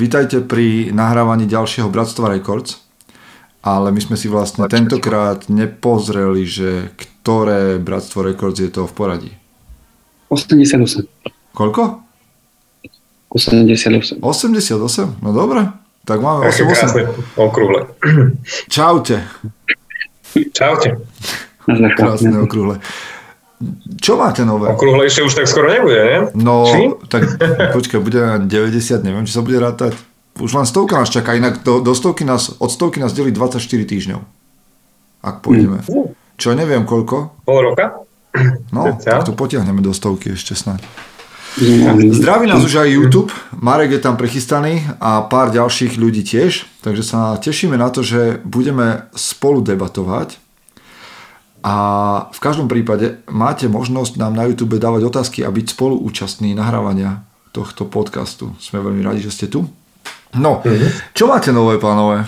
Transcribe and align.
vítajte 0.00 0.40
pri 0.40 0.88
nahrávaní 0.96 1.44
ďalšieho 1.44 1.92
Bratstva 1.92 2.32
Records. 2.32 2.80
Ale 3.60 3.92
my 3.92 4.00
sme 4.00 4.16
si 4.16 4.24
vlastne 4.32 4.64
tentokrát 4.72 5.52
nepozreli, 5.52 6.48
že 6.48 6.96
ktoré 6.96 7.76
Bratstvo 7.76 8.24
Records 8.24 8.56
je 8.56 8.72
to 8.72 8.88
v 8.88 8.92
poradí. 8.96 9.32
88. 10.32 11.04
Koľko? 11.52 12.00
88. 13.28 14.24
88? 14.24 15.20
No 15.20 15.36
dobre. 15.36 15.68
Tak 16.08 16.24
máme 16.24 16.48
88. 16.48 17.36
okrúhle. 17.36 17.92
Čaute. 18.72 19.20
Čaute. 20.56 20.96
Krásne 22.00 22.40
okrúhle. 22.40 22.80
Čo 24.00 24.16
máte 24.16 24.48
nové? 24.48 24.72
Okrúhlejšie 24.72 25.20
už 25.20 25.36
tak 25.36 25.44
skoro 25.44 25.68
nebude, 25.68 26.00
nie? 26.00 26.18
No, 26.32 26.64
či? 26.64 26.96
tak 27.12 27.28
počkaj, 27.76 28.00
bude 28.00 28.16
na 28.16 28.40
90, 28.40 29.04
neviem, 29.04 29.28
či 29.28 29.36
sa 29.36 29.44
bude 29.44 29.60
rátať. 29.60 29.92
Už 30.40 30.56
len 30.56 30.64
stovka 30.64 30.96
nás 30.96 31.12
čaká, 31.12 31.36
inak 31.36 31.60
do, 31.60 31.84
do 31.84 31.92
stovky 31.92 32.24
nás, 32.24 32.56
od 32.56 32.72
stovky 32.72 32.96
nás 33.04 33.12
delí 33.12 33.28
24 33.28 33.60
týždňov. 33.60 34.20
Ak 35.20 35.44
pôjdeme. 35.44 35.84
Mm. 35.84 36.16
Čo, 36.40 36.56
neviem 36.56 36.88
koľko? 36.88 37.44
Pol 37.44 37.60
roka? 37.60 38.00
No, 38.72 38.96
tak 38.96 39.28
to 39.28 39.36
potiahneme 39.36 39.84
do 39.84 39.92
stovky 39.92 40.32
ešte 40.32 40.56
snad. 40.56 40.80
Zdraví 42.14 42.46
nás 42.46 42.62
už 42.62 42.86
aj 42.86 42.94
YouTube, 42.94 43.34
Marek 43.58 43.90
je 43.90 44.00
tam 44.00 44.14
prechystaný 44.14 44.86
a 45.02 45.26
pár 45.26 45.50
ďalších 45.50 45.98
ľudí 45.98 46.22
tiež, 46.22 46.64
takže 46.80 47.02
sa 47.02 47.34
tešíme 47.42 47.74
na 47.74 47.90
to, 47.90 48.06
že 48.06 48.38
budeme 48.46 49.10
spolu 49.18 49.58
debatovať 49.58 50.38
a 51.60 51.76
v 52.32 52.40
každom 52.40 52.66
prípade 52.72 53.20
máte 53.28 53.68
možnosť 53.68 54.16
nám 54.16 54.32
na 54.32 54.48
YouTube 54.48 54.80
dávať 54.80 55.02
otázky 55.12 55.44
a 55.44 55.52
byť 55.52 55.76
spoluúčastní 55.76 56.56
nahrávania 56.56 57.24
tohto 57.52 57.84
podcastu. 57.84 58.56
Sme 58.56 58.80
veľmi 58.80 59.04
radi, 59.04 59.20
že 59.20 59.34
ste 59.34 59.46
tu. 59.52 59.68
No, 60.40 60.62
mm-hmm. 60.64 61.12
čo 61.12 61.28
máte 61.28 61.52
nové, 61.52 61.76
pánové? 61.76 62.24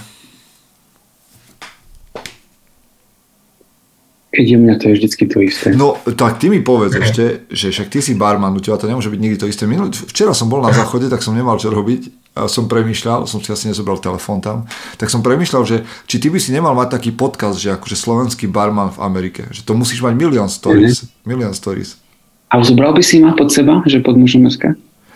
Keď 4.32 4.46
je 4.48 4.56
mňa 4.56 4.74
to 4.80 4.84
je 4.88 4.94
vždycky 4.96 5.24
to 5.28 5.44
isté. 5.44 5.76
No, 5.76 6.00
tak 6.16 6.40
ty 6.40 6.48
mi 6.48 6.64
povedz 6.64 6.96
ešte, 6.96 7.44
že 7.52 7.68
však 7.68 7.92
ty 7.92 8.00
si 8.00 8.16
barman, 8.16 8.56
u 8.56 8.64
teba 8.64 8.80
to 8.80 8.88
nemôže 8.88 9.12
byť 9.12 9.20
nikdy 9.20 9.36
to 9.36 9.44
isté. 9.44 9.68
Minul, 9.68 9.92
včera 9.92 10.32
som 10.32 10.48
bol 10.48 10.64
na 10.64 10.72
záchode, 10.72 11.12
tak 11.12 11.20
som 11.20 11.36
nemal 11.36 11.60
čo 11.60 11.68
robiť 11.68 12.32
a 12.32 12.48
som 12.48 12.64
premýšľal, 12.64 13.28
som 13.28 13.44
si 13.44 13.52
asi 13.52 13.68
nezobral 13.68 14.00
telefón 14.00 14.40
tam, 14.40 14.64
tak 14.96 15.12
som 15.12 15.20
premýšľal, 15.20 15.62
že 15.68 15.76
či 16.08 16.16
ty 16.16 16.32
by 16.32 16.40
si 16.40 16.48
nemal 16.48 16.72
mať 16.72 16.96
taký 16.96 17.12
podcast, 17.12 17.60
že 17.60 17.76
akože 17.76 17.92
slovenský 17.92 18.48
barman 18.48 18.88
v 18.96 19.04
Amerike, 19.04 19.52
že 19.52 19.68
to 19.68 19.76
musíš 19.76 20.00
mať 20.00 20.16
milión 20.16 20.48
stories. 20.48 21.04
Mm-hmm. 21.04 21.28
Milión 21.28 21.52
stories. 21.52 22.00
A 22.48 22.60
zobral 22.64 22.96
by 22.96 23.04
si 23.04 23.20
ma 23.20 23.36
pod 23.36 23.52
seba, 23.52 23.84
že 23.84 24.00
pod 24.00 24.16
mužom 24.16 24.48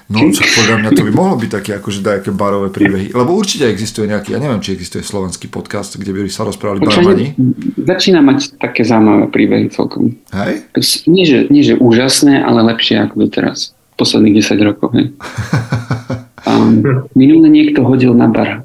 No, 0.07 0.23
podľa 0.31 0.77
mňa 0.87 0.91
to 0.95 1.03
by 1.03 1.11
mohlo 1.11 1.35
byť 1.35 1.51
také 1.51 1.71
akože 1.83 1.99
dajaké 1.99 2.31
barové 2.31 2.71
príbehy. 2.71 3.11
Lebo 3.11 3.35
určite 3.35 3.67
existuje 3.67 4.07
nejaký, 4.07 4.39
ja 4.39 4.41
neviem, 4.43 4.63
či 4.63 4.79
existuje 4.79 5.03
slovenský 5.03 5.51
podcast, 5.51 5.99
kde 5.99 6.15
by 6.15 6.31
sa 6.31 6.47
rozprávali 6.47 6.87
barmani. 6.87 7.35
Začína 7.75 8.23
mať 8.23 8.55
také 8.63 8.87
zaujímavé 8.87 9.27
príbehy 9.35 9.67
celkom. 9.75 10.15
Hej? 10.31 10.63
Nie 11.11 11.25
že, 11.27 11.39
nie, 11.51 11.67
že 11.67 11.75
úžasné, 11.75 12.39
ale 12.39 12.63
lepšie 12.71 13.03
ako 13.03 13.27
doteraz. 13.27 13.75
Posledných 13.99 14.47
10 14.47 14.63
rokov. 14.63 14.95
Hej. 14.95 15.11
Um, 16.47 16.79
minule 17.19 17.51
niekto 17.51 17.83
hodil 17.83 18.15
na 18.15 18.31
bar 18.31 18.63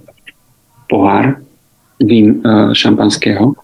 pohár 0.85 1.41
vín 1.97 2.45
uh, 2.45 2.77
šampanského, 2.77 3.57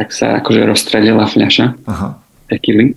tak 0.00 0.16
sa 0.16 0.40
akože 0.40 0.64
rozstradila 0.64 1.28
fľaša 1.28 1.76
Aha. 1.84 2.16
tekily 2.48 2.96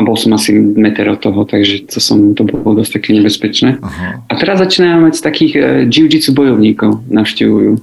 a 0.00 0.06
bol 0.08 0.16
som 0.16 0.32
asi 0.32 0.56
meter 0.56 1.04
od 1.12 1.20
toho, 1.20 1.44
takže 1.44 1.92
to, 1.92 2.00
som, 2.00 2.32
to 2.32 2.48
bolo 2.48 2.80
dosť 2.80 2.96
také 2.96 3.12
nebezpečné. 3.20 3.76
Aha. 3.84 4.24
A 4.24 4.32
teraz 4.40 4.56
začíname 4.56 5.12
mať 5.12 5.20
takých 5.20 5.52
uh, 5.60 5.64
jiu-jitsu 5.84 6.32
bojovníkov, 6.32 7.04
navštevujú 7.12 7.76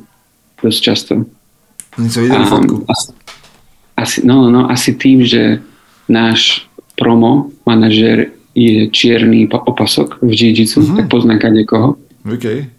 dosť 0.66 0.80
často. 0.82 1.14
Sa 2.10 2.20
videli 2.26 2.46
fotku. 2.50 2.90
Asi, 2.90 3.14
asi, 3.94 4.18
no, 4.26 4.50
no, 4.50 4.66
asi 4.66 4.98
tým, 4.98 5.22
že 5.22 5.62
náš 6.10 6.66
promo 6.98 7.54
manažer 7.70 8.34
je 8.58 8.90
čierny 8.90 9.46
opasok 9.46 10.18
v 10.26 10.34
jiu-jitsu, 10.34 10.82
uh-huh. 10.82 10.98
tak 10.98 11.14
pozná 11.14 11.38
niekoho. 11.38 12.02
Okay. 12.26 12.74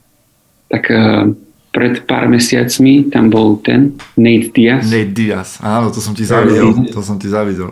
Tak 0.67 0.83
uh, 0.91 1.31
pred 1.71 2.03
pár 2.11 2.27
mesiacmi 2.27 3.07
tam 3.15 3.31
bol 3.31 3.63
ten 3.63 3.95
Nate 4.19 4.51
Diaz. 4.51 4.91
Nate 4.91 5.15
Diaz, 5.15 5.63
áno, 5.63 5.95
to 5.95 6.03
som 6.03 6.19
ti 6.19 6.27
zavidel. 6.27 6.91
To 6.91 6.99
som 7.07 7.23
ti 7.23 7.31
zavidel 7.31 7.71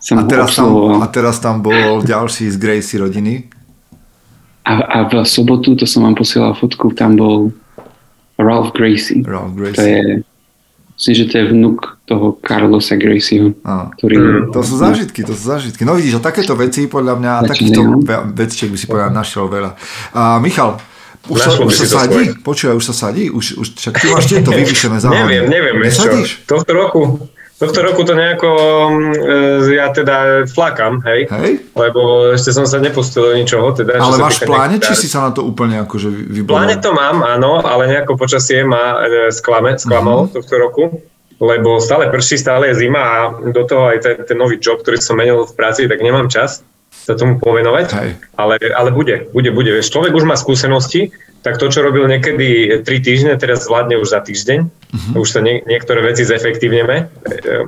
som 0.00 0.16
a 0.16 0.24
teraz, 0.24 0.56
tam, 0.56 0.68
a 1.04 1.06
teraz 1.12 1.36
tam 1.44 1.60
bol 1.60 2.00
ďalší 2.00 2.48
z 2.48 2.56
Gracie 2.56 2.96
rodiny. 2.96 3.52
A, 4.64 4.72
a 4.80 4.98
v 5.08 5.24
sobotu, 5.28 5.76
to 5.76 5.84
som 5.84 6.08
vám 6.08 6.16
posielal 6.16 6.56
fotku, 6.56 6.96
tam 6.96 7.20
bol 7.20 7.52
Ralph 8.40 8.72
Gracie. 8.72 9.20
Ralph 9.20 9.52
Gracie. 9.52 9.76
To 9.76 9.84
je, 9.84 10.00
myslím, 10.96 11.14
že 11.14 11.24
to 11.28 11.34
je 11.36 11.44
vnuk 11.52 11.78
toho 12.08 12.26
Carlosa 12.40 12.96
Gracieho. 12.96 13.52
Ktorý... 14.00 14.16
Mm, 14.16 14.40
to 14.56 14.60
sú 14.64 14.74
zážitky, 14.80 15.20
to 15.20 15.36
sú 15.36 15.44
zážitky. 15.44 15.84
No 15.84 15.92
vidíš, 15.92 16.16
a 16.16 16.20
takéto 16.24 16.56
veci 16.56 16.88
podľa 16.88 17.14
mňa, 17.20 17.32
Začne, 17.44 17.48
takýchto 17.52 17.80
vecičiek 18.32 18.70
by 18.72 18.78
si 18.80 18.86
povedal 18.88 19.12
našiel 19.12 19.52
veľa. 19.52 19.70
A 20.16 20.40
Michal, 20.40 20.80
už 21.28 21.38
sa, 21.44 21.50
už 21.60 21.72
sa 21.84 21.86
sadí? 22.08 22.32
Počúvaj, 22.40 22.74
už 22.80 22.84
sa 22.88 22.94
sadí? 22.96 23.28
Už, 23.28 23.60
už, 23.60 23.66
však 23.76 24.00
ty 24.00 24.06
máš 24.08 24.24
tieto 24.32 24.48
vyvýšené 24.60 24.96
záhody. 25.04 25.28
Neviem, 25.28 25.44
neviem. 25.52 25.76
Nesadíš? 25.84 26.48
Tohto 26.48 26.72
roku, 26.72 27.00
Tohto 27.60 27.84
roku 27.84 28.08
to 28.08 28.16
nejako, 28.16 28.48
mm, 28.88 29.12
e, 29.68 29.76
ja 29.76 29.92
teda 29.92 30.48
flakam, 30.48 31.04
hej? 31.04 31.28
hej? 31.28 31.52
Lebo 31.76 32.32
ešte 32.32 32.56
som 32.56 32.64
sa 32.64 32.80
nepustil 32.80 33.20
do 33.20 33.32
ničoho. 33.36 33.76
Teda, 33.76 34.00
ale 34.00 34.16
máš 34.16 34.40
v 34.40 34.48
pláne, 34.48 34.80
či 34.80 34.96
si 34.96 35.12
sa 35.12 35.28
na 35.28 35.30
to 35.36 35.44
úplne 35.44 35.76
akože 35.84 36.08
vyboval? 36.08 36.48
V 36.48 36.56
pláne 36.56 36.76
to 36.80 36.96
mám, 36.96 37.20
áno, 37.20 37.60
ale 37.60 37.92
nejako 37.92 38.16
počasie 38.16 38.64
ma 38.64 39.04
e, 39.04 39.28
sklame, 39.28 39.76
sklamalo 39.76 40.24
uh-huh. 40.24 40.40
tohto 40.40 40.54
roku, 40.56 41.04
lebo 41.36 41.84
stále 41.84 42.08
prší, 42.08 42.40
stále 42.40 42.72
je 42.72 42.80
zima 42.80 43.02
a 43.04 43.16
do 43.52 43.62
toho 43.68 43.92
aj 43.92 43.98
ten, 44.00 44.16
ten 44.24 44.36
nový 44.40 44.56
job, 44.56 44.80
ktorý 44.80 44.96
som 44.96 45.20
menil 45.20 45.44
v 45.44 45.52
práci, 45.52 45.84
tak 45.84 46.00
nemám 46.00 46.32
čas 46.32 46.64
sa 47.00 47.16
tomu 47.16 47.40
povenovať. 47.40 47.86
Hej. 47.96 48.10
Ale, 48.36 48.54
ale 48.76 48.90
bude, 48.92 49.32
bude, 49.32 49.50
bude. 49.50 49.72
Vieš, 49.72 49.90
človek 49.90 50.12
už 50.12 50.28
má 50.28 50.36
skúsenosti, 50.36 51.16
tak 51.40 51.56
to, 51.56 51.72
čo 51.72 51.80
robil 51.80 52.04
niekedy 52.04 52.80
3 52.84 52.84
týždne, 52.84 53.32
teraz 53.40 53.64
zvládne 53.64 53.96
už 53.96 54.12
za 54.12 54.20
týždeň. 54.20 54.58
Uh-huh. 54.68 55.24
Už 55.24 55.28
sa 55.32 55.40
nie, 55.40 55.64
niektoré 55.64 56.04
veci 56.04 56.28
zefektívneme, 56.28 57.08
e, 57.08 57.64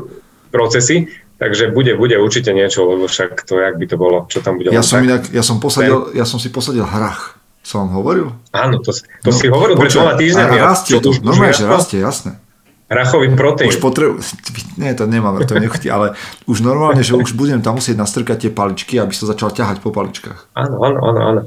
procesy, 0.52 1.08
takže 1.40 1.72
bude, 1.72 1.96
bude 1.96 2.20
určite 2.20 2.52
niečo, 2.52 2.84
lebo 2.84 3.08
však 3.08 3.48
to, 3.48 3.64
jak 3.64 3.80
by 3.80 3.86
to 3.88 3.96
bolo, 3.96 4.28
čo 4.28 4.44
tam 4.44 4.60
bude. 4.60 4.68
Ja 4.68 4.84
som, 4.84 5.00
inak, 5.00 5.32
ja 5.32 5.40
som, 5.40 5.56
posadil, 5.56 6.12
ja 6.12 6.28
som 6.28 6.36
si 6.36 6.52
posadil 6.52 6.84
hrach. 6.84 7.40
Som 7.62 7.86
vám 7.86 8.02
hovoril? 8.02 8.26
Áno, 8.50 8.82
to, 8.82 8.90
to 8.90 9.30
no, 9.30 9.38
si 9.38 9.46
hovoril 9.46 9.78
pred 9.78 9.94
dvoma 9.94 10.18
týždňami. 10.18 10.56
Rastie 10.58 10.98
to, 10.98 11.14
normálne, 11.22 11.54
že 11.54 11.64
rastie, 11.64 12.02
jasné. 12.02 12.41
Rachový 12.92 13.32
proteín. 13.32 13.72
Už 13.72 13.80
potrebu... 13.80 14.20
Nie, 14.76 14.92
to 14.92 15.08
nemám, 15.08 15.40
to 15.48 15.56
nechutí, 15.56 15.88
ale 15.88 16.14
už 16.44 16.60
normálne, 16.60 17.00
že 17.00 17.16
už 17.16 17.32
budem 17.32 17.64
tam 17.64 17.80
musieť 17.80 17.96
nastrkať 17.96 18.48
tie 18.48 18.50
paličky, 18.52 19.00
aby 19.00 19.16
sa 19.16 19.24
začal 19.24 19.50
ťahať 19.50 19.80
po 19.80 19.90
paličkách. 19.90 20.52
Áno, 20.52 20.76
áno, 20.84 21.00
áno, 21.00 21.20
áno. 21.20 21.42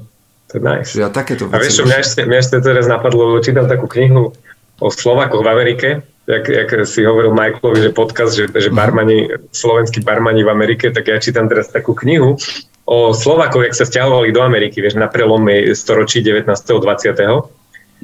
To 0.49 0.53
je 0.57 0.61
nice. 0.61 0.93
Ja 0.97 1.09
takéto. 1.09 1.49
A 1.49 1.57
vieš 1.57 1.81
čo, 1.81 1.83
mňa 1.85 1.97
ešte, 2.01 2.21
mňa 2.25 2.39
ešte 2.41 2.57
teraz 2.61 2.85
napadlo, 2.85 3.37
čítam 3.41 3.65
takú 3.65 3.89
knihu 3.89 4.33
o 4.81 4.87
Slovakoch 4.91 5.41
v 5.41 5.49
Amerike, 5.49 5.89
jak, 6.25 6.45
jak 6.45 6.69
si 6.85 7.05
hovoril 7.05 7.33
Michaelovi, 7.33 7.79
že 7.81 7.91
podcast, 7.93 8.33
že, 8.33 8.45
že 8.49 8.69
mhm. 8.69 8.77
barmani, 8.77 9.17
slovenskí 9.53 10.01
barmani 10.01 10.41
v 10.45 10.49
Amerike, 10.49 10.89
tak 10.93 11.09
ja 11.09 11.17
čítam 11.21 11.49
teraz 11.49 11.69
takú 11.69 11.93
knihu 11.97 12.37
o 12.85 13.13
Slovakoch, 13.13 13.65
jak 13.65 13.75
sa 13.77 13.85
stiahovali 13.85 14.29
do 14.29 14.45
Ameriky, 14.45 14.81
vieš, 14.81 14.97
na 14.97 15.09
prelome 15.09 15.73
storočí 15.73 16.21
19. 16.21 16.45
20. 16.53 17.17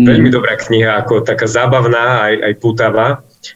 Mm. 0.01 0.07
Veľmi 0.07 0.29
dobrá 0.33 0.57
kniha, 0.57 0.97
ako 1.05 1.21
taká 1.21 1.45
zábavná, 1.45 2.25
aj, 2.25 2.35
aj 2.41 2.53
pútavá 2.57 3.07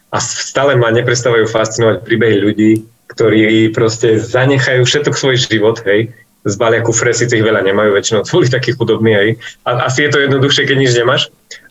a 0.09 0.17
stále 0.17 0.73
ma 0.75 0.89
neprestávajú 0.89 1.45
fascinovať 1.49 1.97
príbehy 2.05 2.37
ľudí, 2.41 2.71
ktorí 3.11 3.69
proste 3.71 4.17
zanechajú 4.17 4.83
všetok 4.83 5.13
svoj 5.13 5.35
život, 5.37 5.77
hej, 5.85 6.09
zbalia 6.45 6.85
kufre, 6.85 7.09
síce 7.11 7.33
ich 7.33 7.45
veľa 7.45 7.65
nemajú, 7.65 7.97
väčšinou 7.97 8.21
boli 8.33 8.47
takí 8.47 8.77
chudobní 8.77 9.13
aj. 9.17 9.27
A, 9.65 9.89
asi 9.89 10.05
je 10.05 10.09
to 10.13 10.21
jednoduchšie, 10.21 10.69
keď 10.69 10.77
nič 10.77 10.93
nemáš. 10.93 11.21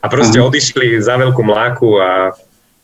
A 0.02 0.10
proste 0.10 0.42
uh-huh. 0.42 0.50
odišli 0.50 0.98
za 0.98 1.14
veľkú 1.16 1.42
mláku 1.46 1.98
a, 2.02 2.34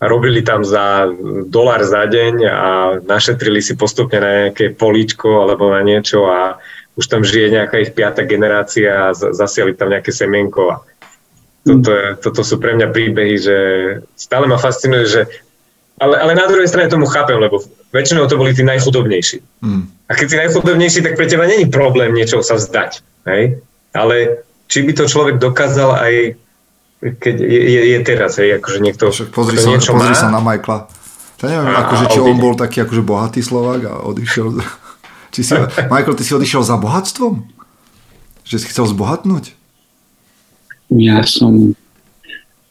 a 0.00 0.04
robili 0.06 0.40
tam 0.40 0.62
za 0.62 1.10
dolár 1.50 1.82
za 1.84 2.06
deň 2.06 2.34
a 2.46 2.68
našetrili 3.04 3.60
si 3.60 3.74
postupne 3.74 4.18
na 4.22 4.30
nejaké 4.48 4.72
políčko 4.72 5.44
alebo 5.44 5.68
na 5.74 5.82
niečo 5.84 6.24
a 6.30 6.56
už 6.98 7.06
tam 7.06 7.22
žije 7.22 7.54
nejaká 7.54 7.76
ich 7.80 7.94
piata 7.94 8.26
generácia 8.26 9.10
a 9.10 9.14
zasiali 9.14 9.76
tam 9.78 9.92
nejaké 9.94 10.10
semienko. 10.10 10.62
A 10.74 10.76
toto, 11.66 11.90
je, 11.92 12.06
toto 12.20 12.40
sú 12.40 12.56
pre 12.56 12.72
mňa 12.76 12.88
príbehy, 12.92 13.34
že 13.36 13.56
stále 14.16 14.48
ma 14.48 14.56
fascinuje, 14.56 15.04
že 15.06 15.22
ale, 16.00 16.16
ale 16.16 16.32
na 16.32 16.48
druhej 16.48 16.64
strane 16.64 16.88
tomu 16.88 17.04
chápem, 17.04 17.36
lebo 17.36 17.60
väčšinou 17.92 18.24
to 18.24 18.40
boli 18.40 18.56
tí 18.56 18.64
najchudobnejší. 18.64 19.44
Mm. 19.60 19.84
A 20.08 20.12
keď 20.16 20.26
si 20.32 20.36
najchudobnejší, 20.40 20.98
tak 21.04 21.14
pre 21.20 21.28
teba 21.28 21.44
není 21.44 21.68
problém 21.68 22.16
niečo 22.16 22.40
sa 22.40 22.56
vzdať. 22.56 23.04
Hej? 23.28 23.60
Ale 23.92 24.46
či 24.64 24.80
by 24.80 24.92
to 24.96 25.04
človek 25.04 25.36
dokázal 25.36 26.00
aj 26.00 26.40
keď 27.00 27.34
je, 27.40 27.60
je, 27.64 27.80
je 27.96 27.98
teraz, 28.04 28.36
hej, 28.36 28.60
akože 28.60 28.78
niekto 28.84 29.08
Však 29.08 29.32
pozri, 29.32 29.56
sa, 29.56 29.72
niečo 29.72 29.96
pozri 29.96 30.12
má. 30.12 30.20
sa 30.20 30.28
na 30.28 30.40
Michaela. 30.44 30.84
Ja 31.40 31.46
neviem, 31.48 31.72
a, 31.72 31.80
akože, 31.88 32.04
či 32.12 32.18
on 32.20 32.36
bol 32.36 32.52
taký 32.52 32.84
akože 32.84 33.00
bohatý 33.00 33.40
Slovák 33.40 33.80
a 33.88 33.92
odišiel... 34.04 34.48
Či 35.32 35.40
si, 35.46 35.54
Michael, 35.94 36.18
ty 36.18 36.26
si 36.26 36.34
odišiel 36.34 36.60
za 36.66 36.76
bohatstvom? 36.76 37.46
Že 38.44 38.56
si 38.60 38.66
chcel 38.68 38.84
zbohatnúť? 38.90 39.54
Ja 40.90 41.22
som, 41.22 41.74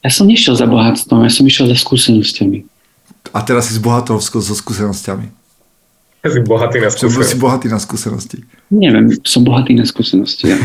ja 0.04 0.10
som 0.12 0.28
nešiel 0.28 0.56
za 0.56 0.68
bohatstvom, 0.68 1.24
ja 1.24 1.32
som 1.32 1.48
išiel 1.48 1.72
za 1.72 1.76
skúsenosťami. 1.80 2.68
A 3.32 3.40
teraz 3.40 3.68
si 3.68 3.76
s 3.76 3.80
bohatou 3.80 4.20
so 4.20 4.42
skúsenosťami. 4.42 5.32
Ja 6.20 6.28
si 6.28 6.40
bohatý 6.44 6.84
na 6.84 6.92
skúsenosti. 6.92 7.32
Si 7.32 7.40
bohatý 7.40 7.66
na 7.72 7.80
skúsenosti. 7.80 8.38
Neviem, 8.68 9.08
som 9.24 9.40
bohatý 9.40 9.72
na 9.72 9.88
skúsenosti. 9.88 10.52
Ja. 10.52 10.60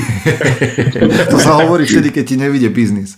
to 1.32 1.40
sa 1.40 1.64
hovorí 1.64 1.88
vtedy, 1.88 2.12
keď 2.12 2.24
ti 2.28 2.36
nevidie 2.36 2.68
biznis. 2.68 3.16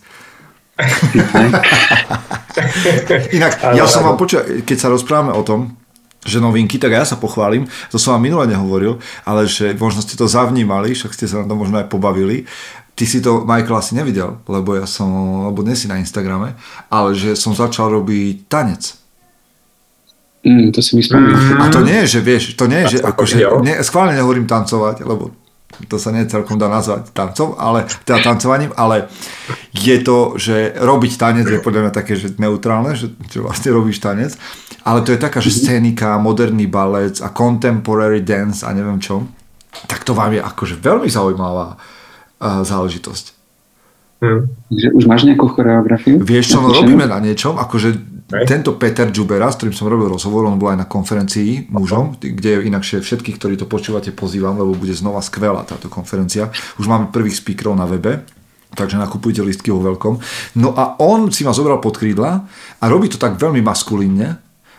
Inak, 3.34 3.54
ja 3.74 3.90
som 3.90 4.06
vám 4.06 4.22
počul, 4.22 4.62
keď 4.62 4.78
sa 4.78 4.94
rozprávame 4.94 5.34
o 5.34 5.42
tom, 5.42 5.74
že 6.22 6.38
novinky, 6.38 6.78
tak 6.78 6.94
ja 6.94 7.02
sa 7.02 7.18
pochválim, 7.18 7.66
to 7.90 7.98
som 7.98 8.14
vám 8.14 8.30
minule 8.30 8.46
nehovoril, 8.46 9.02
ale 9.26 9.50
že 9.50 9.74
možno 9.74 10.06
ste 10.06 10.14
to 10.14 10.30
zavnímali, 10.30 10.94
však 10.94 11.18
ste 11.18 11.26
sa 11.26 11.42
na 11.42 11.50
to 11.50 11.58
možno 11.58 11.82
aj 11.82 11.90
pobavili. 11.90 12.46
Ty 12.98 13.06
si 13.06 13.22
to, 13.22 13.46
Michael, 13.46 13.78
asi 13.78 13.94
nevidel, 13.94 14.42
lebo 14.50 14.74
ja 14.74 14.90
som, 14.90 15.06
lebo 15.46 15.62
dnes 15.62 15.78
si 15.78 15.86
na 15.86 16.02
Instagrame, 16.02 16.58
ale 16.90 17.14
že 17.14 17.38
som 17.38 17.54
začal 17.54 17.94
robiť 17.94 18.50
tanec. 18.50 18.98
Mm, 20.42 20.74
to 20.74 20.82
si 20.82 20.98
mi 20.98 21.06
spomínam. 21.06 21.62
A 21.62 21.70
to 21.70 21.86
nie 21.86 22.02
je, 22.02 22.18
že 22.18 22.20
vieš, 22.26 22.58
to 22.58 22.66
nie 22.66 22.82
je, 22.90 22.98
že 22.98 23.00
akože, 23.06 23.38
ne, 23.62 23.78
schválne 23.86 24.18
nehovorím 24.18 24.50
tancovať, 24.50 25.06
lebo 25.06 25.30
to 25.86 26.02
sa 26.02 26.10
nie 26.10 26.26
celkom 26.26 26.58
dá 26.58 26.66
nazvať 26.74 27.14
tancom, 27.14 27.54
ale, 27.62 27.86
teda 28.02 28.34
tancovaním, 28.34 28.74
ale 28.74 29.14
je 29.78 30.02
to, 30.02 30.34
že 30.34 30.74
robiť 30.74 31.22
tanec 31.22 31.46
je 31.46 31.62
podľa 31.62 31.82
mňa 31.86 31.94
také, 31.94 32.18
že 32.18 32.34
neutrálne, 32.42 32.98
že, 32.98 33.14
že 33.30 33.46
vlastne 33.46 33.78
robíš 33.78 34.02
tanec, 34.02 34.34
ale 34.82 35.06
to 35.06 35.14
je 35.14 35.22
taká, 35.22 35.38
že 35.38 35.54
scénika, 35.54 36.18
moderný 36.18 36.66
balec 36.66 37.22
a 37.22 37.30
contemporary 37.30 38.26
dance 38.26 38.66
a 38.66 38.74
neviem 38.74 38.98
čo, 38.98 39.22
tak 39.86 40.02
to 40.02 40.18
vám 40.18 40.34
je 40.34 40.42
akože 40.42 40.82
veľmi 40.82 41.06
zaujímavá. 41.06 41.78
uh, 41.78 41.97
záležitosť. 42.42 43.26
Hmm. 44.18 44.50
Už 44.74 45.06
máš 45.06 45.30
nejakú 45.30 45.46
choreografiu? 45.54 46.18
Vieš 46.18 46.58
čo, 46.58 46.58
no 46.58 46.74
robíme 46.74 47.06
na 47.06 47.22
niečom, 47.22 47.58
akože 47.62 48.18
Okay. 48.28 48.44
Tento 48.44 48.76
Peter 48.76 49.08
Džubera, 49.08 49.48
s 49.48 49.56
ktorým 49.56 49.72
som 49.72 49.88
robil 49.88 50.12
rozhovor, 50.12 50.44
on 50.52 50.60
bol 50.60 50.68
aj 50.68 50.84
na 50.84 50.88
konferencii 50.92 51.72
mužom, 51.72 52.20
kde 52.20 52.60
inakšie 52.68 53.00
všetkých, 53.00 53.40
ktorí 53.40 53.56
to 53.56 53.72
počúvate, 53.72 54.12
pozývam, 54.12 54.60
lebo 54.60 54.76
bude 54.76 54.92
znova 54.92 55.24
skvelá 55.24 55.64
táto 55.64 55.88
konferencia. 55.88 56.52
Už 56.76 56.92
máme 56.92 57.08
prvých 57.08 57.40
speakerov 57.40 57.80
na 57.80 57.88
webe, 57.88 58.28
takže 58.76 59.00
nakupujte 59.00 59.40
listky 59.40 59.72
vo 59.72 59.80
veľkom. 59.80 60.20
No 60.60 60.76
a 60.76 61.00
on 61.00 61.32
si 61.32 61.48
ma 61.48 61.56
zobral 61.56 61.80
pod 61.80 61.96
krídla 61.96 62.44
a 62.84 62.86
robí 62.92 63.08
to 63.08 63.16
tak 63.16 63.40
veľmi 63.40 63.64
maskulínne, 63.64 64.36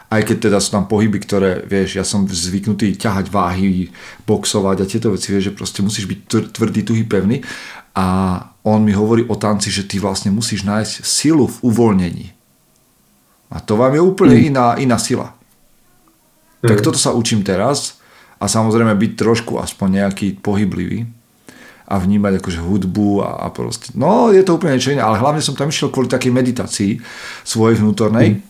aj 0.08 0.22
keď 0.24 0.36
teda 0.48 0.58
sú 0.58 0.72
tam 0.72 0.88
pohyby, 0.88 1.20
ktoré, 1.20 1.64
vieš, 1.68 2.00
ja 2.00 2.04
som 2.04 2.24
zvyknutý 2.24 2.96
ťahať 2.96 3.28
váhy, 3.28 3.92
boxovať 4.24 4.76
a 4.80 4.88
tieto 4.88 5.12
veci, 5.12 5.32
vieš, 5.36 5.52
že 5.52 5.56
proste 5.56 5.80
musíš 5.84 6.08
byť 6.08 6.18
tvrdý, 6.56 6.80
tuhý, 6.80 7.04
pevný. 7.04 7.44
A 7.92 8.06
on 8.64 8.88
mi 8.88 8.96
hovorí 8.96 9.28
o 9.28 9.36
tanci, 9.36 9.68
že 9.68 9.84
ty 9.84 10.00
vlastne 10.00 10.32
musíš 10.32 10.64
nájsť 10.64 11.04
silu 11.04 11.44
v 11.44 11.56
uvoľnení 11.60 12.38
a 13.48 13.64
to 13.64 13.80
vám 13.80 13.96
je 13.96 14.02
úplne 14.04 14.36
mm. 14.36 14.44
iná, 14.52 14.66
iná 14.76 14.98
sila. 15.00 15.32
Mm. 16.60 16.68
Tak 16.68 16.78
toto 16.84 17.00
sa 17.00 17.16
učím 17.16 17.40
teraz 17.40 17.96
a 18.36 18.44
samozrejme 18.46 18.92
byť 18.92 19.12
trošku 19.16 19.56
aspoň 19.56 20.04
nejaký 20.04 20.26
pohyblivý 20.44 21.08
a 21.88 21.96
vnímať 21.96 22.44
akože 22.44 22.60
hudbu 22.60 23.24
a, 23.24 23.30
a 23.40 23.46
proste, 23.48 23.96
no 23.96 24.28
je 24.28 24.44
to 24.44 24.60
úplne 24.60 24.76
niečo 24.76 24.92
iné, 24.92 25.00
ale 25.00 25.16
hlavne 25.16 25.40
som 25.40 25.56
tam 25.56 25.72
išiel 25.72 25.88
kvôli 25.88 26.12
takej 26.12 26.28
meditácii 26.28 27.00
svojej 27.48 27.80
vnútornej, 27.80 28.36
mm. 28.36 28.40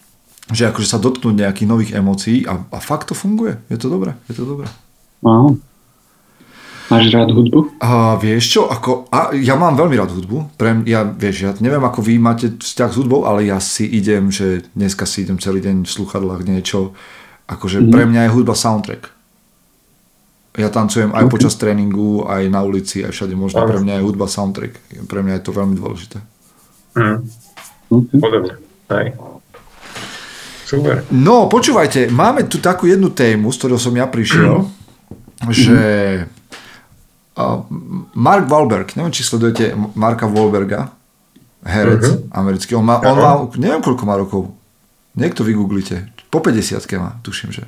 Že 0.48 0.68
akože 0.68 0.88
sa 0.88 0.98
dotknúť 1.00 1.34
nejakých 1.44 1.68
nových 1.68 1.92
emócií 1.96 2.48
a, 2.48 2.60
a 2.60 2.78
fakt 2.80 3.12
to 3.12 3.14
funguje, 3.14 3.60
je 3.68 3.76
to 3.76 3.92
dobré, 3.92 4.16
je 4.28 4.34
to 4.36 4.44
dobré. 4.48 4.68
Wow. 5.20 5.60
Máš 6.88 7.12
rád 7.12 7.36
hudbu? 7.36 7.76
A 7.84 8.16
vieš 8.16 8.56
čo, 8.56 8.64
ako, 8.64 9.12
a 9.12 9.36
ja 9.36 9.60
mám 9.60 9.76
veľmi 9.76 9.92
rád 10.00 10.08
hudbu. 10.08 10.56
Pre, 10.56 10.88
ja, 10.88 11.04
vieš, 11.04 11.36
ja 11.44 11.52
neviem, 11.60 11.84
ako 11.84 12.00
vy 12.00 12.16
máte 12.16 12.56
vzťah 12.56 12.88
s 12.88 12.96
hudbou, 12.96 13.28
ale 13.28 13.44
ja 13.44 13.60
si 13.60 13.84
idem, 13.84 14.32
že 14.32 14.64
dneska 14.72 15.04
si 15.04 15.28
idem 15.28 15.36
celý 15.36 15.60
deň 15.60 15.84
v 15.84 15.90
sluchadlách 15.90 16.48
niečo. 16.48 16.96
Akože 17.44 17.84
mm. 17.84 17.92
pre 17.92 18.08
mňa 18.08 18.20
je 18.24 18.32
hudba 18.32 18.56
soundtrack. 18.56 19.04
Ja 20.56 20.72
tancujem 20.72 21.12
aj 21.12 21.28
okay. 21.28 21.32
počas 21.36 21.60
tréningu, 21.60 22.24
aj 22.24 22.48
na 22.48 22.64
ulici, 22.64 23.04
aj 23.04 23.12
všade 23.12 23.36
možno. 23.36 23.68
Pre 23.68 23.84
mňa 23.84 24.00
je 24.00 24.02
hudba 24.08 24.24
soundtrack. 24.24 24.72
Pre 25.04 25.20
mňa 25.20 25.34
je 25.38 25.42
to 25.44 25.52
veľmi 25.52 25.76
dôležité. 25.76 26.18
Mm. 26.96 27.20
Okay. 27.92 28.16
Podobne. 28.16 28.52
Aj. 28.88 29.06
Super. 30.68 31.00
No, 31.08 31.48
počúvajte, 31.48 32.12
máme 32.12 32.44
tu 32.44 32.60
takú 32.60 32.84
jednu 32.84 33.08
tému, 33.08 33.48
z 33.48 33.56
ktorou 33.56 33.80
som 33.80 33.96
ja 33.96 34.04
prišiel, 34.04 34.68
že 35.48 35.80
Mark 38.12 38.44
Wahlberg, 38.52 38.92
neviem, 38.92 39.14
či 39.14 39.24
sledujete 39.24 39.72
Marka 39.96 40.28
Wahlberga, 40.28 40.92
herec 41.64 42.04
uh-huh. 42.04 42.36
americký. 42.36 42.76
On 42.76 42.84
má, 42.84 43.00
on 43.00 43.16
má, 43.16 43.32
neviem, 43.56 43.80
koľko 43.80 44.04
má 44.04 44.20
rokov. 44.20 44.52
Niekto 45.16 45.40
vygooglite. 45.40 46.12
Po 46.28 46.44
50 46.44 46.84
má, 47.00 47.16
tuším, 47.24 47.48
že. 47.48 47.64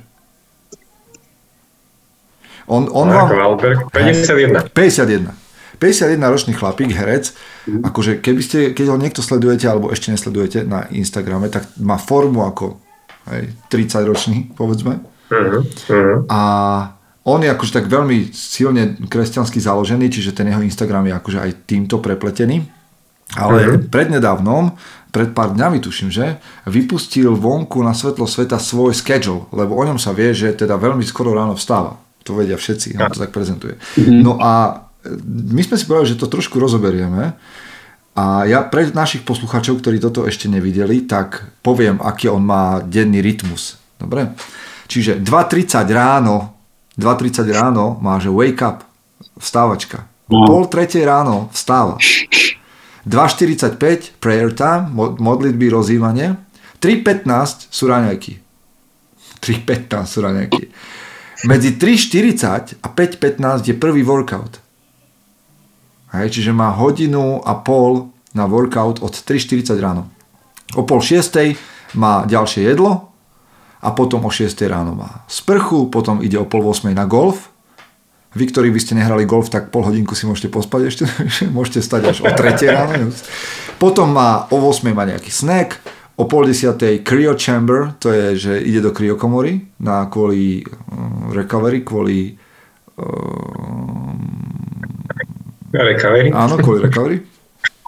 On, 2.69 2.85
on 2.85 3.09
Mark 3.09 3.33
vám, 3.33 3.57
Wahlberg, 3.57 3.89
51. 3.89 4.69
51. 4.77 5.33
51 5.81 6.21
ročný 6.21 6.53
chlapík, 6.53 6.93
herec, 6.93 7.33
akože 7.65 8.21
keby 8.21 8.41
ste, 8.45 8.59
keď 8.77 8.93
ho 8.93 9.01
niekto 9.01 9.25
sledujete 9.25 9.65
alebo 9.65 9.89
ešte 9.89 10.13
nesledujete 10.13 10.61
na 10.61 10.85
Instagrame, 10.93 11.49
tak 11.49 11.65
má 11.81 11.97
formu 11.97 12.45
ako 12.45 12.77
30 13.25 14.09
ročný, 14.09 14.37
povedzme. 14.57 14.99
Uh-huh. 15.31 15.63
A 16.27 16.41
on 17.23 17.39
je 17.39 17.49
akože 17.53 17.73
tak 17.77 17.85
veľmi 17.85 18.33
silne 18.33 18.97
kresťansky 18.97 19.61
založený, 19.61 20.09
čiže 20.09 20.33
ten 20.33 20.49
jeho 20.49 20.59
Instagram 20.65 21.07
je 21.07 21.13
akože 21.13 21.39
aj 21.39 21.51
týmto 21.69 22.01
prepletený. 22.01 22.65
Ale 23.37 23.59
uh-huh. 23.63 23.87
prednedávnom, 23.87 24.75
pred 25.11 25.31
pár 25.31 25.55
dňami 25.55 25.79
tuším, 25.79 26.11
že 26.11 26.39
vypustil 26.67 27.31
vonku 27.35 27.79
na 27.83 27.95
svetlo 27.95 28.27
sveta 28.27 28.59
svoj 28.59 28.95
schedule, 28.95 29.47
lebo 29.55 29.75
o 29.75 29.83
ňom 29.83 29.99
sa 29.99 30.11
vie, 30.11 30.35
že 30.35 30.51
teda 30.55 30.75
veľmi 30.75 31.03
skoro 31.03 31.31
ráno 31.31 31.55
vstáva. 31.55 31.95
To 32.27 32.35
vedia 32.37 32.59
všetci, 32.59 32.99
on 32.99 33.11
to 33.11 33.23
tak 33.23 33.31
prezentuje. 33.31 33.79
Uh-huh. 33.79 34.19
No 34.19 34.35
a 34.41 34.83
e, 35.05 35.15
my 35.51 35.61
sme 35.63 35.75
si 35.79 35.87
povedali, 35.87 36.11
že 36.11 36.19
to 36.19 36.27
trošku 36.27 36.59
rozoberieme. 36.59 37.37
A 38.11 38.43
ja 38.43 38.63
pre 38.67 38.91
našich 38.91 39.23
poslucháčov, 39.23 39.79
ktorí 39.79 39.97
toto 40.03 40.27
ešte 40.27 40.51
nevideli, 40.51 41.07
tak 41.07 41.47
poviem, 41.63 42.03
aký 42.03 42.27
on 42.27 42.43
má 42.43 42.83
denný 42.83 43.23
rytmus. 43.23 43.79
Dobre? 43.95 44.35
Čiže 44.91 45.23
2.30 45.23 45.87
ráno 45.95 46.61
2.30 47.01 47.49
ráno 47.49 47.97
má, 47.97 48.21
že 48.21 48.29
wake 48.29 48.61
up, 48.61 48.85
vstávačka. 49.41 50.05
No. 50.29 50.45
Pol 50.47 50.69
tretej 50.69 51.01
ráno 51.01 51.49
vstáva. 51.49 51.97
2.45 53.09 54.21
prayer 54.21 54.53
time, 54.53 54.93
modlitby, 55.17 55.73
rozývanie. 55.73 56.37
3.15 56.77 57.73
sú 57.73 57.89
raňajky. 57.89 58.37
3.15 59.41 60.05
sú 60.05 60.19
raňajky. 60.21 60.63
Medzi 61.49 61.73
3.40 61.73 62.85
a 62.85 62.87
5.15 62.93 63.65
je 63.65 63.73
prvý 63.73 64.05
workout. 64.05 64.60
Hej, 66.11 66.39
čiže 66.39 66.51
má 66.51 66.75
hodinu 66.75 67.39
a 67.43 67.55
pol 67.55 68.11
na 68.35 68.47
workout 68.47 68.99
od 68.99 69.15
3.40 69.15 69.79
ráno. 69.79 70.11
O 70.75 70.83
pol 70.83 70.99
6. 70.99 71.55
má 71.95 72.23
ďalšie 72.27 72.67
jedlo, 72.67 73.11
a 73.81 73.89
potom 73.91 74.21
o 74.25 74.31
6 74.31 74.53
ráno 74.69 74.93
má 74.93 75.25
sprchu, 75.25 75.89
potom 75.89 76.21
ide 76.21 76.37
o 76.37 76.45
pol 76.45 76.61
8 76.61 76.93
na 76.93 77.09
golf. 77.09 77.49
Vy, 78.31 78.47
ktorí 78.47 78.71
by 78.71 78.79
ste 78.79 78.95
nehrali 78.95 79.27
golf, 79.27 79.51
tak 79.51 79.75
pol 79.75 79.83
hodinku 79.83 80.15
si 80.15 80.23
môžete 80.23 80.47
pospať 80.53 80.81
ešte, 80.87 81.03
môžete 81.57 81.81
stať 81.83 82.01
až 82.13 82.17
o 82.23 82.29
3 82.29 82.61
ráno. 82.69 83.11
Potom 83.81 84.13
má 84.13 84.47
o 84.53 84.61
8 84.61 84.93
má 84.93 85.03
nejaký 85.03 85.33
snack, 85.33 85.81
o 86.15 86.29
pol 86.29 86.45
10 86.45 87.01
cryo 87.01 87.33
chamber, 87.33 87.97
to 87.97 88.13
je, 88.13 88.25
že 88.37 88.53
ide 88.61 88.85
do 88.85 88.93
kryokomory 88.93 89.73
na 89.81 90.05
kvôli 90.05 90.61
uh, 90.61 91.33
recovery, 91.33 91.81
kvôli 91.81 92.37
uh, 93.01 94.10
recovery? 95.71 96.29
Áno, 96.35 96.59
kvôli 96.59 96.83
recovery. 96.83 97.17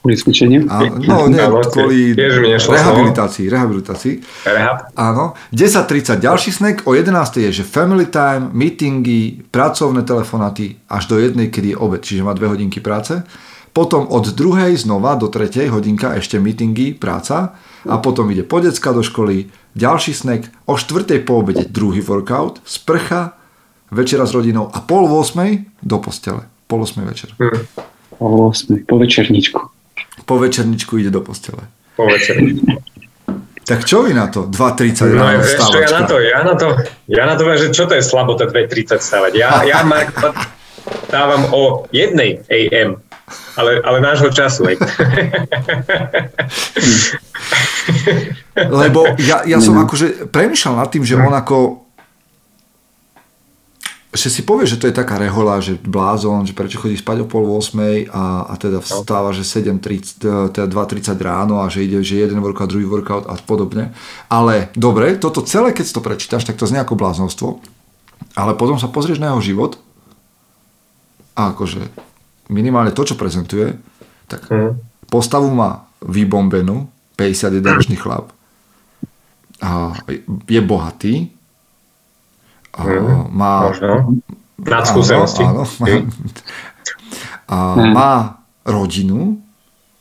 Kvôli 0.04 0.20
cvičeniu? 0.20 0.68
no, 1.08 1.32
nie, 1.32 1.40
kvôli 1.72 2.12
rehabilitácii. 2.12 3.48
rehabilitácii. 3.48 4.14
Rehab. 4.44 4.92
Áno. 5.00 5.32
10.30 5.56 6.20
ďalší 6.20 6.52
snack, 6.52 6.84
o 6.84 6.92
11. 6.92 7.40
je, 7.40 7.64
že 7.64 7.64
family 7.64 8.12
time, 8.12 8.52
meetingy, 8.52 9.48
pracovné 9.48 10.04
telefonáty 10.04 10.76
až 10.92 11.08
do 11.08 11.16
jednej, 11.24 11.48
kedy 11.48 11.72
je 11.72 11.78
obed, 11.80 12.04
čiže 12.04 12.28
má 12.28 12.36
dve 12.36 12.52
hodinky 12.52 12.84
práce. 12.84 13.24
Potom 13.72 14.06
od 14.12 14.28
druhej 14.36 14.76
znova 14.76 15.16
do 15.16 15.32
tretej 15.32 15.72
hodinka 15.72 16.20
ešte 16.20 16.36
meetingy, 16.36 16.94
práca 16.94 17.56
a 17.88 17.96
potom 17.98 18.28
ide 18.28 18.44
po 18.44 18.60
decka 18.60 18.92
do 18.92 19.02
školy, 19.02 19.48
ďalší 19.74 20.12
snack, 20.12 20.52
o 20.68 20.76
štvrtej 20.76 21.24
po 21.24 21.42
obede 21.42 21.64
druhý 21.66 22.04
workout, 22.04 22.60
sprcha, 22.68 23.40
večera 23.88 24.28
s 24.28 24.36
rodinou 24.36 24.68
a 24.68 24.84
pol 24.84 25.08
8 25.08 25.80
do 25.80 25.98
postele. 26.04 26.53
Pol 26.68 26.82
8 26.82 27.06
večer. 27.06 27.30
Hmm. 27.40 27.68
Pol 28.18 28.42
8, 28.50 28.86
po 28.88 28.98
večerničku. 28.98 29.60
Po 30.26 30.36
večerničku 30.40 30.98
ide 30.98 31.10
do 31.10 31.22
postele. 31.22 31.68
Po 31.96 32.06
večerničku. 32.06 32.68
Tak 33.64 33.88
čo 33.88 34.04
vy 34.04 34.12
na 34.12 34.28
to? 34.28 34.52
2.30 34.52 35.16
no, 35.16 35.24
ráno 35.24 35.40
ja 35.40 35.88
na 35.88 36.04
to, 36.04 36.20
ja 36.20 36.40
na 36.44 36.54
to, 36.60 36.68
ja 37.08 37.24
na 37.24 37.36
to 37.40 37.44
že 37.56 37.72
čo 37.72 37.88
to 37.88 37.96
je 37.96 38.04
slabota 38.04 38.44
2.30 38.44 39.00
stávať. 39.00 39.40
Ja, 39.40 39.64
ja 39.64 39.88
Mark, 39.88 40.12
stávam 41.08 41.48
o 41.56 41.88
1 41.96 42.44
AM. 42.52 43.00
ale, 43.56 43.80
ale 43.80 43.98
nášho 44.04 44.30
času. 44.36 44.68
Aj. 44.68 44.76
Lebo 48.84 49.16
ja, 49.24 49.48
ja 49.48 49.58
som 49.64 49.80
akože 49.80 50.28
premyšľal 50.28 50.84
nad 50.84 50.90
tým, 50.92 51.08
že 51.08 51.16
on 51.16 51.32
ako 51.32 51.83
že 54.14 54.30
si 54.30 54.46
povie, 54.46 54.70
že 54.70 54.78
to 54.78 54.86
je 54.86 54.94
taká 54.94 55.18
rehola, 55.18 55.58
že 55.58 55.74
blázon, 55.82 56.46
že 56.46 56.54
prečo 56.54 56.78
chodí 56.78 56.94
spať 56.94 57.26
o 57.26 57.30
pol 57.30 57.50
8 57.50 58.14
a, 58.14 58.46
a 58.46 58.54
teda 58.62 58.78
vstáva, 58.78 59.34
že 59.34 59.42
7.30, 59.42 60.54
teda 60.54 60.68
2.30 60.70 61.18
ráno 61.18 61.66
a 61.66 61.68
že 61.68 61.82
ide, 61.82 61.98
že 62.06 62.22
jeden 62.22 62.38
workout, 62.46 62.70
druhý 62.70 62.86
workout 62.86 63.26
a 63.26 63.34
podobne. 63.42 63.90
Ale 64.30 64.70
dobre, 64.78 65.18
toto 65.18 65.42
celé, 65.42 65.74
keď 65.74 65.86
si 65.90 65.96
to 65.98 66.06
prečítaš, 66.06 66.46
tak 66.46 66.62
to 66.62 66.70
znie 66.70 66.86
ako 66.86 66.94
bláznostvo. 66.94 67.58
Ale 68.38 68.54
potom 68.54 68.78
sa 68.78 68.86
pozrieš 68.86 69.18
na 69.18 69.34
jeho 69.34 69.42
život 69.42 69.82
a 71.34 71.50
akože 71.50 71.82
minimálne 72.54 72.94
to, 72.94 73.02
čo 73.02 73.18
prezentuje, 73.18 73.74
tak 74.30 74.46
mm. 74.46 74.78
postavu 75.10 75.50
má 75.50 75.90
vybombenú, 76.06 76.86
51-ročný 77.18 77.98
chlap. 77.98 78.30
A 79.58 79.98
je 80.46 80.62
bohatý, 80.62 81.34
Mm, 82.78 83.30
má... 83.30 83.70
Možno. 83.70 84.18
Nadskúsenosti. 84.64 85.44
Áno, 85.44 85.66
áno, 85.66 85.82
má, 85.82 85.88
a 87.50 87.58
má 87.76 88.12
rodinu, 88.64 89.42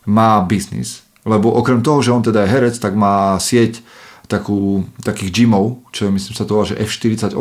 má 0.06 0.40
biznis. 0.44 1.02
Lebo 1.22 1.50
okrem 1.54 1.82
toho, 1.82 2.02
že 2.02 2.14
on 2.14 2.22
teda 2.22 2.46
je 2.46 2.52
herec, 2.52 2.74
tak 2.78 2.94
má 2.94 3.38
sieť 3.38 3.82
takú, 4.26 4.86
takých 5.02 5.30
gymov, 5.42 5.82
čo 5.92 6.08
je, 6.08 6.10
myslím 6.14 6.34
sa 6.34 6.44
to 6.48 6.56
volá, 6.56 6.66
že 6.66 6.78
F48, 6.78 7.34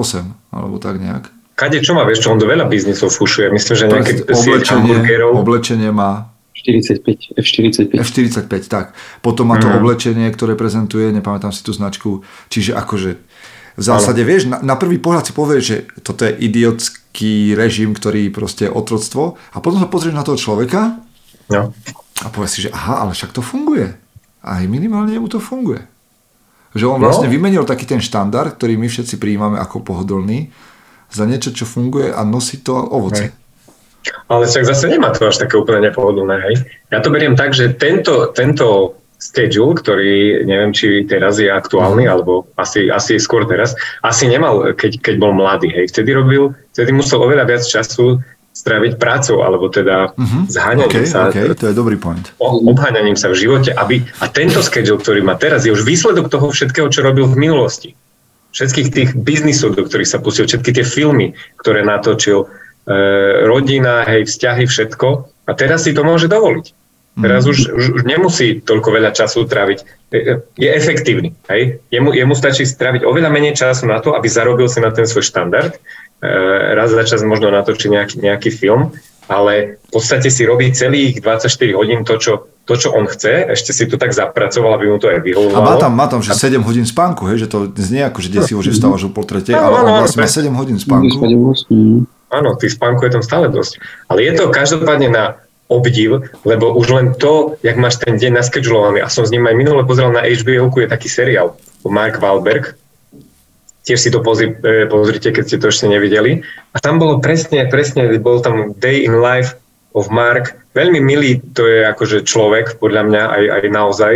alebo 0.51 0.75
tak 0.77 0.99
nejak. 0.99 1.31
Kade 1.55 1.77
čo 1.79 1.93
má, 1.93 2.03
vieš 2.03 2.25
čo, 2.25 2.33
on 2.33 2.41
do 2.41 2.49
veľa 2.49 2.65
biznisov 2.65 3.13
fušuje. 3.13 3.53
Myslím, 3.53 3.75
že 3.77 3.85
nejaké 3.85 4.13
oblečenie, 4.25 4.97
oblečenie 5.29 5.89
má 5.93 6.33
45, 6.57 7.37
F45. 7.37 7.91
F45, 7.97 8.53
tak. 8.69 8.93
Potom 9.21 9.49
má 9.49 9.57
to 9.57 9.69
mm. 9.69 9.77
oblečenie, 9.81 10.27
ktoré 10.29 10.53
prezentuje, 10.53 11.09
nepamätám 11.09 11.49
si 11.49 11.65
tú 11.65 11.73
značku, 11.73 12.21
čiže 12.49 12.77
akože 12.77 13.17
v 13.75 13.83
zásade, 13.83 14.21
vieš, 14.27 14.51
na, 14.51 14.59
na 14.59 14.75
prvý 14.75 14.99
pohľad 14.99 15.31
si 15.31 15.33
povieš, 15.33 15.63
že 15.63 15.77
toto 16.03 16.27
je 16.27 16.35
idiotský 16.35 17.55
režim, 17.55 17.95
ktorý 17.95 18.27
proste 18.31 18.67
je 18.67 18.73
otroctvo 18.73 19.39
a 19.55 19.57
potom 19.63 19.79
sa 19.79 19.87
pozrieš 19.87 20.15
na 20.15 20.27
toho 20.27 20.35
človeka 20.35 20.99
no. 21.47 21.71
a 22.19 22.27
povieš 22.27 22.51
si, 22.51 22.59
že 22.67 22.73
aha, 22.75 23.07
ale 23.07 23.15
však 23.15 23.31
to 23.31 23.39
funguje. 23.39 23.95
Aj 24.43 24.63
minimálne 24.67 25.15
mu 25.21 25.31
to 25.31 25.39
funguje. 25.39 25.85
Že 26.75 26.85
on 26.87 26.99
no. 26.99 27.07
vlastne 27.07 27.31
vymenil 27.31 27.63
taký 27.63 27.87
ten 27.87 28.03
štandard, 28.03 28.55
ktorý 28.55 28.75
my 28.75 28.87
všetci 28.91 29.15
prijímame 29.19 29.59
ako 29.59 29.83
pohodlný, 29.83 30.51
za 31.11 31.27
niečo, 31.27 31.51
čo 31.51 31.67
funguje 31.67 32.11
a 32.11 32.23
nosí 32.23 32.63
to 32.63 32.75
ovoce. 32.75 33.31
Hej. 33.31 33.31
Ale 34.31 34.47
však 34.47 34.65
zase 34.65 34.89
nemá 34.89 35.13
to 35.13 35.29
až 35.29 35.43
také 35.43 35.59
úplne 35.59 35.91
nepohodlné, 35.91 36.35
hej. 36.49 36.55
Ja 36.89 37.03
to 37.03 37.13
beriem 37.13 37.37
tak, 37.37 37.53
že 37.53 37.75
tento, 37.75 38.33
tento 38.33 38.97
schedule, 39.21 39.77
ktorý 39.77 40.41
neviem, 40.49 40.73
či 40.73 41.05
teraz 41.05 41.37
je 41.37 41.45
aktuálny, 41.45 42.09
mm. 42.09 42.11
alebo 42.11 42.49
asi, 42.57 42.89
asi 42.89 43.21
skôr 43.21 43.45
teraz, 43.45 43.77
asi 44.01 44.25
nemal, 44.25 44.73
keď, 44.73 44.97
keď 44.97 45.15
bol 45.21 45.37
mladý. 45.37 45.69
Hej. 45.69 45.93
Vtedy 45.93 46.17
robil, 46.17 46.57
vtedy 46.73 46.89
musel 46.89 47.21
oveľa 47.21 47.45
viac 47.45 47.61
času 47.61 48.17
stráviť 48.51 48.99
prácou, 48.99 49.47
alebo 49.47 49.71
teda 49.71 50.11
mm-hmm. 50.11 50.41
zháňaním 50.51 51.05
okay, 51.05 51.07
sa. 51.07 51.31
Okay, 51.31 51.47
to 51.55 51.71
je 51.71 51.75
dobrý 51.77 51.95
point. 51.95 52.33
Obháňaním 52.41 53.15
sa 53.15 53.31
v 53.31 53.39
živote. 53.39 53.71
Aby, 53.71 54.03
a 54.19 54.27
tento 54.27 54.59
schedule, 54.59 54.99
ktorý 54.99 55.23
má 55.23 55.39
teraz, 55.39 55.63
je 55.63 55.71
už 55.71 55.87
výsledok 55.87 56.27
toho 56.27 56.51
všetkého, 56.51 56.91
čo 56.91 57.05
robil 57.05 57.29
v 57.31 57.39
minulosti. 57.39 57.95
Všetkých 58.51 58.87
tých 58.91 59.09
biznisov, 59.15 59.79
do 59.79 59.87
ktorých 59.87 60.09
sa 60.11 60.19
pustil, 60.19 60.43
všetky 60.43 60.75
tie 60.75 60.83
filmy, 60.83 61.31
ktoré 61.63 61.87
natočil, 61.87 62.43
e, 62.43 62.97
rodina, 63.47 64.03
hej, 64.03 64.27
vzťahy, 64.27 64.67
všetko. 64.67 65.07
A 65.47 65.51
teraz 65.55 65.87
si 65.87 65.95
to 65.95 66.03
môže 66.03 66.27
dovoliť. 66.27 66.80
Teraz 67.19 67.43
už, 67.43 67.75
už, 67.75 67.85
už 67.99 68.01
nemusí 68.07 68.63
toľko 68.63 68.87
veľa 68.95 69.11
času 69.11 69.43
tráviť. 69.43 69.83
Je 70.55 70.69
efektívny. 70.71 71.35
Hej? 71.51 71.83
Jemu, 71.91 72.15
jemu 72.15 72.33
stačí 72.39 72.63
stráviť 72.63 73.03
oveľa 73.03 73.27
menej 73.27 73.59
času 73.59 73.83
na 73.83 73.99
to, 73.99 74.15
aby 74.15 74.31
zarobil 74.31 74.71
si 74.71 74.79
na 74.79 74.95
ten 74.95 75.03
svoj 75.03 75.27
štandard. 75.27 75.75
E, 75.75 76.29
raz 76.71 76.87
za 76.95 77.03
čas 77.03 77.19
možno 77.27 77.51
natočí 77.51 77.91
nejaký, 77.91 78.23
nejaký 78.23 78.49
film, 78.55 78.95
ale 79.27 79.83
v 79.83 79.89
podstate 79.91 80.31
si 80.31 80.47
robí 80.47 80.71
celých 80.71 81.19
24 81.19 81.51
hodín 81.75 82.07
to 82.07 82.15
čo, 82.15 82.47
to, 82.63 82.79
čo 82.79 82.95
on 82.95 83.11
chce, 83.11 83.51
ešte 83.51 83.75
si 83.75 83.83
to 83.91 83.99
tak 83.99 84.15
zapracoval, 84.15 84.79
aby 84.79 84.87
mu 84.87 84.95
to 84.95 85.11
aj 85.11 85.19
vyhovovalo. 85.19 85.59
A 85.59 85.67
má 85.67 85.75
tam, 85.75 85.91
má 85.91 86.07
tam 86.07 86.23
že 86.23 86.31
7 86.31 86.63
hodín 86.63 86.87
spánku, 86.87 87.27
hej? 87.27 87.43
že 87.43 87.47
to 87.51 87.67
znie 87.75 88.07
ako, 88.07 88.23
že 88.23 88.29
desivo, 88.31 88.63
že 88.63 88.71
vstávaš 88.71 89.07
o 89.07 89.11
pol 89.11 89.27
tretej, 89.27 89.59
ale 89.59 89.83
on 89.83 90.07
vlastne 90.07 90.23
má 90.23 90.31
7 90.31 90.47
hodín 90.55 90.77
spánku. 90.79 91.27
Áno, 92.31 92.55
tých 92.55 92.79
spánku 92.79 93.03
je 93.03 93.19
tam 93.19 93.23
stále 93.27 93.51
dosť. 93.51 93.83
Ale 94.07 94.23
je 94.23 94.31
to 94.39 94.47
každopádne 94.47 95.11
na 95.11 95.35
obdiv, 95.71 96.27
lebo 96.43 96.75
už 96.75 96.87
len 96.91 97.07
to, 97.15 97.55
jak 97.63 97.79
máš 97.79 98.03
ten 98.03 98.19
deň 98.19 98.43
naskedžulovaný, 98.43 98.99
a 98.99 99.07
som 99.07 99.23
s 99.23 99.31
ním 99.31 99.47
aj 99.47 99.55
minule 99.55 99.87
pozeral 99.87 100.11
na 100.11 100.27
HBO, 100.27 100.67
je 100.75 100.91
taký 100.91 101.07
seriál, 101.07 101.55
Mark 101.87 102.19
Wahlberg, 102.19 102.75
tiež 103.87 103.99
si 103.99 104.09
to 104.13 104.21
pozri, 104.21 104.53
e, 104.53 104.85
pozrite, 104.85 105.33
keď 105.33 105.43
ste 105.47 105.57
to 105.57 105.71
ešte 105.71 105.89
nevideli. 105.89 106.45
A 106.75 106.77
tam 106.77 107.01
bolo 107.01 107.17
presne, 107.17 107.65
presne, 107.71 108.11
bol 108.21 108.43
tam 108.43 108.77
Day 108.77 109.07
in 109.07 109.17
Life 109.17 109.57
of 109.97 110.11
Mark, 110.13 110.53
veľmi 110.77 111.01
milý 111.01 111.41
to 111.55 111.65
je 111.65 111.87
akože 111.89 112.23
človek, 112.23 112.77
podľa 112.77 113.03
mňa 113.09 113.23
aj, 113.25 113.43
aj 113.49 113.63
naozaj, 113.71 114.13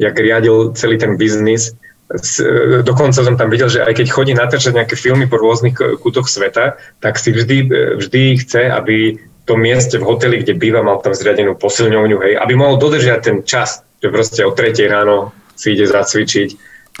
jak 0.00 0.14
riadil 0.16 0.72
celý 0.74 0.96
ten 0.96 1.20
biznis. 1.20 1.76
E, 2.10 2.80
dokonca 2.80 3.20
som 3.20 3.36
tam 3.36 3.52
videl, 3.52 3.68
že 3.68 3.84
aj 3.84 4.00
keď 4.00 4.06
chodí 4.08 4.32
natáčať 4.32 4.72
nejaké 4.72 4.96
filmy 4.96 5.28
po 5.28 5.36
rôznych 5.36 5.76
kútoch 6.00 6.26
sveta, 6.26 6.80
tak 7.04 7.20
si 7.20 7.36
vždy, 7.36 7.56
e, 7.68 7.78
vždy 8.00 8.22
chce, 8.40 8.72
aby 8.72 9.20
tom 9.44 9.58
mieste 9.62 9.98
v 9.98 10.06
hoteli, 10.06 10.42
kde 10.42 10.54
býva, 10.54 10.86
mal 10.86 11.02
tam 11.02 11.14
zriadenú 11.14 11.58
posilňovňu, 11.58 12.16
hej, 12.22 12.34
aby 12.38 12.52
mohol 12.54 12.78
dodržiať 12.78 13.20
ten 13.22 13.36
čas, 13.42 13.82
že 13.98 14.08
proste 14.10 14.46
o 14.46 14.54
3 14.54 14.74
ráno 14.86 15.34
si 15.58 15.74
ide 15.74 15.86
zacvičiť 15.86 16.48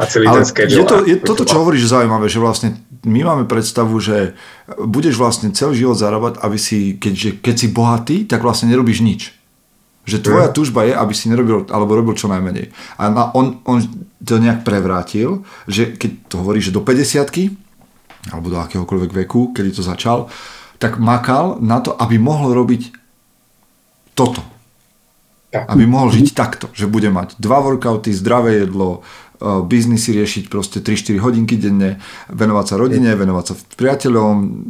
a 0.00 0.02
celý 0.08 0.26
Ale 0.26 0.36
ten 0.40 0.46
schedule. 0.48 0.78
Je 0.78 0.84
to, 0.86 0.96
je 1.04 1.16
toto, 1.20 1.44
čo 1.44 1.60
hovoríš, 1.60 1.90
zaujímavé, 1.90 2.26
že 2.26 2.40
vlastne 2.40 2.68
my 3.02 3.20
máme 3.26 3.44
predstavu, 3.50 3.98
že 3.98 4.38
budeš 4.78 5.18
vlastne 5.18 5.50
celý 5.50 5.82
život 5.82 5.98
zarábať, 5.98 6.38
aby 6.40 6.58
si, 6.58 6.96
keď, 6.96 7.42
keď 7.42 7.54
si 7.58 7.66
bohatý, 7.68 8.16
tak 8.24 8.40
vlastne 8.46 8.70
nerobíš 8.70 9.02
nič. 9.02 9.34
Že 10.02 10.18
tvoja 10.22 10.48
mm. 10.50 10.54
túžba 10.54 10.80
je, 10.86 10.94
aby 10.94 11.14
si 11.14 11.30
nerobil, 11.30 11.66
alebo 11.70 11.94
robil 11.94 12.14
čo 12.18 12.26
najmenej. 12.26 12.74
A 12.98 13.30
on, 13.34 13.62
on 13.66 13.78
to 14.22 14.38
nejak 14.38 14.66
prevrátil, 14.66 15.46
že 15.66 15.94
keď 15.94 16.10
to 16.30 16.34
hovorí, 16.42 16.58
že 16.62 16.74
do 16.74 16.82
50 16.82 17.62
alebo 18.30 18.54
do 18.54 18.58
akéhokoľvek 18.62 19.26
veku, 19.26 19.50
kedy 19.50 19.74
to 19.74 19.82
začal, 19.82 20.30
tak 20.82 20.98
makal 20.98 21.62
na 21.62 21.78
to, 21.78 21.94
aby 21.94 22.18
mohol 22.18 22.50
robiť 22.50 22.90
toto. 24.18 24.42
Tak. 25.54 25.70
Aby 25.70 25.86
mohol 25.86 26.10
žiť 26.10 26.34
takto, 26.34 26.66
že 26.74 26.90
bude 26.90 27.06
mať 27.14 27.38
dva 27.38 27.62
workouty, 27.62 28.10
zdravé 28.10 28.66
jedlo, 28.66 29.06
uh, 29.38 29.62
biznisy 29.62 30.10
riešiť 30.18 30.50
proste 30.50 30.82
3-4 30.82 31.22
hodinky 31.22 31.54
denne, 31.54 32.02
venovať 32.34 32.66
sa 32.66 32.74
rodine, 32.82 33.14
venovať 33.14 33.44
sa 33.46 33.54
priateľom. 33.78 34.66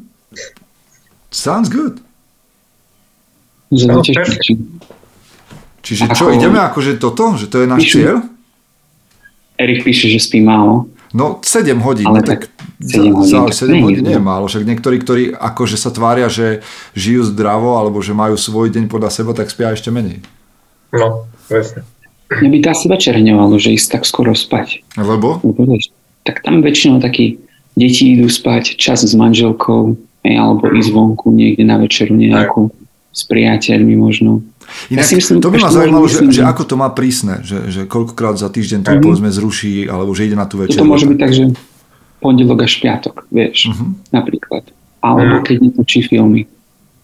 Sounds 1.33 1.73
good. 1.73 2.05
No, 3.73 4.05
Čiže 5.83 6.13
čo, 6.13 6.29
ideme 6.29 6.61
akože 6.61 7.01
toto? 7.01 7.41
Že 7.41 7.47
to 7.49 7.57
je 7.65 7.67
náš 7.67 7.83
cieľ? 7.89 8.21
Erik 9.57 9.81
píše, 9.81 10.13
že 10.13 10.21
spí 10.21 10.45
málo. 10.45 10.93
No 11.17 11.41
7 11.41 11.81
hodín. 11.81 12.05
Ale 12.05 12.21
no, 12.21 12.29
tak 12.29 12.52
7 12.83 13.15
hodín, 13.15 13.47
za, 13.51 13.67
7 13.67 13.79
hodín 13.83 14.03
nie 14.03 14.19
je 14.19 14.23
málo. 14.23 14.51
Však 14.51 14.67
niektorí, 14.67 14.97
ktorí 14.99 15.23
akože 15.33 15.79
sa 15.79 15.95
tvária, 15.95 16.27
že 16.27 16.67
žijú 16.99 17.27
zdravo 17.31 17.79
alebo 17.79 18.03
že 18.03 18.13
majú 18.13 18.35
svoj 18.35 18.75
deň 18.75 18.91
podľa 18.91 19.11
seba, 19.15 19.33
tak 19.33 19.49
spia 19.49 19.71
ešte 19.71 19.95
menej. 19.95 20.21
No, 20.93 21.31
presne. 21.47 21.87
Mne 22.33 22.49
by 22.49 22.59
to 22.65 22.69
asi 22.73 22.87
večer 22.89 23.15
hnevalo, 23.17 23.55
že 23.61 23.77
ísť 23.77 24.01
tak 24.01 24.03
skoro 24.09 24.33
spať. 24.33 24.83
Lebo? 24.97 25.41
Tak 26.25 26.41
tam 26.43 26.65
väčšinou 26.65 26.99
takí 26.99 27.37
deti 27.77 28.17
idú 28.17 28.29
spať, 28.29 28.77
čas 28.81 29.05
s 29.05 29.13
manželkou, 29.13 29.97
alebo 30.25 30.65
ísť 30.73 30.91
vonku 30.93 31.33
niekde 31.33 31.65
na 31.67 31.77
večeru 31.77 32.17
nejakú, 32.17 32.73
s 33.13 33.29
priateľmi 33.29 33.95
možno. 34.01 34.41
Inak, 34.89 35.05
ja 35.05 35.21
myslím, 35.21 35.45
to 35.45 35.53
by 35.53 35.61
ma 35.61 35.69
zaujímalo, 35.69 36.07
že, 36.09 36.25
že 36.33 36.49
ako 36.49 36.65
to 36.65 36.75
má 36.81 36.89
prísne, 36.97 37.45
že, 37.45 37.69
že 37.69 37.85
koľkokrát 37.85 38.41
za 38.41 38.49
týždeň 38.49 38.81
to 38.81 38.89
uh-huh. 38.89 39.05
povedzme 39.05 39.29
zruší, 39.29 39.85
alebo 39.85 40.17
že 40.17 40.33
ide 40.33 40.37
na 40.39 40.49
tú 40.49 40.65
večeru. 40.65 40.81
To 40.81 40.89
môže 40.89 41.05
byť 41.05 41.19
tak, 41.21 41.33
že 41.37 41.53
pondelok 42.23 42.63
až 42.63 42.79
piatok, 42.79 43.27
vieš, 43.35 43.75
uh-huh. 43.75 43.99
napríklad. 44.15 44.63
Alebo 45.03 45.43
uh-huh. 45.43 45.47
keď 45.47 45.57
netočí 45.67 46.07
filmy. 46.07 46.47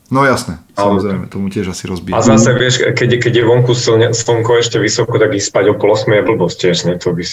No 0.08 0.24
jasné, 0.24 0.56
samozrejme, 0.72 1.28
tomu 1.28 1.52
tiež 1.52 1.74
asi 1.74 1.84
rozbíja. 1.84 2.16
A 2.16 2.24
zase, 2.24 2.56
vieš, 2.56 2.80
keď, 2.96 3.20
keď 3.20 3.32
je 3.34 3.44
vonku 3.44 3.76
slnko 3.76 4.56
ešte 4.56 4.80
vysoko, 4.80 5.20
tak 5.20 5.36
ísť 5.36 5.52
spať 5.52 5.64
o 5.68 5.74
pol 5.76 5.92
8 5.92 6.08
je 6.08 6.22
blbosť 6.24 6.56
tiež, 6.56 6.76
ne? 6.88 6.94
To 6.96 7.12
by, 7.12 7.24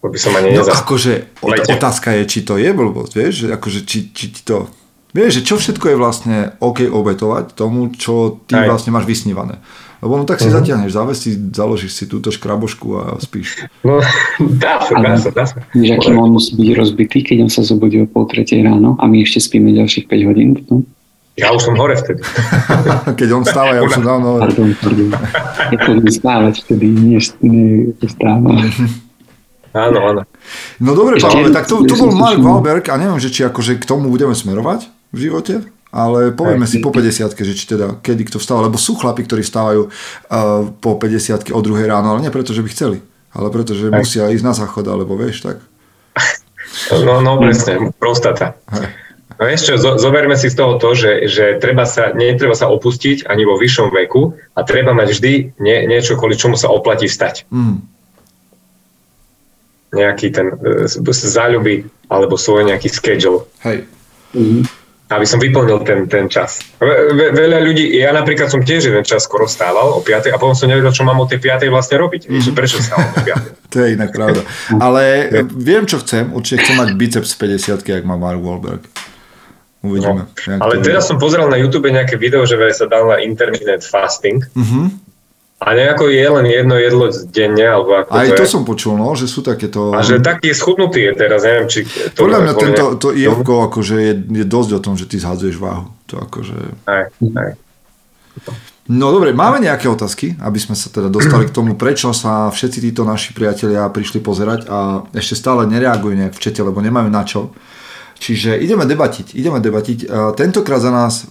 to 0.00 0.06
by 0.08 0.16
som 0.16 0.32
ani 0.32 0.56
no, 0.56 0.64
akože 0.64 1.36
otázka 1.44 2.16
je, 2.16 2.22
či 2.24 2.40
to 2.40 2.56
je 2.56 2.72
blbosť, 2.72 3.12
vieš, 3.12 3.34
akože 3.52 3.84
či, 3.84 4.08
či 4.16 4.32
ti 4.32 4.40
to 4.40 4.72
Vieš, 5.10 5.42
že 5.42 5.46
čo 5.46 5.54
všetko 5.58 5.90
je 5.90 5.96
vlastne 5.98 6.36
OK 6.62 6.86
obetovať 6.86 7.58
tomu, 7.58 7.90
čo 7.90 8.42
ty 8.46 8.54
Aj. 8.54 8.70
vlastne 8.70 8.94
máš 8.94 9.10
vysnívané. 9.10 9.58
Lebo 10.00 10.16
no 10.16 10.24
tak 10.24 10.40
si 10.40 10.48
uh-huh. 10.48 10.64
zatiahneš 10.64 10.96
závesy, 10.96 11.28
založíš 11.52 11.92
si 11.92 12.04
túto 12.08 12.32
škrabošku 12.32 12.88
a 12.96 13.02
spíš. 13.20 13.68
No, 13.84 14.00
dá 14.62 14.80
sa, 14.80 14.96
dá 14.96 15.14
sa, 15.20 15.28
dá 15.28 15.44
sa. 15.44 15.60
Že 15.76 15.92
aký 16.00 16.10
on 16.16 16.32
musí 16.32 16.56
byť 16.56 16.68
rozbitý, 16.72 17.20
keď 17.20 17.36
on 17.44 17.50
sa 17.52 17.60
zobudí 17.60 18.00
o 18.00 18.08
pol 18.08 18.24
tretej 18.24 18.64
ráno 18.64 18.96
a 18.96 19.04
my 19.04 19.20
ešte 19.20 19.44
spíme 19.44 19.76
ďalších 19.76 20.08
5 20.08 20.28
hodín. 20.30 20.56
No? 20.72 20.86
Ja 21.36 21.52
už 21.52 21.68
som 21.68 21.74
hore 21.76 21.96
vtedy. 21.96 22.20
Keď 23.20 23.28
on 23.32 23.44
stáva, 23.48 23.72
ja 23.72 23.80
už 23.80 23.96
som 23.96 24.04
dávno 24.04 24.36
hore. 24.36 24.50
Pardon, 24.50 24.76
pardon. 24.76 25.08
Ja 25.72 25.78
chodím 25.88 26.10
stávať 26.10 26.54
vtedy, 26.66 26.86
nie, 26.90 27.16
nie 27.40 27.68
stáva. 28.04 28.60
Áno, 29.70 29.98
áno. 30.02 30.20
No 30.82 30.90
dobre, 30.98 31.22
Pavel, 31.22 31.54
tak 31.54 31.70
to, 31.70 31.86
to 31.86 31.94
bol 31.96 32.10
Mark 32.12 32.42
Wahlberg 32.42 32.84
a 32.90 32.98
neviem, 32.98 33.22
že 33.22 33.30
či 33.30 33.46
akože 33.46 33.78
k 33.78 33.84
tomu 33.86 34.10
budeme 34.10 34.34
smerovať 34.34 34.99
v 35.10 35.18
živote, 35.18 35.66
ale 35.90 36.30
povieme 36.30 36.70
si 36.70 36.78
po 36.78 36.94
50 36.94 37.34
že 37.34 37.54
či 37.54 37.66
teda 37.66 37.98
kedy 37.98 38.30
kto 38.30 38.38
vstáva, 38.38 38.70
lebo 38.70 38.78
sú 38.78 38.94
chlapi, 38.94 39.26
ktorí 39.26 39.42
vstávajú 39.42 39.82
uh, 39.86 40.70
po 40.78 40.96
50 40.96 41.50
o 41.50 41.60
druhej 41.60 41.90
ráno, 41.90 42.14
ale 42.14 42.22
nie 42.22 42.34
preto, 42.34 42.54
že 42.54 42.62
by 42.62 42.70
chceli, 42.70 42.98
ale 43.34 43.50
preto, 43.50 43.74
že 43.74 43.90
musia 43.90 44.30
ísť 44.30 44.44
na 44.46 44.54
záchod, 44.54 44.86
alebo 44.86 45.18
vieš, 45.18 45.42
tak. 45.42 45.58
No, 46.90 47.18
no 47.18 47.34
presne, 47.42 47.90
prostata. 47.98 48.54
Hej. 48.70 48.94
No 49.40 49.48
ešte, 49.48 49.74
zo, 49.74 49.96
zoberme 49.96 50.36
si 50.36 50.52
z 50.52 50.54
toho 50.60 50.76
to, 50.76 50.92
že, 50.92 51.26
že 51.26 51.44
treba 51.58 51.88
sa, 51.88 52.12
netreba 52.12 52.52
sa 52.52 52.68
opustiť 52.68 53.24
ani 53.24 53.48
vo 53.48 53.56
vyššom 53.56 53.88
veku 53.88 54.36
a 54.52 54.60
treba 54.62 54.92
mať 54.92 55.08
vždy 55.16 55.32
nie, 55.58 55.76
niečo, 55.88 56.20
kvôli 56.20 56.36
čomu 56.36 56.60
sa 56.60 56.68
oplatí 56.68 57.08
vstať. 57.08 57.48
Mm. 57.48 57.80
Nejaký 59.96 60.26
ten 60.30 60.46
e, 60.60 60.86
záľuby 61.10 61.88
alebo 62.12 62.36
svoj 62.36 62.68
nejaký 62.68 62.92
schedule. 62.92 63.48
Hej. 63.64 63.88
Mm-hmm. 64.36 64.62
Aby 65.10 65.26
som 65.26 65.42
vyplnil 65.42 65.82
ten, 65.82 66.06
ten 66.06 66.30
čas. 66.30 66.62
Ve, 66.78 67.34
veľa 67.34 67.58
ľudí, 67.66 67.98
ja 67.98 68.14
napríklad 68.14 68.46
som 68.46 68.62
tiež 68.62 68.94
jeden 68.94 69.02
čas 69.02 69.26
skoro 69.26 69.50
stával 69.50 69.98
o 69.98 69.98
5 69.98 70.30
a 70.30 70.38
potom 70.38 70.54
som 70.54 70.70
nevedel, 70.70 70.94
čo 70.94 71.02
mám 71.02 71.18
o 71.18 71.26
tej 71.26 71.42
5 71.42 71.66
vlastne 71.66 71.98
robiť. 71.98 72.30
Mm-hmm. 72.30 72.54
Prečo 72.54 72.78
stávam 72.78 73.10
o 73.10 73.18
5 73.18 73.58
To 73.74 73.76
je 73.82 73.88
inak 73.98 74.10
pravda. 74.14 74.46
Ale 74.78 75.30
viem, 75.50 75.82
čo 75.86 75.98
chcem. 76.02 76.30
Určite 76.30 76.62
chcem 76.62 76.78
mať 76.78 76.88
biceps 76.94 77.34
50 77.34 77.82
ak 77.82 78.04
má 78.06 78.14
Mark 78.14 78.38
Wahlberg. 78.38 78.82
Uvidíme. 79.80 80.28
No. 80.28 80.60
Ale 80.60 80.84
teraz 80.84 81.08
som 81.08 81.16
pozeral 81.16 81.48
na 81.48 81.56
YouTube 81.56 81.88
nejaké 81.88 82.20
video, 82.20 82.44
že 82.44 82.60
sa 82.76 82.84
dal 82.84 83.08
na 83.08 83.16
intermittent 83.24 83.80
fasting. 83.80 84.44
Uh-huh. 84.52 84.92
A 85.60 85.76
nejako 85.76 86.08
je 86.08 86.24
len 86.24 86.46
jedno 86.48 86.74
jedlo 86.80 87.12
denne, 87.28 87.68
alebo 87.68 88.00
ako 88.00 88.16
Aj 88.16 88.32
to, 88.32 88.40
to 88.40 88.44
je. 88.48 88.48
som 88.48 88.62
počul, 88.64 88.96
no, 88.96 89.12
že 89.12 89.28
sú 89.28 89.44
takéto... 89.44 89.92
A 89.92 90.00
že 90.00 90.16
taký 90.16 90.56
schudnutý 90.56 91.04
je 91.04 91.12
teraz, 91.12 91.44
neviem, 91.44 91.68
či... 91.68 91.84
To 92.16 92.24
Podľa 92.24 92.38
mňa 92.40 92.52
tento, 92.56 92.84
to 92.96 93.12
IFko 93.12 93.68
akože 93.68 93.96
je, 94.00 94.14
je 94.40 94.44
dosť 94.48 94.70
o 94.72 94.80
tom, 94.80 94.96
že 94.96 95.04
ty 95.04 95.20
zhadzuješ 95.20 95.60
váhu. 95.60 95.92
To 96.08 96.16
akože... 96.16 96.56
Aj, 96.88 97.12
aj. 97.12 97.50
No 98.88 99.12
dobre, 99.12 99.36
máme 99.36 99.60
nejaké 99.60 99.84
otázky, 99.84 100.32
aby 100.40 100.56
sme 100.56 100.72
sa 100.72 100.88
teda 100.88 101.12
dostali 101.12 101.44
k 101.44 101.52
tomu, 101.52 101.76
prečo 101.76 102.10
sa 102.16 102.48
všetci 102.48 102.90
títo 102.90 103.04
naši 103.04 103.36
priatelia 103.36 103.84
prišli 103.92 104.24
pozerať 104.24 104.64
a 104.64 105.04
ešte 105.12 105.36
stále 105.36 105.68
nereagujú 105.68 106.16
nejak 106.16 106.34
v 106.34 106.42
čete, 106.42 106.64
lebo 106.64 106.80
nemajú 106.80 107.12
na 107.12 107.22
čo. 107.28 107.52
Čiže 108.16 108.56
ideme 108.56 108.88
debatiť. 108.88 109.36
Ideme 109.36 109.60
debatiť. 109.60 110.08
Tentokrát 110.40 110.80
za 110.80 110.88
nás 110.88 111.28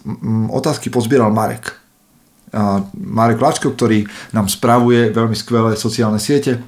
otázky 0.53 0.93
pozbieral 0.93 1.33
Marek. 1.33 1.88
Marek 2.93 3.39
Lačko, 3.41 3.73
ktorý 3.73 4.09
nám 4.33 4.49
spravuje 4.49 5.13
veľmi 5.13 5.37
skvelé 5.37 5.77
sociálne 5.77 6.17
siete, 6.17 6.61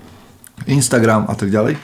Instagram 0.69 1.25
a 1.25 1.33
tak 1.33 1.49
ďalej. 1.49 1.77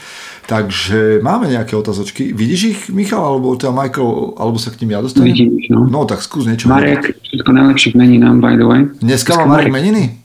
Takže 0.48 1.20
máme 1.20 1.51
nejaké 1.51 1.75
otázočky. 1.75 2.32
Vidíš 2.32 2.62
ich, 2.63 2.80
Michal, 2.88 3.20
alebo 3.20 3.51
teda 3.60 3.75
Michael, 3.75 4.39
alebo 4.39 4.56
sa 4.56 4.72
k 4.72 4.80
ním 4.80 4.96
ja 4.96 5.04
dostanem? 5.04 5.27
Vidím 5.27 5.60
ich, 5.60 5.68
no. 5.68 5.84
No, 5.84 6.08
tak 6.08 6.24
skús 6.24 6.48
niečo. 6.48 6.72
Marek, 6.72 7.20
všetko 7.20 7.52
najlepšie 7.52 7.91
k 7.91 7.95
meninám, 8.00 8.39
by 8.39 8.56
the 8.56 8.63
way. 8.63 8.88
Dneska, 9.04 9.36
má 9.43 9.60
Marek 9.60 9.76
meniny? 9.76 10.15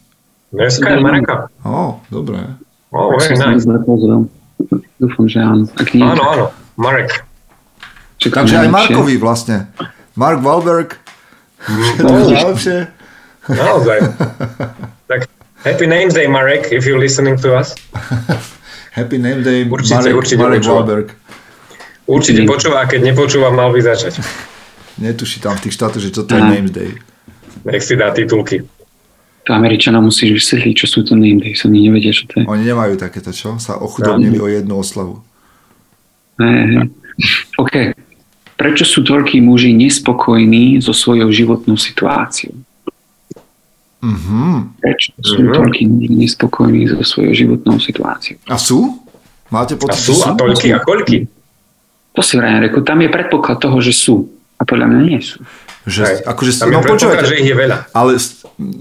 Dneska 0.55 0.95
je 0.95 0.99
Mareka. 1.03 1.51
Ó, 1.67 1.75
oh, 1.75 1.91
dobre. 2.07 2.39
Oh, 2.95 3.11
very 3.19 3.35
nice. 3.35 3.67
Dúfam, 5.01 5.27
že 5.27 5.43
áno. 5.43 5.67
Áno, 5.99 6.23
áno, 6.23 6.47
Marek. 6.79 7.27
Takže 8.23 8.63
aj 8.63 8.69
Markovi 8.71 9.19
vlastne. 9.19 9.75
Mark 10.15 10.39
Wahlberg. 10.39 11.03
No, 11.99 12.31
najlepšie. 12.31 13.02
Naozaj. 13.49 13.99
tak 15.11 15.27
Happy 15.63 15.87
Names 15.87 16.15
Day, 16.15 16.27
Marek, 16.27 16.71
if 16.71 16.87
you're 16.87 16.99
listening 16.99 17.39
to 17.39 17.55
us. 17.55 17.75
Happy 18.99 19.19
Name 19.19 19.43
Day, 19.43 19.65
určite, 19.65 19.95
Marek, 19.95 20.15
určite 20.15 20.43
Marek 20.43 20.63
Wahlberg. 20.63 21.09
Určite 22.07 22.43
počúva, 22.45 22.83
a 22.83 22.91
keď 22.91 23.15
nepočúva, 23.15 23.55
mal 23.55 23.73
by 23.73 23.81
začať. 23.81 24.19
Netuší 25.07 25.41
tam 25.41 25.57
v 25.57 25.67
tých 25.67 25.75
štátoch, 25.79 26.03
že 26.03 26.11
toto 26.13 26.37
je 26.37 26.43
Names 26.43 26.71
Day. 26.71 26.93
Nech 27.65 27.83
si 27.83 27.95
dá 27.95 28.11
titulky. 28.13 28.67
To 29.47 29.51
Američana 29.59 29.99
musíš 29.99 30.39
vysvetliť, 30.39 30.75
čo 30.77 30.87
sú 30.87 30.99
to 31.03 31.19
Name 31.19 31.43
Day, 31.43 31.55
som 31.59 31.73
nevedia, 31.75 32.15
čo 32.15 32.31
to 32.31 32.43
je. 32.43 32.45
Oni 32.47 32.63
nemajú 32.63 32.95
takéto, 33.01 33.35
čo? 33.35 33.59
Sa 33.59 33.79
ochudobnili 33.79 34.39
no. 34.39 34.47
o 34.47 34.49
jednu 34.51 34.75
oslavu. 34.79 35.23
Ne, 36.39 36.87
OK. 37.59 37.97
Prečo 38.55 38.85
sú 38.87 39.03
toľkí 39.03 39.43
muži 39.43 39.75
nespokojní 39.75 40.79
so 40.79 40.95
svojou 40.95 41.27
životnou 41.35 41.75
situáciou? 41.75 42.55
Mm-hmm. 44.03 44.83
Prečo 44.83 45.15
sú 45.23 45.39
mm-hmm. 45.39 45.55
toľkí 45.55 45.83
nespokojní 46.11 46.91
so 46.91 46.99
svojou 47.07 47.33
životnou 47.39 47.79
situáciou? 47.79 48.43
A 48.51 48.59
sú? 48.59 48.99
Máte 49.47 49.79
pocit, 49.79 49.95
a 49.95 50.07
sú? 50.11 50.15
A 50.27 50.35
toľký 50.35 50.75
a 50.75 50.83
koľky? 50.83 51.31
To 52.13 52.21
si 52.21 52.35
vrajím 52.35 52.67
reku. 52.67 52.83
Tam 52.83 52.99
je 52.99 53.09
predpoklad 53.09 53.63
toho, 53.63 53.79
že 53.79 53.95
sú. 53.95 54.27
A 54.59 54.67
podľa 54.67 54.91
mňa 54.91 55.01
nie 55.07 55.21
sú. 55.23 55.39
Že, 55.83 56.23
akože, 56.27 56.51
tam 56.63 56.71
no, 56.71 56.79
je 56.79 56.95
počúvajte, 56.95 57.27
že 57.27 57.39
ich 57.43 57.51
je 57.51 57.57
veľa. 57.59 57.91
Ale 57.91 58.15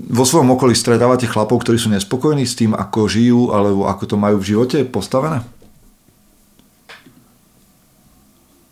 vo 0.10 0.26
svojom 0.26 0.54
okolí 0.54 0.78
stretávate 0.78 1.26
chlapov, 1.26 1.66
ktorí 1.66 1.82
sú 1.82 1.90
nespokojní 1.90 2.46
s 2.46 2.54
tým, 2.54 2.78
ako 2.78 3.10
žijú, 3.10 3.50
alebo 3.54 3.90
ako 3.90 4.04
to 4.06 4.16
majú 4.18 4.38
v 4.38 4.48
živote 4.54 4.86
postavené? 4.86 5.42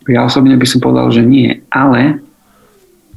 Ja 0.06 0.26
osobne 0.26 0.54
by 0.54 0.66
som 0.66 0.82
povedal, 0.82 1.10
že 1.10 1.22
nie, 1.26 1.62
ale 1.70 2.22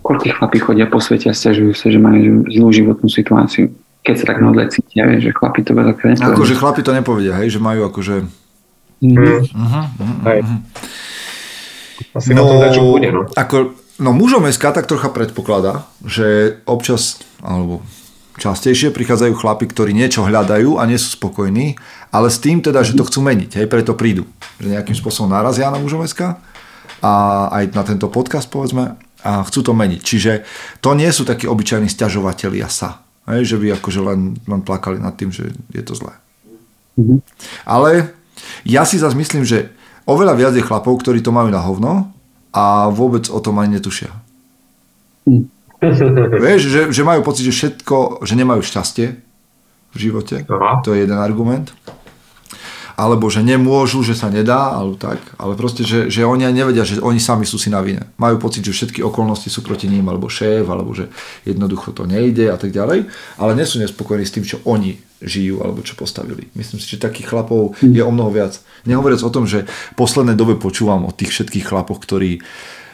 koľko 0.03 0.25
chlapí 0.35 0.59
chodia 0.59 0.85
po 0.85 0.99
svete 0.99 1.31
a 1.31 1.33
stiažujú 1.33 1.71
sa, 1.73 1.87
že 1.87 1.97
majú 1.97 2.43
zlú 2.51 2.69
životnú 2.75 3.07
situáciu. 3.07 3.71
Keď 4.03 4.15
sa 4.19 4.25
tak 4.35 4.43
naozaj 4.43 4.75
cítia, 4.75 5.07
vieš, 5.07 5.31
že 5.31 5.33
chlapi 5.33 5.63
to 5.63 5.71
veľa 5.71 5.95
nepovedia. 5.95 6.35
Akože 6.35 6.53
chlapi 6.59 6.81
to 6.83 6.91
nepovedia, 6.91 7.33
hej, 7.39 7.55
že 7.55 7.59
majú 7.63 7.87
akože... 7.87 8.27
Mm. 8.99 9.15
Uh-huh, 9.15 9.43
uh-huh, 9.47 10.15
uh-huh. 10.27 10.59
Asi 12.11 12.35
no, 12.35 12.43
na 12.43 12.51
to 12.51 12.55
dať, 12.59 12.73
bude, 12.83 13.09
no. 13.15 13.21
Ako, 13.31 13.71
no 14.03 14.11
mužom 14.11 14.43
SK 14.51 14.75
tak 14.75 14.91
trocha 14.91 15.07
predpokladá, 15.07 15.87
že 16.03 16.59
občas, 16.67 17.23
alebo 17.39 17.79
častejšie 18.43 18.91
prichádzajú 18.91 19.33
chlapi, 19.39 19.71
ktorí 19.71 19.95
niečo 19.95 20.27
hľadajú 20.27 20.81
a 20.81 20.83
nie 20.83 20.99
sú 20.99 21.15
spokojní, 21.15 21.79
ale 22.11 22.27
s 22.27 22.43
tým 22.43 22.59
teda, 22.59 22.83
že 22.83 22.99
to 22.99 23.07
chcú 23.07 23.23
meniť, 23.23 23.55
hej, 23.55 23.67
preto 23.71 23.95
prídu. 23.95 24.27
Že 24.59 24.75
nejakým 24.75 24.97
spôsobom 24.99 25.31
narazia 25.31 25.71
na 25.71 25.79
mužom 25.79 26.03
SK 26.03 26.35
a 27.03 27.13
aj 27.55 27.71
na 27.71 27.83
tento 27.87 28.11
podcast 28.11 28.51
povedzme 28.51 28.99
a 29.23 29.43
chcú 29.47 29.63
to 29.63 29.73
meniť. 29.73 30.01
Čiže 30.03 30.31
to 30.83 30.93
nie 30.93 31.07
sú 31.09 31.23
takí 31.23 31.47
obyčajní 31.47 31.87
stiažovatelia 31.87 32.67
sa. 32.67 33.03
Hej, 33.23 33.55
že 33.55 33.57
by 33.57 33.79
akože 33.79 33.99
len, 34.03 34.35
len 34.43 34.61
plakali 34.61 34.99
nad 34.99 35.15
tým, 35.15 35.31
že 35.31 35.55
je 35.71 35.83
to 35.83 35.95
zlé. 35.95 36.11
Mm-hmm. 36.99 37.19
Ale 37.63 38.11
ja 38.67 38.83
si 38.83 38.99
zase 38.99 39.15
myslím, 39.15 39.47
že 39.47 39.71
oveľa 40.03 40.35
viac 40.35 40.53
je 40.53 40.67
chlapov, 40.67 40.99
ktorí 40.99 41.23
to 41.23 41.31
majú 41.31 41.47
na 41.47 41.63
hovno 41.63 42.11
a 42.51 42.91
vôbec 42.91 43.31
o 43.31 43.39
tom 43.39 43.63
ani 43.63 43.79
netušia. 43.79 44.11
Mm. 45.23 45.47
Vieš, 46.43 46.61
že, 46.67 46.81
že 46.91 47.03
majú 47.07 47.23
pocit, 47.23 47.47
že 47.47 47.55
všetko, 47.55 48.27
že 48.27 48.35
nemajú 48.35 48.59
šťastie 48.59 49.07
v 49.95 49.97
živote. 49.97 50.43
Aha. 50.47 50.83
To 50.83 50.91
je 50.91 51.07
jeden 51.07 51.19
argument 51.19 51.71
alebo 52.93 53.25
že 53.27 53.41
nemôžu, 53.41 54.05
že 54.05 54.13
sa 54.13 54.29
nedá, 54.29 54.77
alebo 54.77 54.93
tak, 54.97 55.19
ale 55.41 55.57
proste, 55.57 55.81
že, 55.81 56.07
že 56.09 56.25
oni 56.25 56.45
aj 56.45 56.53
nevedia, 56.53 56.85
že 56.85 57.01
oni 57.01 57.17
sami 57.17 57.43
sú 57.43 57.57
si 57.57 57.73
na 57.73 57.81
vine. 57.81 58.05
Majú 58.21 58.37
pocit, 58.37 58.61
že 58.61 58.73
všetky 58.73 59.01
okolnosti 59.01 59.49
sú 59.49 59.65
proti 59.65 59.89
ním, 59.89 60.05
alebo 60.09 60.29
šéf, 60.29 60.65
alebo 60.69 60.93
že 60.93 61.09
jednoducho 61.43 61.91
to 61.91 62.05
nejde 62.05 62.49
a 62.53 62.57
tak 62.57 62.69
ďalej, 62.69 63.09
ale 63.41 63.51
nie 63.57 63.65
sú 63.65 63.81
nespokojní 63.81 64.25
s 64.25 64.33
tým, 64.33 64.45
čo 64.45 64.61
oni 64.65 65.01
žijú 65.23 65.63
alebo 65.63 65.79
čo 65.81 65.95
postavili. 65.95 66.51
Myslím 66.51 66.83
si, 66.83 66.91
že 66.91 66.99
takých 66.99 67.31
chlapov 67.31 67.79
je 67.79 68.03
o 68.03 68.11
mnoho 68.11 68.29
viac. 68.29 68.59
Nehovoriac 68.83 69.23
o 69.23 69.31
tom, 69.31 69.47
že 69.47 69.63
v 69.63 69.95
poslednej 69.95 70.35
dobe 70.35 70.59
počúvam 70.59 71.07
o 71.07 71.15
tých 71.15 71.31
všetkých 71.31 71.63
chlapoch, 71.71 72.03
ktorí 72.03 72.43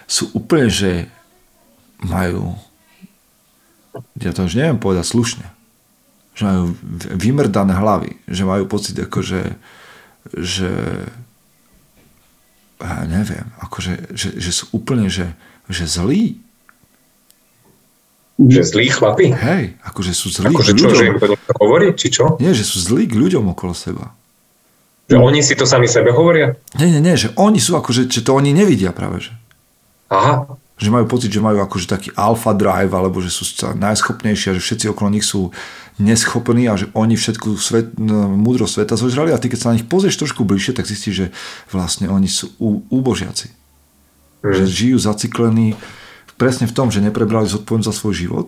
sú 0.05 0.29
úplne, 0.37 0.69
že 0.69 1.09
majú 2.05 2.53
ja 4.19 4.31
to 4.31 4.45
už 4.45 4.55
neviem 4.55 4.79
povedať 4.79 5.05
slušne, 5.11 5.45
že 6.37 6.43
majú 6.45 6.63
vymrdané 7.17 7.73
hlavy, 7.75 8.11
že 8.29 8.47
majú 8.47 8.69
pocit 8.69 8.95
ako, 8.95 9.19
že 9.25 9.39
že 10.35 10.71
ja 12.79 13.03
neviem, 13.03 13.43
akože, 13.59 14.15
že, 14.15 14.39
že 14.39 14.51
sú 14.55 14.71
úplne, 14.71 15.11
že, 15.11 15.35
že 15.67 15.83
zlí. 15.83 16.39
Že 18.39 18.61
zlí 18.63 18.87
chlapi? 18.87 19.35
Hej, 19.35 19.75
akože 19.83 20.11
sú 20.15 20.31
zlí 20.31 20.55
akože 20.55 20.71
k 20.71 20.79
ľuďom. 20.79 20.87
Čo, 20.87 20.95
že 20.95 21.09
im 21.11 21.17
to 21.19 21.27
niekto 21.27 21.53
hovorí, 21.59 21.87
či 21.91 22.07
čo? 22.07 22.39
Nie, 22.39 22.55
že 22.55 22.63
sú 22.63 22.79
zlí 22.79 23.03
k 23.03 23.19
ľuďom 23.19 23.51
okolo 23.51 23.75
seba. 23.75 24.15
Že 25.11 25.19
oni 25.19 25.43
si 25.43 25.59
to 25.59 25.67
sami 25.67 25.91
sebe 25.91 26.15
hovoria? 26.15 26.55
Nie, 26.79 26.87
nie, 26.87 27.03
nie, 27.03 27.19
že 27.19 27.35
oni 27.35 27.59
sú 27.59 27.75
akože, 27.75 28.07
že 28.07 28.23
to 28.23 28.31
oni 28.31 28.55
nevidia 28.55 28.95
práve, 28.95 29.27
že. 29.27 29.33
Aha 30.07 30.47
že 30.79 30.87
majú 30.87 31.11
pocit, 31.11 31.27
že 31.27 31.43
majú 31.43 31.59
akože 31.59 31.91
taký 31.91 32.09
alfa 32.15 32.55
drive, 32.55 32.95
alebo 32.95 33.19
že 33.19 33.27
sú 33.27 33.43
najschopnejší 33.75 34.45
a 34.49 34.55
že 34.55 34.63
všetci 34.63 34.85
okolo 34.95 35.11
nich 35.11 35.27
sú 35.27 35.51
neschopní 35.99 36.71
a 36.71 36.79
že 36.79 36.87
oni 36.95 37.19
všetku 37.19 37.59
svet, 37.59 37.99
no, 37.99 38.31
múdro 38.31 38.65
sveta 38.65 38.95
zožrali 38.95 39.35
a 39.35 39.37
ty 39.37 39.51
keď 39.51 39.59
sa 39.59 39.69
na 39.69 39.75
nich 39.77 39.85
pozrieš 39.85 40.23
trošku 40.23 40.47
bližšie, 40.47 40.79
tak 40.79 40.87
zistíš, 40.87 41.15
že 41.15 41.27
vlastne 41.69 42.07
oni 42.07 42.31
sú 42.31 42.55
úbožiaci. 42.87 43.51
Mm. 44.41 44.55
Že 44.55 44.63
žijú 44.65 44.97
zaciklení 44.97 45.75
presne 46.39 46.71
v 46.71 46.75
tom, 46.75 46.87
že 46.87 47.03
neprebrali 47.03 47.51
zodpovednosť 47.51 47.89
za 47.91 47.93
svoj 47.93 48.15
život, 48.15 48.47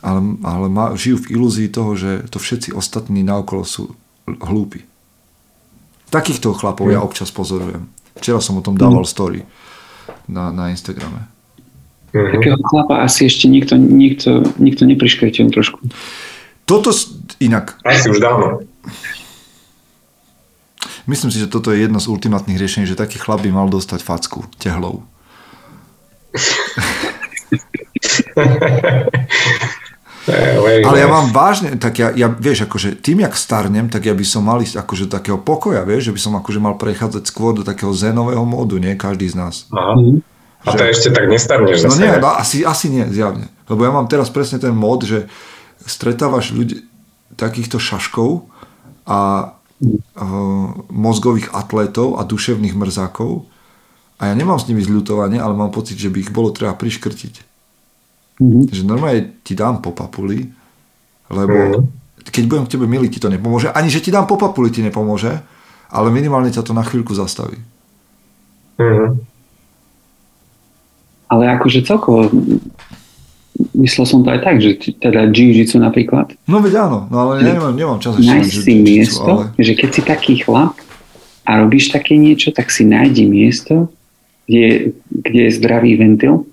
ale, 0.00 0.40
ale 0.40 0.66
má, 0.72 0.96
žijú 0.96 1.20
v 1.20 1.36
ilúzii 1.36 1.68
toho, 1.68 1.92
že 1.92 2.24
to 2.32 2.40
všetci 2.40 2.72
ostatní 2.72 3.20
naokolo 3.20 3.68
sú 3.68 3.92
hlúpi. 4.24 4.88
Takýchto 6.08 6.56
chlapov 6.56 6.88
ja 6.88 7.04
občas 7.04 7.28
pozorujem. 7.28 7.86
Včera 8.16 8.40
som 8.40 8.58
o 8.58 8.64
tom 8.64 8.74
dával 8.74 9.04
story 9.04 9.44
na, 10.26 10.50
na 10.50 10.72
Instagrame. 10.72 11.28
Mm-hmm. 12.10 12.34
Takého 12.34 12.58
chlapa 12.66 13.06
asi 13.06 13.30
ešte 13.30 13.46
nikto, 13.46 13.78
nikto, 13.78 14.42
nikto 14.58 14.82
nepriškajtil 14.88 15.54
trošku. 15.54 15.78
Toto 16.70 16.94
inak. 17.42 17.74
Asi 17.82 18.06
už 18.06 18.22
dávno. 18.22 18.62
Myslím 21.10 21.34
si, 21.34 21.42
že 21.42 21.50
toto 21.50 21.74
je 21.74 21.82
jedno 21.82 21.98
z 21.98 22.06
ultimátnych 22.06 22.54
riešení, 22.54 22.86
že 22.86 22.94
taký 22.94 23.18
chlap 23.18 23.42
by 23.42 23.50
mal 23.50 23.66
dostať 23.66 24.06
facku 24.06 24.46
tehlou. 24.62 25.02
Ale 30.86 31.02
ja 31.02 31.10
mám 31.10 31.34
vážne, 31.34 31.74
tak 31.74 31.98
ja, 31.98 32.14
ja, 32.14 32.30
vieš, 32.30 32.70
akože 32.70 33.02
tým, 33.02 33.26
jak 33.26 33.34
starnem, 33.34 33.90
tak 33.90 34.06
ja 34.06 34.14
by 34.14 34.22
som 34.22 34.46
mal 34.46 34.62
ísť 34.62 34.78
akože 34.78 35.10
takého 35.10 35.42
pokoja, 35.42 35.82
vieš, 35.82 36.12
že 36.12 36.14
by 36.14 36.20
som 36.22 36.38
akože 36.38 36.62
mal 36.62 36.78
prechádzať 36.78 37.26
skôr 37.26 37.50
do 37.50 37.66
takého 37.66 37.90
zenového 37.90 38.46
módu, 38.46 38.78
nie? 38.78 38.94
Každý 38.94 39.26
z 39.26 39.34
nás. 39.34 39.66
Aha. 39.74 39.98
Mhm. 39.98 40.22
A 40.60 40.76
to 40.76 40.84
že... 40.86 40.92
ešte 40.92 41.08
tak 41.16 41.24
nestarneš 41.26 41.82
zase. 41.82 41.88
No 41.88 41.96
nie, 41.98 42.12
no, 42.20 42.36
asi, 42.36 42.68
asi 42.68 42.92
nie, 42.92 43.08
zjavne. 43.08 43.48
Lebo 43.64 43.80
ja 43.80 43.90
mám 43.90 44.04
teraz 44.12 44.28
presne 44.28 44.60
ten 44.60 44.76
mód, 44.76 45.08
že 45.08 45.24
stretávaš 45.84 46.52
ľudí, 46.52 46.84
takýchto 47.36 47.80
šaškov 47.80 48.50
a 49.08 49.52
uh, 49.52 50.68
mozgových 50.92 51.52
atlétov 51.56 52.20
a 52.20 52.26
duševných 52.26 52.76
mrzákov 52.76 53.48
a 54.20 54.28
ja 54.28 54.34
nemám 54.36 54.60
s 54.60 54.68
nimi 54.68 54.84
zľutovanie, 54.84 55.40
ale 55.40 55.56
mám 55.56 55.72
pocit, 55.72 55.96
že 55.96 56.12
by 56.12 56.28
ich 56.28 56.32
bolo 56.34 56.52
treba 56.52 56.76
priškrtiť. 56.76 57.34
Mm-hmm. 58.36 58.62
Že 58.68 58.82
normálne 58.84 59.40
ti 59.40 59.56
dám 59.56 59.80
po 59.80 59.96
papuli, 59.96 60.44
lebo 61.32 61.56
mm-hmm. 61.56 62.28
keď 62.28 62.44
budem 62.44 62.64
k 62.68 62.72
tebe 62.76 62.84
milý, 62.84 63.08
ti 63.08 63.16
to 63.16 63.32
nepomôže. 63.32 63.72
Ani 63.72 63.88
že 63.88 64.04
ti 64.04 64.12
dám 64.12 64.28
po 64.28 64.36
papuli, 64.36 64.68
ti 64.68 64.84
nepomôže, 64.84 65.40
ale 65.88 66.08
minimálne 66.12 66.52
ťa 66.52 66.68
to 66.68 66.76
na 66.76 66.84
chvíľku 66.84 67.16
zastaví. 67.16 67.56
Mm-hmm. 68.76 69.08
Ale 71.32 71.42
akože 71.56 71.80
celkovo 71.88 72.28
myslel 73.74 74.04
som 74.08 74.20
to 74.24 74.28
aj 74.32 74.40
tak, 74.44 74.56
že 74.62 74.78
teda 75.00 75.30
jiu-jitsu 75.30 75.80
napríklad. 75.80 76.34
No 76.46 76.60
veď 76.60 76.88
áno, 76.88 76.98
no 77.08 77.16
ale 77.28 77.44
ja 77.44 77.56
nemám, 77.56 77.74
nemám 77.76 77.98
čas 78.00 78.16
ešte 78.16 78.28
Nájsť 78.28 78.54
si 78.54 78.72
miesto, 78.78 79.32
ale... 79.32 79.44
že 79.60 79.72
keď 79.76 79.90
si 79.90 80.00
taký 80.04 80.34
chlap 80.42 80.76
a 81.44 81.50
robíš 81.60 81.92
také 81.92 82.16
niečo, 82.16 82.52
tak 82.52 82.72
si 82.72 82.86
nájdi 82.86 83.26
miesto, 83.26 83.90
kde, 84.46 84.96
kde 85.10 85.40
je 85.48 85.52
zdravý 85.56 85.98
ventil 85.98 86.50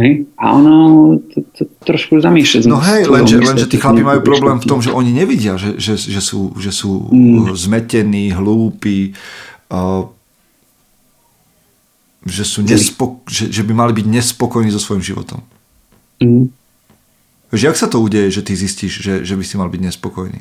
Hej? 0.00 0.24
A 0.40 0.56
ono 0.56 0.74
to, 1.20 1.44
to, 1.52 1.62
trošku 1.84 2.16
zamýšľa. 2.16 2.64
No 2.64 2.80
hej, 2.80 3.04
lenže, 3.12 3.36
lenže 3.36 3.68
tí 3.68 3.76
chlapi 3.76 4.00
majú 4.00 4.24
problém 4.24 4.56
v 4.56 4.64
tom, 4.64 4.80
že 4.80 4.88
oni 4.88 5.12
nevidia, 5.12 5.60
že, 5.60 5.76
že, 5.76 6.00
že 6.00 6.20
sú, 6.24 6.56
že 6.56 6.72
sú 6.72 7.12
mm. 7.12 7.52
zmetení, 7.52 8.32
hlúpi, 8.32 9.12
uh, 9.68 10.08
že, 12.24 12.44
sú 12.48 12.64
nespok- 12.64 13.28
že, 13.28 13.52
že 13.52 13.62
by 13.62 13.72
mali 13.76 13.92
byť 13.92 14.06
nespokojní 14.08 14.72
so 14.72 14.80
svojím 14.80 15.04
životom. 15.04 15.44
Mm. 16.22 16.46
Že 17.52 17.66
jak 17.68 17.76
sa 17.76 17.88
to 17.90 18.00
udeje, 18.00 18.32
že 18.32 18.46
ty 18.46 18.56
zistíš, 18.56 19.02
že, 19.02 19.14
že 19.28 19.34
by 19.36 19.44
si 19.44 19.54
mal 19.60 19.68
byť 19.68 19.80
nespokojný? 19.84 20.40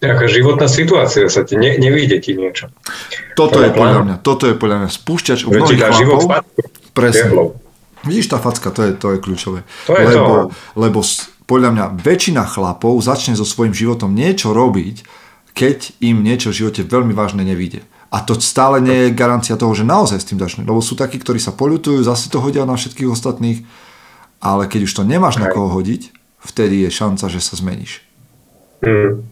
nejaká 0.00 0.26
životná 0.32 0.64
situácia 0.64 1.28
sa 1.28 1.44
ti, 1.44 1.60
ne, 1.60 1.76
nevíde 1.76 2.16
ti 2.24 2.32
niečo. 2.32 2.72
Toto 3.36 3.60
je, 3.60 3.68
podľa 3.68 4.00
mňa, 4.08 4.16
toto 4.24 4.48
je 4.48 4.56
podľa 4.56 4.76
mňa 4.84 4.90
spúšťač 4.90 5.38
u 5.44 5.48
mnohých 5.52 5.80
chlapov. 5.80 6.20
Presne. 6.96 7.30
Vidíš, 8.00 8.32
tá 8.32 8.40
facka, 8.40 8.72
to 8.72 8.80
je, 8.88 8.90
to 8.96 9.06
je 9.12 9.18
kľúčové. 9.20 9.60
To 9.84 9.92
je 9.92 10.04
lebo, 10.08 10.24
to. 10.24 10.34
lebo 10.80 10.98
podľa 11.44 11.70
mňa 11.76 11.84
väčšina 12.00 12.48
chlapov 12.48 12.96
začne 13.04 13.36
so 13.36 13.44
svojím 13.44 13.76
životom 13.76 14.16
niečo 14.16 14.56
robiť, 14.56 15.04
keď 15.52 16.00
im 16.00 16.24
niečo 16.24 16.48
v 16.48 16.64
živote 16.64 16.80
veľmi 16.80 17.12
vážne 17.12 17.44
nevíde. 17.44 17.84
A 18.10 18.26
to 18.26 18.34
stále 18.42 18.82
nie 18.82 19.06
je 19.06 19.16
garancia 19.16 19.54
toho, 19.54 19.70
že 19.70 19.86
naozaj 19.86 20.18
s 20.18 20.28
tým 20.28 20.42
začne. 20.42 20.66
Lebo 20.66 20.82
sú 20.82 20.98
takí, 20.98 21.22
ktorí 21.22 21.38
sa 21.38 21.54
poľutujú, 21.54 22.02
zase 22.02 22.26
to 22.26 22.42
hodia 22.42 22.66
na 22.66 22.74
všetkých 22.74 23.06
ostatných, 23.06 23.62
ale 24.42 24.66
keď 24.66 24.90
už 24.90 24.92
to 24.98 25.02
nemáš 25.06 25.38
na 25.38 25.46
koho 25.46 25.70
hodiť, 25.70 26.10
vtedy 26.42 26.82
je 26.82 26.90
šanca, 26.90 27.30
že 27.30 27.38
sa 27.38 27.54
zmeníš. 27.54 28.02
Hmm. 28.82 29.22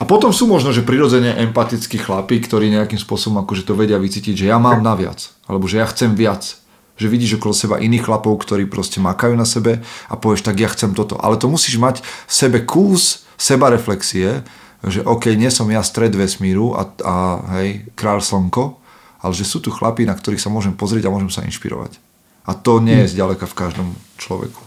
A 0.00 0.02
potom 0.02 0.34
sú 0.34 0.50
možno, 0.50 0.74
že 0.74 0.82
prirodzene 0.82 1.38
empatickí 1.38 2.02
chlapí, 2.02 2.42
ktorí 2.42 2.66
nejakým 2.74 2.98
spôsobom 2.98 3.46
akože 3.46 3.62
to 3.62 3.78
vedia 3.78 4.00
vycítiť, 4.00 4.34
že 4.34 4.50
ja 4.50 4.58
mám 4.58 4.82
naviac, 4.82 5.30
alebo 5.46 5.70
že 5.70 5.78
ja 5.78 5.86
chcem 5.86 6.18
viac. 6.18 6.58
Že 6.94 7.10
vidíš 7.10 7.42
okolo 7.42 7.54
seba 7.54 7.82
iných 7.82 8.06
chlapov, 8.06 8.38
ktorí 8.42 8.70
proste 8.70 9.02
makajú 9.02 9.34
na 9.34 9.46
sebe 9.46 9.82
a 10.06 10.14
povieš, 10.14 10.46
tak 10.46 10.62
ja 10.62 10.70
chcem 10.70 10.94
toto. 10.94 11.18
Ale 11.18 11.38
to 11.38 11.50
musíš 11.50 11.78
mať 11.78 12.02
v 12.02 12.32
sebe 12.32 12.58
kús 12.62 13.26
seba 13.34 13.66
reflexie, 13.70 14.46
že 14.90 15.00
OK, 15.04 15.32
nie 15.36 15.48
som 15.48 15.68
ja 15.72 15.80
stred 15.80 16.12
vesmíru 16.12 16.76
a, 16.76 16.88
a 17.04 17.14
hej, 17.60 17.88
král 17.96 18.20
slnko, 18.20 18.76
ale 19.24 19.32
že 19.32 19.48
sú 19.48 19.60
tu 19.64 19.72
chlapí, 19.72 20.04
na 20.04 20.12
ktorých 20.12 20.40
sa 20.40 20.52
môžem 20.52 20.76
pozrieť 20.76 21.08
a 21.08 21.14
môžem 21.14 21.32
sa 21.32 21.46
inšpirovať. 21.48 21.96
A 22.44 22.52
to 22.52 22.84
nie 22.84 23.04
je 23.04 23.16
zďaleka 23.16 23.48
v 23.48 23.56
každom 23.56 23.88
človeku. 24.20 24.60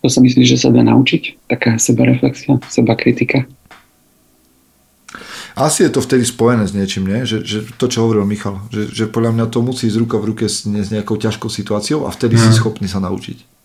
To 0.00 0.08
sa 0.08 0.20
myslíš, 0.24 0.56
že 0.56 0.60
sa 0.60 0.72
dá 0.72 0.80
naučiť? 0.80 1.48
Taká 1.48 1.76
sebareflexia, 1.76 2.60
seba 2.72 2.96
kritika? 2.96 3.44
Asi 5.56 5.84
je 5.84 5.92
to 5.92 6.00
vtedy 6.00 6.24
spojené 6.24 6.64
s 6.64 6.72
niečím, 6.72 7.04
nie? 7.04 7.28
Že, 7.28 7.38
že 7.44 7.58
to, 7.76 7.84
čo 7.90 8.08
hovoril 8.08 8.24
Michal, 8.24 8.64
že, 8.72 8.88
že 8.88 9.04
podľa 9.10 9.36
mňa 9.36 9.46
to 9.52 9.60
musí 9.60 9.92
ísť 9.92 10.00
ruka 10.00 10.16
v 10.16 10.32
ruke 10.32 10.44
s, 10.48 10.64
s 10.64 10.88
nejakou 10.88 11.20
ťažkou 11.20 11.52
situáciou 11.52 12.08
a 12.08 12.14
vtedy 12.14 12.40
hmm. 12.40 12.44
si 12.48 12.50
schopný 12.56 12.88
sa 12.88 13.02
naučiť. 13.02 13.59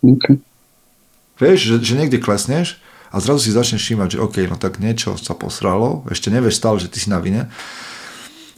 Okay. 0.00 0.40
Vieš, 1.40 1.58
že, 1.60 1.74
že 1.80 1.94
niekde 1.96 2.20
klesneš 2.20 2.80
a 3.12 3.20
zrazu 3.20 3.48
si 3.48 3.56
začneš 3.56 3.80
všímať, 3.84 4.08
že 4.16 4.22
OK, 4.22 4.36
no 4.48 4.56
tak 4.56 4.80
niečo 4.80 5.16
sa 5.20 5.32
posralo, 5.36 6.04
ešte 6.08 6.32
nevieš 6.32 6.60
stále, 6.60 6.76
že 6.80 6.88
ty 6.88 7.00
si 7.00 7.08
na 7.08 7.20
vine 7.20 7.48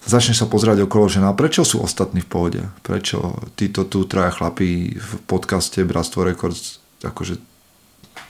začneš 0.07 0.43
sa 0.43 0.47
pozerať 0.51 0.83
okolo, 0.87 1.07
že 1.07 1.23
no 1.23 1.31
prečo 1.35 1.63
sú 1.63 1.83
ostatní 1.83 2.23
v 2.23 2.29
pohode? 2.29 2.61
Prečo 2.83 3.39
títo 3.55 3.87
tu 3.87 4.05
traja 4.07 4.35
chlapí 4.35 4.99
v 4.99 5.11
podcaste 5.27 5.83
Bratstvo 5.87 6.27
Records 6.27 6.83
akože 7.03 7.39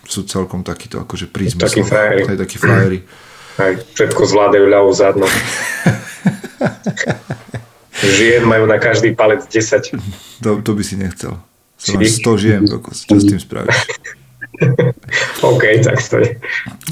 sú 0.09 0.25
celkom 0.29 0.65
takýto 0.65 1.01
akože 1.01 1.31
prízmysl. 1.33 1.65
Takí 1.65 1.83
frajeri. 1.85 2.23
Aj 2.29 2.37
takí 2.37 2.57
frajeri. 2.59 2.99
Aj 3.61 3.73
všetko 3.77 4.23
zvládajú 4.25 4.65
ľavú 4.69 4.93
zadno. 4.97 5.29
Žien 8.03 8.43
majú 8.49 8.67
na 8.67 8.83
každý 8.83 9.15
palec 9.15 9.47
10. 9.47 9.95
To, 10.43 10.59
to 10.59 10.71
by 10.75 10.83
si 10.83 10.99
nechcel. 10.99 11.39
Som 11.83 11.99
100 11.99 12.43
žien, 12.43 12.63
čo 12.67 13.15
s 13.19 13.25
tým 13.27 13.43
spravíš? 13.43 13.75
OK, 15.51 15.65
tak 15.83 15.99
to, 15.99 16.17
je, 16.23 16.39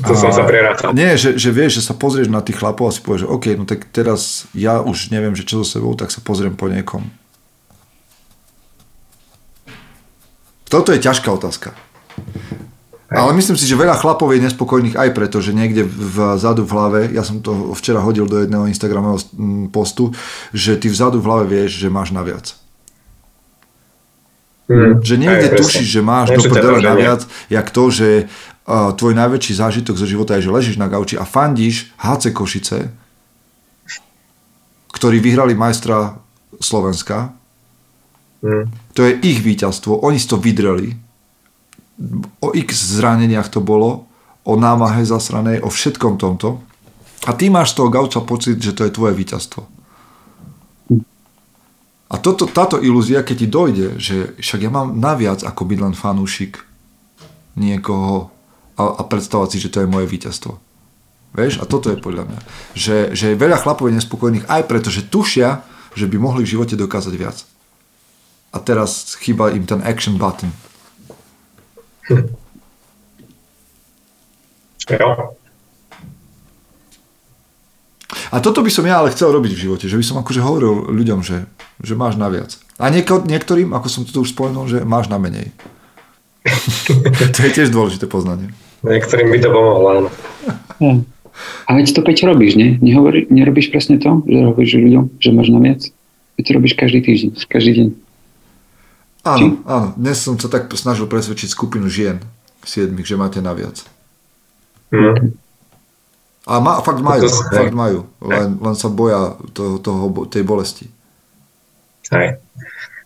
to 0.03 0.13
a, 0.15 0.19
som 0.19 0.35
sa 0.35 0.43
prerátal. 0.43 0.91
Nie, 0.91 1.15
že, 1.15 1.39
že 1.39 1.55
vieš, 1.55 1.79
že 1.79 1.87
sa 1.87 1.95
pozrieš 1.95 2.27
na 2.27 2.43
tých 2.43 2.59
chlapov 2.59 2.91
a 2.91 2.95
si 2.95 2.99
povieš, 2.99 3.27
že 3.27 3.31
OK, 3.31 3.47
no 3.55 3.65
tak 3.69 3.87
teraz 3.95 4.51
ja 4.57 4.83
už 4.83 5.15
neviem, 5.15 5.39
že 5.39 5.47
čo 5.47 5.63
so 5.63 5.79
sebou, 5.79 5.95
tak 5.95 6.11
sa 6.11 6.19
pozriem 6.19 6.59
po 6.59 6.67
niekom. 6.67 7.07
Toto 10.71 10.95
je 10.95 11.03
ťažká 11.03 11.31
otázka. 11.35 11.75
Ale 13.11 13.35
myslím 13.35 13.59
si, 13.59 13.67
že 13.67 13.75
veľa 13.75 13.99
chlapov 13.99 14.31
je 14.31 14.39
nespokojných 14.47 14.95
aj 14.95 15.11
preto, 15.11 15.43
že 15.43 15.51
niekde 15.51 15.83
vzadu 15.83 16.63
v 16.63 16.71
hlave, 16.71 17.01
ja 17.11 17.27
som 17.27 17.43
to 17.43 17.75
včera 17.75 17.99
hodil 17.99 18.31
do 18.31 18.39
jedného 18.39 18.71
Instagramového 18.71 19.19
postu, 19.75 20.15
že 20.55 20.79
ty 20.79 20.87
vzadu 20.87 21.19
v 21.19 21.27
hlave 21.27 21.45
vieš, 21.51 21.83
že 21.83 21.91
máš 21.91 22.15
naviac. 22.15 22.60
Mm. 24.71 25.03
Že 25.03 25.15
niekde 25.19 25.49
Aj, 25.51 25.57
tušíš, 25.59 25.89
že 25.99 25.99
máš 25.99 26.31
do 26.31 26.47
prdele 26.47 26.79
naviac, 26.79 27.27
jak 27.51 27.67
to, 27.75 27.91
že 27.91 28.31
uh, 28.71 28.95
tvoj 28.95 29.19
najväčší 29.19 29.59
zážitok 29.59 29.99
zo 29.99 30.07
života 30.07 30.39
je, 30.39 30.47
že 30.47 30.55
ležíš 30.55 30.79
na 30.79 30.87
gauči 30.87 31.19
a 31.19 31.27
fandíš 31.27 31.91
HC 31.99 32.31
Košice, 32.31 32.87
ktorí 34.95 35.19
vyhrali 35.19 35.59
majstra 35.59 36.23
Slovenska. 36.63 37.35
Mm. 38.47 38.71
To 38.95 39.01
je 39.03 39.13
ich 39.27 39.43
víťazstvo, 39.43 40.07
oni 40.07 40.23
si 40.23 40.31
to 40.31 40.39
vydreli. 40.39 40.95
O 42.39 42.55
x 42.55 42.95
zraneniach 42.95 43.51
to 43.51 43.59
bolo, 43.59 44.07
o 44.47 44.55
námahe 44.55 45.03
zasranej, 45.03 45.67
o 45.67 45.69
všetkom 45.69 46.15
tomto. 46.15 46.63
A 47.27 47.35
ty 47.35 47.51
máš 47.51 47.75
z 47.75 47.83
toho 47.83 47.93
gauča 47.93 48.23
pocit, 48.23 48.63
že 48.63 48.73
to 48.73 48.87
je 48.87 48.95
tvoje 48.95 49.19
víťazstvo. 49.19 49.80
A 52.11 52.19
toto, 52.19 52.51
táto 52.51 52.83
ilúzia, 52.83 53.23
keď 53.23 53.37
ti 53.39 53.47
dojde, 53.47 53.89
že 54.03 54.17
však 54.43 54.67
ja 54.67 54.71
mám 54.71 54.99
naviac 54.99 55.47
ako 55.47 55.63
byť 55.63 55.79
len 55.79 55.95
fanúšik 55.95 56.59
niekoho 57.55 58.35
a, 58.75 58.83
a 58.99 59.03
predstavovať 59.07 59.49
si, 59.55 59.59
že 59.63 59.71
to 59.71 59.87
je 59.87 59.93
moje 59.93 60.11
víťazstvo. 60.11 60.59
Vieš? 61.31 61.63
A 61.63 61.65
toto 61.71 61.95
je 61.95 62.03
podľa 62.03 62.27
mňa. 62.27 62.41
Že, 62.75 62.97
že 63.15 63.25
je 63.31 63.39
veľa 63.39 63.63
chlapov 63.63 63.87
je 63.87 63.99
nespokojných 64.03 64.51
aj 64.51 64.63
preto, 64.67 64.91
že 64.91 65.07
tušia, 65.07 65.63
že 65.95 66.11
by 66.11 66.19
mohli 66.19 66.43
v 66.43 66.59
živote 66.59 66.75
dokázať 66.75 67.15
viac. 67.15 67.47
A 68.51 68.59
teraz 68.59 69.15
chýba 69.23 69.55
im 69.55 69.63
ten 69.63 69.79
action 69.87 70.19
button. 70.19 70.51
Hm. 72.11 72.27
Jo. 74.91 75.39
A 78.31 78.43
toto 78.43 78.63
by 78.63 78.71
som 78.71 78.87
ja 78.87 78.99
ale 78.99 79.15
chcel 79.15 79.31
robiť 79.31 79.53
v 79.55 79.63
živote, 79.69 79.87
že 79.87 79.99
by 79.99 80.05
som 80.05 80.17
akože 80.19 80.41
hovoril 80.43 80.91
ľuďom, 80.91 81.23
že, 81.23 81.47
že 81.83 81.95
máš 81.95 82.19
na 82.19 82.27
viac. 82.27 82.59
A 82.81 82.91
nieko, 82.91 83.23
niektorým, 83.23 83.71
ako 83.71 83.87
som 83.87 84.03
to 84.03 84.25
už 84.25 84.35
spomenul, 84.35 84.67
že 84.67 84.83
máš 84.83 85.07
na 85.07 85.21
menej. 85.21 85.55
to 87.37 87.39
je 87.45 87.51
tiež 87.53 87.71
dôležité 87.71 88.09
poznanie. 88.09 88.51
Niektorým 88.81 89.29
by 89.29 89.39
to 89.45 89.49
pomohlo, 89.53 89.89
áno. 89.93 90.09
Hm. 90.81 91.05
A 91.69 91.71
veď 91.77 91.87
to 91.97 92.01
Peť 92.05 92.25
robíš, 92.25 92.57
nie? 92.57 92.77
Nehovorí, 92.81 93.29
nerobíš 93.29 93.73
presne 93.73 94.01
to, 94.01 94.25
že 94.25 94.39
hovoríš 94.51 94.77
ľuďom, 94.77 95.05
že 95.21 95.31
máš 95.33 95.49
na 95.53 95.61
viac? 95.61 95.81
Veď 96.37 96.45
to 96.45 96.53
robíš 96.57 96.75
každý 96.77 97.01
týždeň, 97.05 97.31
každý 97.47 97.73
deň. 97.77 97.89
Áno, 99.21 99.37
Či? 99.37 99.45
áno. 99.69 99.89
Dnes 100.01 100.17
som 100.17 100.41
sa 100.41 100.49
tak 100.49 100.73
snažil 100.73 101.05
presvedčiť 101.05 101.53
skupinu 101.53 101.93
žien, 101.93 102.25
siedmých, 102.65 103.05
že 103.05 103.21
máte 103.21 103.45
na 103.45 103.53
viac. 103.53 103.85
Hm. 104.91 105.37
A 106.51 106.59
ma, 106.59 106.83
fakt 106.83 106.99
majú, 106.99 107.23
to, 107.23 107.31
fakt 107.55 107.77
majú. 107.77 108.11
Len, 108.27 108.59
len 108.59 108.75
sa 108.75 108.91
boja 108.91 109.39
toho, 109.55 109.79
toho, 109.79 110.11
tej 110.27 110.43
bolesti. 110.43 110.91
Hej. 112.11 112.43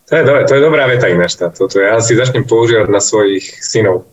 To 0.09 0.17
je, 0.17 0.21
to 0.49 0.51
je 0.57 0.61
dobrá 0.61 0.89
veta 0.89 1.05
ináč. 1.05 1.37
To, 1.37 1.69
to 1.69 1.77
ja 1.77 2.01
si 2.01 2.17
začnem 2.17 2.45
používať 2.45 2.89
na 2.89 2.97
svojich 2.97 3.45
synov 3.61 4.09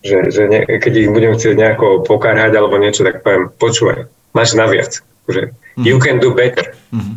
že, 0.00 0.32
že 0.32 0.42
ne, 0.48 0.60
keď 0.64 0.92
ich 0.96 1.10
budem 1.12 1.36
chcieť 1.36 1.54
nejako 1.56 2.08
pokarhať 2.08 2.52
alebo 2.56 2.80
niečo, 2.80 3.04
tak 3.04 3.20
poviem, 3.20 3.52
počúvaj, 3.60 4.08
máš 4.32 4.56
naviac. 4.56 5.04
Akože, 5.24 5.52
mm-hmm. 5.52 5.84
You 5.84 6.00
can 6.00 6.16
do 6.18 6.32
better. 6.32 6.72
Mm-hmm. 6.92 7.16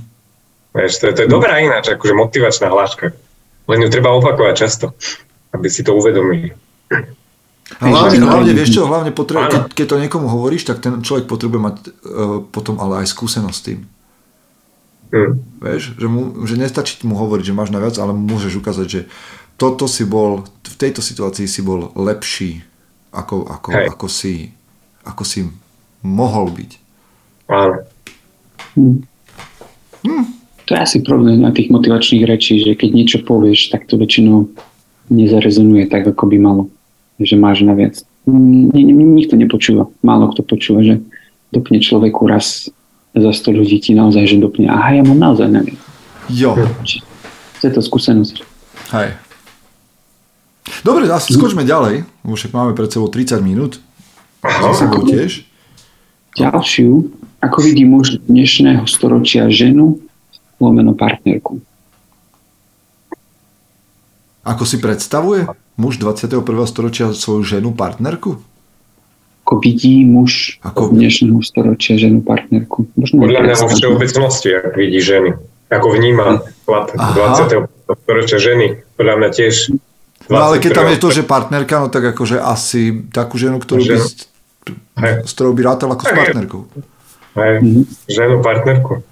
Vieš, 0.73 0.93
to, 0.99 1.04
je, 1.08 1.13
to 1.15 1.21
je 1.23 1.30
dobrá 1.32 1.63
ináč, 1.63 1.88
akože 1.93 2.13
motivačná 2.17 2.67
hláška. 2.67 3.15
Len 3.71 3.80
ju 3.80 3.88
treba 3.88 4.12
opakovať 4.12 4.56
často, 4.58 4.91
aby 5.56 5.71
si 5.71 5.86
to 5.86 5.95
uvedomili. 5.95 6.52
A 7.80 7.89
hlavne, 7.89 8.19
hlavne, 8.19 8.52
vieš 8.52 8.76
čo, 8.76 8.86
hlavne 8.86 9.15
potrebuje, 9.15 9.49
keď, 9.49 9.63
keď 9.71 9.86
to 9.88 10.02
niekomu 10.04 10.28
hovoríš, 10.28 10.67
tak 10.67 10.84
ten 10.84 10.99
človek 10.99 11.26
potrebuje 11.26 11.62
mať 11.63 11.76
uh, 11.80 11.91
potom 12.43 12.78
ale 12.78 13.04
aj 13.04 13.12
skúsenosť 13.15 13.56
s 13.56 13.65
tým. 13.65 13.80
Hmm. 15.13 15.39
Vieš, 15.62 15.95
že, 15.95 16.08
mu, 16.10 16.43
že 16.43 16.60
nestačí 16.60 16.99
mu 17.08 17.15
hovoriť, 17.15 17.45
že 17.49 17.58
máš 17.58 17.71
na 17.71 17.80
viac, 17.80 17.95
ale 18.02 18.12
môžeš 18.12 18.60
ukázať, 18.60 18.88
že 18.89 19.02
toto 19.56 19.86
si 19.86 20.04
bol, 20.04 20.43
v 20.65 20.76
tejto 20.76 20.99
situácii 20.99 21.45
si 21.45 21.62
bol 21.63 21.93
lepší 21.95 22.65
ako, 23.13 23.45
ako, 23.45 23.69
ako, 23.93 24.08
si, 24.10 24.52
ako 25.06 25.23
si 25.23 25.45
mohol 26.02 26.49
byť. 26.49 26.71
Áno. 27.54 27.78
Hm. 28.73 28.97
Hm. 30.04 30.26
To 30.65 30.69
je 30.73 30.80
asi 30.80 30.97
problém 31.06 31.43
na 31.43 31.54
tých 31.54 31.69
motivačných 31.69 32.26
rečí, 32.26 32.63
že 32.63 32.73
keď 32.73 32.89
niečo 32.91 33.19
povieš, 33.21 33.69
tak 33.69 33.86
to 33.86 33.99
väčšinou 33.99 34.49
nezarezonuje 35.12 35.91
tak, 35.91 36.08
ako 36.08 36.26
by 36.26 36.38
malo. 36.39 36.63
Že 37.21 37.36
máš 37.38 37.62
na 37.62 37.78
viac. 37.78 38.02
Nikto 38.26 39.36
nepočúva. 39.36 39.91
Málo 40.02 40.32
kto 40.32 40.41
počúva, 40.47 40.82
že 40.82 41.04
dopne 41.54 41.78
človeku 41.84 42.26
raz 42.26 42.71
za 43.13 43.32
100 43.32 43.60
ľudí 43.60 43.78
ti 43.78 43.93
naozaj, 43.93 44.26
že 44.26 44.41
dopne. 44.41 44.71
Aha, 44.73 44.97
ja 44.97 45.04
mám 45.06 45.19
naozaj 45.21 45.47
na 45.52 45.62
viac. 45.62 45.78
Jo. 46.32 46.58
To 47.62 47.63
je 47.67 47.71
to 47.71 47.82
skúsenosť. 47.86 48.41
Hej. 48.95 49.13
Dobre, 50.82 51.06
asi 51.12 51.36
skočme 51.36 51.67
ďalej, 51.67 52.08
lebo 52.26 52.34
však 52.34 52.52
máme 52.56 52.71
pred 52.73 52.89
sebou 52.89 53.12
30 53.12 53.39
minút. 53.43 53.78
Za 54.43 54.88
sebou 54.88 55.06
tiež. 55.08 55.47
Ďalšiu, 56.34 57.13
ako 57.39 57.58
vidí 57.62 57.86
muž 57.86 58.19
dnešného 58.26 58.84
storočia 58.89 59.47
ženu, 59.54 60.02
lomeno 60.58 60.97
partnerku. 60.97 61.62
Ako 64.43 64.67
si 64.67 64.82
predstavuje 64.82 65.47
muž 65.77 65.97
21. 65.97 66.43
storočia 66.67 67.13
svoju 67.13 67.43
ženu 67.43 67.73
partnerku? 67.73 68.38
Ako 69.43 69.59
vidí 69.59 70.07
muž 70.07 70.57
ako... 70.63 70.95
dnešného 70.95 71.43
storočia 71.43 71.99
ženu 71.99 72.23
partnerku. 72.23 72.88
Možno 72.95 73.27
Podľa 73.27 73.41
mňa 73.43 73.55
vo 73.59 73.67
všeobecnosti, 73.67 74.49
ak 74.55 74.73
vidí 74.79 75.03
ženy. 75.03 75.36
Ako 75.67 75.88
vníma 75.91 76.45
20. 76.65 77.67
storočia 78.07 78.39
ženy. 78.39 78.86
Podľa 78.95 79.15
mňa 79.19 79.29
tiež 79.33 79.55
No 80.31 80.39
ale 80.39 80.63
keď 80.63 80.71
tam 80.71 80.88
je 80.88 81.03
to, 81.03 81.09
že 81.12 81.27
partnerka, 81.27 81.83
no 81.83 81.91
tak 81.91 82.15
akože 82.15 82.39
asi 82.39 83.03
takú 83.12 83.36
ženu, 83.36 83.59
ktorú 83.59 83.83
by, 83.83 83.97
s 85.27 85.31
ktorou 85.36 85.51
by 85.51 85.62
rátal 85.67 85.91
ako 85.91 86.03
s 86.07 86.13
partnerkou. 86.15 86.62
Hej, 87.36 87.55
mm-hmm. 87.59 87.83
ženu 88.07 88.36
partnerku. 88.39 89.03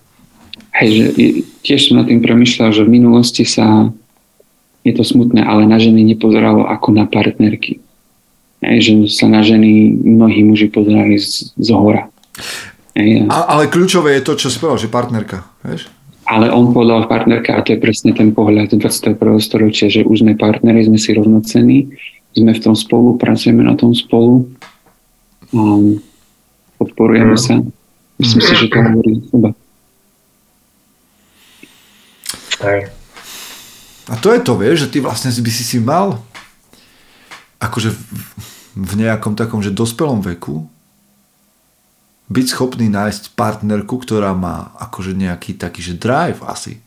Hej, 0.72 0.88
že 0.88 1.04
tiež 1.68 1.80
som 1.92 2.00
na 2.00 2.08
tým 2.08 2.24
premyšľal, 2.24 2.72
že 2.72 2.88
v 2.88 2.96
minulosti 2.96 3.44
sa 3.44 3.92
je 4.82 4.94
to 4.98 5.04
smutné, 5.06 5.46
ale 5.46 5.70
na 5.70 5.78
ženy 5.78 6.02
nepozeralo 6.02 6.66
ako 6.66 6.94
na 6.94 7.06
partnerky. 7.06 7.82
Hej, 8.62 8.78
že 8.82 8.94
sa 9.10 9.26
na 9.26 9.42
ženy 9.42 9.94
mnohí 9.94 10.46
muži 10.46 10.70
pozerali 10.70 11.18
z, 11.18 11.54
z 11.58 11.70
hora. 11.74 12.10
Hej, 12.94 13.26
a... 13.30 13.58
Ale 13.58 13.70
kľúčové 13.70 14.18
je 14.18 14.26
to, 14.26 14.34
čo 14.38 14.48
si 14.54 14.58
povedal, 14.62 14.82
že 14.82 14.90
partnerka. 14.90 15.38
Vieš? 15.66 15.90
Ale 16.30 16.54
on 16.54 16.70
povedal 16.70 17.10
partnerka 17.10 17.58
a 17.58 17.64
to 17.66 17.74
je 17.74 17.82
presne 17.82 18.14
ten 18.14 18.32
pohľad 18.32 18.72
21. 18.78 19.18
storočia, 19.42 19.90
že 19.90 20.06
už 20.06 20.22
sme 20.22 20.38
partneri, 20.38 20.86
sme 20.86 21.02
si 21.02 21.12
rovnocení, 21.18 21.90
sme 22.38 22.52
v 22.54 22.62
tom 22.62 22.78
spolu, 22.78 23.18
pracujeme 23.18 23.66
na 23.66 23.74
tom 23.74 23.92
spolu, 23.92 24.48
um, 25.52 25.98
podporujeme 26.78 27.36
sa. 27.36 27.60
Myslím 28.22 28.42
si, 28.46 28.54
že 28.54 28.68
to 28.70 28.78
hovorí 28.78 29.14
seba. 29.28 29.50
A 34.12 34.20
to 34.20 34.36
je 34.36 34.44
to, 34.44 34.60
vieš, 34.60 34.88
že 34.88 34.92
ty 34.92 34.98
vlastne 35.00 35.32
by 35.32 35.52
si 35.52 35.64
si 35.64 35.80
mal 35.80 36.20
akože 37.64 37.96
v 38.76 38.94
nejakom 39.00 39.40
takom, 39.40 39.64
že 39.64 39.72
dospelom 39.72 40.20
veku 40.20 40.68
byť 42.28 42.46
schopný 42.48 42.92
nájsť 42.92 43.36
partnerku, 43.40 43.96
ktorá 44.04 44.36
má 44.36 44.76
akože 44.84 45.16
nejaký 45.16 45.56
taký, 45.56 45.80
že 45.80 45.96
drive 45.96 46.44
asi. 46.44 46.84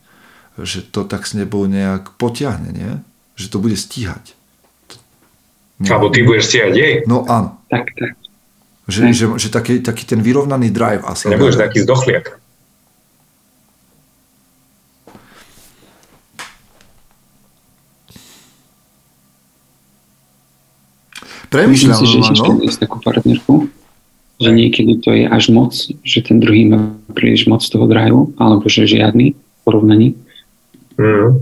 Že 0.57 0.89
to 0.93 1.01
tak 1.05 1.25
s 1.25 1.33
nebou 1.33 1.65
nejak 1.65 2.13
potiahne, 2.17 2.69
nie? 2.69 3.01
Že 3.37 3.45
to 3.53 3.57
bude 3.57 3.77
stíhať. 3.77 4.37
Nie. 5.81 5.91
Alebo 5.91 6.13
ty 6.13 6.23
budeš 6.23 6.53
stíhať 6.53 6.73
jej? 6.73 6.93
No 7.09 7.25
áno. 7.25 7.61
Tak, 7.67 7.89
tak. 7.93 8.13
Že, 8.85 9.01
že, 9.17 9.25
že 9.41 9.49
taký, 9.49 9.81
taký 9.81 10.05
ten 10.05 10.21
vyrovnaný 10.21 10.69
drive 10.69 11.01
asi. 11.09 11.25
Nebudeš 11.25 11.57
taký 11.57 11.81
zdochliak. 11.81 12.37
Premýšľam, 21.55 21.95
Myslím 21.95 22.23
si, 22.23 22.35
že 22.35 22.43
no. 22.43 22.83
takú 22.83 22.97
partnerku 22.99 23.71
že 24.35 24.51
niekedy 24.51 24.99
to 24.99 25.15
je 25.15 25.25
až 25.27 25.47
moc, 25.47 25.71
že 26.03 26.19
ten 26.19 26.43
druhý 26.43 26.67
má 26.67 26.91
príliš 27.15 27.47
moc 27.47 27.63
toho 27.63 27.87
drive, 27.87 28.35
alebo 28.35 28.67
že 28.67 28.83
žiadny 28.83 29.31
porovnaní. 29.63 30.15
Mm. 30.99 31.39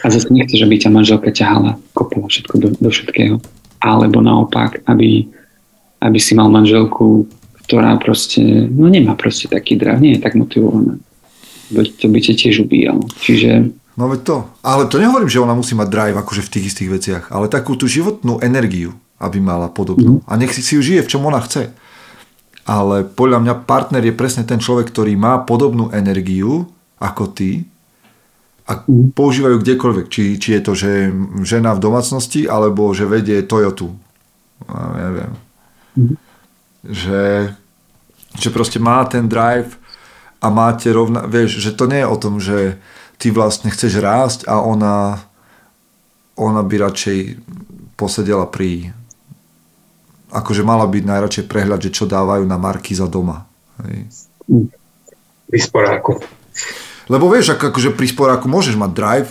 A 0.00 0.06
zase 0.08 0.32
nechceš, 0.32 0.64
aby 0.64 0.80
ťa 0.80 0.90
manželka 0.92 1.28
ťahala, 1.32 1.76
kopala 1.92 2.28
všetko 2.28 2.54
do, 2.60 2.68
do 2.72 2.88
všetkého. 2.88 3.36
Alebo 3.84 4.24
naopak, 4.24 4.80
aby, 4.88 5.28
aby 6.00 6.18
si 6.20 6.32
mal 6.32 6.48
manželku, 6.48 7.28
ktorá 7.64 7.96
proste, 8.00 8.40
no 8.68 8.88
nemá 8.88 9.12
proste 9.16 9.48
taký 9.48 9.76
drive, 9.76 10.00
nie 10.00 10.16
je 10.16 10.24
tak 10.24 10.36
motivovaná. 10.36 10.96
To 11.72 12.06
by 12.08 12.18
ťa 12.20 12.34
tiež 12.36 12.64
ubíjalo. 12.64 13.08
Čiže 13.20 13.72
No 13.94 14.10
veď 14.10 14.20
to. 14.26 14.36
Ale 14.66 14.90
to 14.90 14.98
nehovorím, 14.98 15.30
že 15.30 15.38
ona 15.38 15.54
musí 15.54 15.78
mať 15.78 15.88
drive 15.88 16.16
akože 16.18 16.42
v 16.42 16.52
tých 16.52 16.64
istých 16.74 16.90
veciach, 16.90 17.24
ale 17.30 17.46
takú 17.46 17.78
tú 17.78 17.86
životnú 17.86 18.42
energiu 18.42 18.98
aby 19.24 19.38
mala 19.40 19.70
podobnú. 19.70 20.20
Mm. 20.20 20.24
A 20.26 20.32
nech 20.36 20.52
si, 20.52 20.60
ju 20.60 20.82
žije, 20.82 21.06
v 21.06 21.10
čom 21.10 21.24
ona 21.24 21.40
chce. 21.40 21.70
Ale 22.64 23.04
podľa 23.04 23.44
mňa 23.44 23.54
partner 23.68 24.02
je 24.04 24.14
presne 24.16 24.42
ten 24.44 24.60
človek, 24.60 24.88
ktorý 24.92 25.16
má 25.16 25.40
podobnú 25.44 25.92
energiu 25.92 26.68
ako 26.98 27.32
ty 27.32 27.64
a 28.68 28.84
mm. 28.84 29.16
používajú 29.16 29.60
kdekoľvek. 29.60 30.06
Či, 30.12 30.22
či 30.40 30.48
je 30.58 30.60
to, 30.60 30.72
že 30.76 30.90
žena 31.44 31.76
v 31.76 31.82
domácnosti, 31.84 32.44
alebo 32.48 32.90
že 32.92 33.08
vedie 33.08 33.44
Toyotu. 33.44 33.92
Ja 34.68 35.08
neviem. 35.08 35.32
Mm. 35.94 36.14
Že, 36.84 37.22
že 38.36 38.48
proste 38.52 38.76
má 38.76 39.04
ten 39.08 39.30
drive 39.30 39.78
a 40.40 40.52
máte 40.52 40.92
rovna... 40.92 41.24
Vieš, 41.24 41.62
že 41.62 41.72
to 41.72 41.88
nie 41.88 42.04
je 42.04 42.10
o 42.10 42.20
tom, 42.20 42.36
že 42.40 42.76
ty 43.18 43.30
vlastne 43.34 43.70
chceš 43.72 43.98
rásť 43.98 44.46
a 44.50 44.60
ona 44.60 45.22
ona 46.34 46.62
by 46.66 46.90
radšej 46.90 47.38
posedela 47.94 48.46
pri 48.50 48.90
akože 50.34 50.66
mala 50.66 50.82
byť 50.90 51.04
najradšej 51.06 51.44
prehľad, 51.46 51.80
že 51.86 51.94
čo 51.94 52.10
dávajú 52.10 52.42
na 52.42 52.58
marky 52.58 52.90
za 52.90 53.06
doma. 53.06 53.46
Hej. 53.86 54.10
Pri 55.46 55.58
sporáku. 55.62 56.18
Lebo 57.06 57.30
vieš, 57.30 57.54
ak, 57.54 57.70
akože 57.70 57.94
pri 57.94 58.06
sporáku 58.10 58.50
môžeš 58.50 58.74
mať 58.74 58.90
drive, 58.90 59.30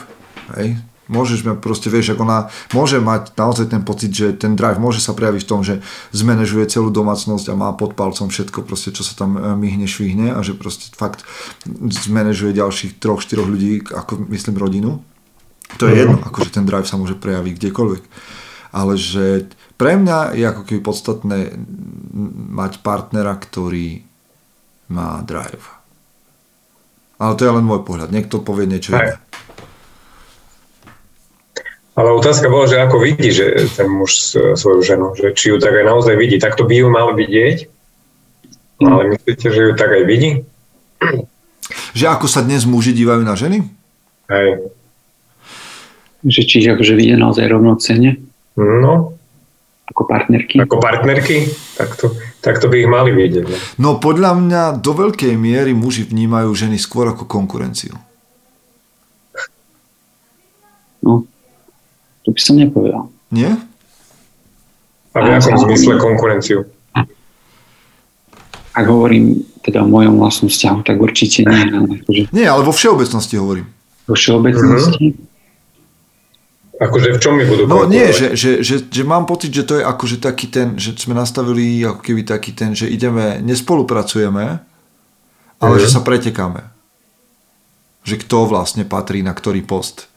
hej, 0.56 0.80
môžeš 1.14 1.46
mať 1.46 1.62
proste, 1.62 1.94
vieš, 1.94 2.18
ako 2.18 2.26
ona 2.26 2.40
môže 2.74 2.98
mať 2.98 3.38
naozaj 3.38 3.70
ten 3.70 3.86
pocit, 3.86 4.10
že 4.10 4.34
ten 4.34 4.58
drive 4.58 4.82
môže 4.82 4.98
sa 4.98 5.14
prejaviť 5.14 5.42
v 5.46 5.50
tom, 5.50 5.62
že 5.62 5.86
zmanéžuje 6.10 6.66
celú 6.66 6.90
domácnosť 6.90 7.54
a 7.54 7.60
má 7.60 7.70
pod 7.78 7.94
palcom 7.94 8.34
všetko, 8.34 8.66
proste, 8.66 8.90
čo 8.90 9.06
sa 9.06 9.14
tam 9.14 9.38
e, 9.38 9.54
myhne, 9.54 9.86
švihne 9.86 10.34
a 10.34 10.42
že 10.42 10.58
proste 10.58 10.90
fakt 10.98 11.22
zmanéžuje 11.70 12.58
ďalších 12.58 12.98
troch, 12.98 13.22
štyroch 13.22 13.46
ľudí, 13.46 13.86
ako 13.94 14.26
myslím 14.34 14.58
rodinu. 14.58 15.06
To 15.78 15.86
je 15.86 15.94
mhm. 15.94 16.00
jedno, 16.02 16.18
akože 16.26 16.50
ten 16.50 16.66
drive 16.66 16.90
sa 16.90 16.98
môže 16.98 17.14
prejaviť 17.14 17.54
kdekoľvek 17.62 18.04
ale 18.74 18.98
že 18.98 19.54
pre 19.78 20.02
mňa 20.02 20.34
je 20.34 20.44
ako 20.50 20.62
keby 20.66 20.82
podstatné 20.82 21.40
mať 22.58 22.82
partnera, 22.82 23.38
ktorý 23.38 24.02
má 24.90 25.22
drive. 25.22 25.62
Ale 27.22 27.38
to 27.38 27.46
je 27.46 27.54
len 27.54 27.64
môj 27.64 27.86
pohľad. 27.86 28.10
Niekto 28.10 28.42
povie 28.42 28.66
niečo 28.66 28.98
iné. 28.98 29.22
Ale 31.94 32.10
otázka 32.10 32.50
bola, 32.50 32.66
že 32.66 32.82
ako 32.82 32.98
vidí 32.98 33.30
že 33.30 33.70
ten 33.78 33.86
muž 33.86 34.34
svoju 34.58 34.82
ženu, 34.82 35.14
že 35.14 35.30
či 35.38 35.54
ju 35.54 35.62
tak 35.62 35.78
aj 35.78 35.86
naozaj 35.86 36.18
vidí. 36.18 36.42
Tak 36.42 36.58
to 36.58 36.66
by 36.66 36.82
ju 36.82 36.90
mal 36.90 37.14
vidieť, 37.14 37.70
mm. 38.82 38.90
ale 38.90 39.02
myslíte, 39.14 39.46
že 39.54 39.62
ju 39.62 39.72
tak 39.78 39.94
aj 39.94 40.04
vidí? 40.10 40.30
Že 41.94 42.06
ako 42.18 42.26
sa 42.26 42.42
dnes 42.42 42.66
muži 42.66 42.98
dívajú 42.98 43.22
na 43.22 43.38
ženy? 43.38 43.62
Hej. 44.26 44.74
Že 46.26 46.42
či 46.50 46.58
akože 46.66 46.98
vidia 46.98 47.14
naozaj 47.14 47.46
rovnocene? 47.46 48.18
No. 48.58 49.14
Ako 49.84 50.10
partnerky? 50.10 50.64
Ako 50.64 50.82
partnerky? 50.82 51.46
Tak 51.78 52.00
to, 52.00 52.16
tak 52.42 52.58
to 52.58 52.72
by 52.72 52.82
ich 52.82 52.90
mali 52.90 53.14
vidieť. 53.14 53.46
Ne? 53.46 53.58
No 53.78 54.02
podľa 54.02 54.34
mňa 54.34 54.64
do 54.82 54.92
veľkej 54.96 55.36
miery 55.38 55.76
muži 55.78 56.08
vnímajú 56.08 56.50
ženy 56.56 56.82
skôr 56.82 57.12
ako 57.12 57.30
konkurenciu. 57.30 57.94
No, 61.04 61.28
to 62.24 62.32
by 62.32 62.40
som 62.40 62.56
nepovedal. 62.56 63.12
Nie? 63.30 63.56
A 65.14 65.18
v 65.22 65.30
akom 65.38 65.58
zmysle 65.70 66.02
konkurenciu? 66.02 66.66
Ak 68.74 68.86
hovorím 68.90 69.46
teda 69.62 69.86
o 69.86 69.88
mojom 69.88 70.18
vlastnom 70.18 70.50
vzťahu, 70.50 70.80
tak 70.82 70.98
určite 70.98 71.46
nie. 71.46 71.70
Ale 71.70 72.02
akože... 72.02 72.22
Nie, 72.34 72.50
ale 72.50 72.66
vo 72.66 72.74
všeobecnosti 72.74 73.38
hovorím. 73.38 73.70
Vo 74.10 74.18
všeobecnosti? 74.18 75.14
Uh-huh. 75.14 75.32
Akože 76.82 77.14
v 77.14 77.20
čom 77.22 77.38
mi 77.38 77.46
budú 77.46 77.70
No 77.70 77.86
nie, 77.86 78.10
že, 78.10 78.34
že, 78.34 78.66
že, 78.66 78.82
že 78.90 79.04
mám 79.06 79.30
pocit, 79.30 79.54
že 79.54 79.64
to 79.64 79.78
je 79.78 79.86
akože 79.86 80.18
taký 80.18 80.50
ten, 80.50 80.74
že 80.82 80.98
sme 80.98 81.14
nastavili 81.14 81.86
ako 81.86 82.02
keby 82.02 82.26
taký 82.26 82.52
ten, 82.52 82.74
že 82.74 82.90
ideme, 82.90 83.38
nespolupracujeme, 83.46 84.46
ale 85.62 85.74
uh-huh. 85.78 85.84
že 85.86 85.88
sa 85.88 86.02
pretekáme. 86.02 86.66
Že 88.04 88.26
kto 88.26 88.50
vlastne 88.50 88.84
patrí 88.90 89.22
na 89.22 89.38
ktorý 89.38 89.62
post. 89.64 90.10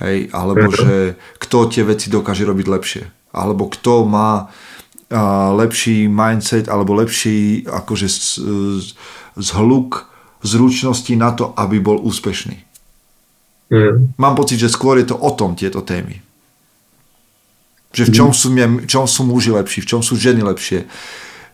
Hej, 0.00 0.32
alebo 0.32 0.72
uh-huh. 0.72 0.80
že 0.80 0.94
kto 1.36 1.68
tie 1.68 1.84
veci 1.84 2.08
dokáže 2.08 2.48
robiť 2.48 2.66
lepšie. 2.66 3.04
Alebo 3.36 3.68
kto 3.68 4.08
má 4.08 4.48
lepší 5.52 6.06
mindset 6.06 6.70
alebo 6.70 6.94
lepší 6.94 7.66
akože 7.66 8.06
zhluk 9.34 10.06
zručnosti 10.40 11.12
na 11.18 11.34
to, 11.34 11.52
aby 11.58 11.82
bol 11.82 11.98
úspešný. 12.00 12.56
Mm. 13.70 14.14
Mám 14.16 14.34
pocit, 14.34 14.56
že 14.56 14.72
skôr 14.72 14.98
je 14.98 15.10
to 15.10 15.18
o 15.18 15.30
tom 15.34 15.58
tieto 15.58 15.82
témy. 15.82 16.22
Že 17.90 18.02
v 18.06 18.10
čom, 18.14 18.30
mm. 18.30 18.38
sú, 18.38 18.48
v 18.54 18.88
čom 18.88 19.04
sú 19.04 19.22
muži 19.26 19.50
lepší, 19.50 19.82
v 19.82 19.90
čom 19.90 20.00
sú 20.00 20.14
ženy 20.14 20.42
lepšie. 20.46 20.86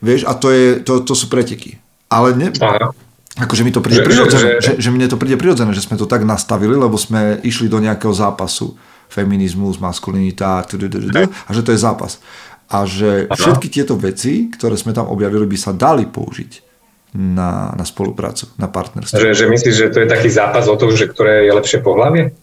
Vieš, 0.04 0.28
a 0.28 0.36
to, 0.36 0.52
je, 0.52 0.80
to, 0.84 1.00
to 1.02 1.16
sú 1.16 1.32
preteky. 1.32 1.80
Ale 2.12 2.36
ne, 2.36 2.52
Aha. 2.60 2.92
Akože 3.36 3.62
mi 3.64 3.72
to 3.72 3.84
príde 3.84 4.00
že, 4.00 4.06
prirodzené, 4.08 4.48
že, 4.58 4.60
že, 4.60 4.72
že 4.80 4.88
mne 4.88 5.06
to 5.12 5.20
príde 5.20 5.36
prirodzené, 5.36 5.70
že 5.76 5.84
sme 5.84 6.00
to 6.00 6.08
tak 6.08 6.24
nastavili, 6.24 6.72
lebo 6.72 6.96
sme 6.96 7.40
išli 7.44 7.68
do 7.68 7.80
nejakého 7.80 8.12
zápasu. 8.12 8.76
Feminizmus, 9.06 9.78
maskulinita 9.78 10.66
a 10.66 11.50
že 11.54 11.62
to 11.62 11.70
je 11.70 11.78
zápas. 11.78 12.18
A 12.66 12.82
že 12.82 13.30
všetky 13.30 13.70
tieto 13.70 13.94
veci, 13.94 14.50
ktoré 14.50 14.74
sme 14.74 14.90
tam 14.90 15.06
objavili, 15.06 15.46
by 15.46 15.54
sa 15.54 15.70
dali 15.70 16.10
použiť 16.10 16.66
na, 17.14 17.70
na 17.78 17.86
spoluprácu, 17.86 18.50
na 18.58 18.66
partnerstvo. 18.66 19.14
Že, 19.14 19.30
že 19.38 19.46
myslíš, 19.46 19.74
že 19.78 19.88
to 19.94 20.02
je 20.02 20.10
taký 20.10 20.26
zápas 20.26 20.66
o 20.66 20.74
to, 20.74 20.90
že 20.90 21.06
ktoré 21.06 21.46
je 21.46 21.52
lepšie 21.54 21.78
pohľavie? 21.86 22.34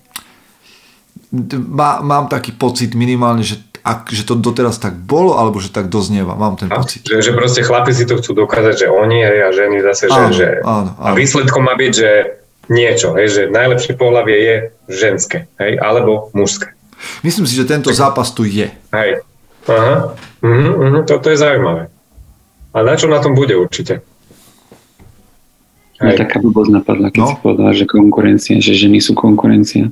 Má, 1.68 2.00
mám 2.00 2.32
taký 2.32 2.56
pocit 2.56 2.96
minimálne, 2.96 3.44
že 3.44 3.60
ak, 3.84 4.16
že 4.16 4.24
to 4.24 4.40
doteraz 4.40 4.80
tak 4.80 4.96
bolo, 4.96 5.36
alebo 5.36 5.60
že 5.60 5.68
tak 5.68 5.92
doznieva. 5.92 6.40
Mám 6.40 6.56
ten 6.56 6.72
a, 6.72 6.80
pocit. 6.80 7.04
Že, 7.04 7.20
že 7.20 7.32
proste 7.36 7.62
chlapi 7.68 7.92
si 7.92 8.08
to 8.08 8.16
chcú 8.16 8.48
dokázať, 8.48 8.76
že 8.84 8.88
oni 8.88 9.28
a 9.28 9.52
ženy 9.52 9.84
zase, 9.84 10.08
áno, 10.08 10.32
že. 10.32 10.64
Áno, 10.64 10.96
áno. 10.96 11.12
A 11.12 11.12
výsledkom 11.12 11.68
má 11.68 11.76
byť, 11.76 11.92
že 11.92 12.10
niečo, 12.72 13.12
hej, 13.20 13.28
že 13.28 13.42
najlepšie 13.52 14.00
pohľavie 14.00 14.36
je 14.40 14.56
ženské, 14.88 15.52
hej, 15.60 15.76
alebo 15.84 16.32
mužské. 16.32 16.72
Myslím 17.28 17.44
si, 17.44 17.60
že 17.60 17.68
tento 17.68 17.92
zápas 17.92 18.32
tu 18.32 18.48
je. 18.48 18.72
Hej. 18.96 19.20
Aha. 19.68 20.16
Uh-huh, 20.44 20.72
uh-huh. 20.80 21.04
Toto 21.04 21.28
je 21.28 21.36
zaujímavé. 21.40 21.92
A 22.72 22.78
na 22.84 22.96
čo 22.96 23.12
na 23.12 23.20
tom 23.20 23.36
bude 23.36 23.56
určite? 23.56 24.00
Hej. 26.04 26.20
taká 26.20 26.44
blbosť 26.44 26.72
napadla, 26.84 27.08
keď 27.16 27.22
no. 27.24 27.30
si 27.32 27.36
povedala, 27.40 27.72
že 27.72 27.86
konkurencia, 27.88 28.60
že 28.60 28.76
ženy 28.76 29.00
sú 29.00 29.16
konkurencia. 29.16 29.88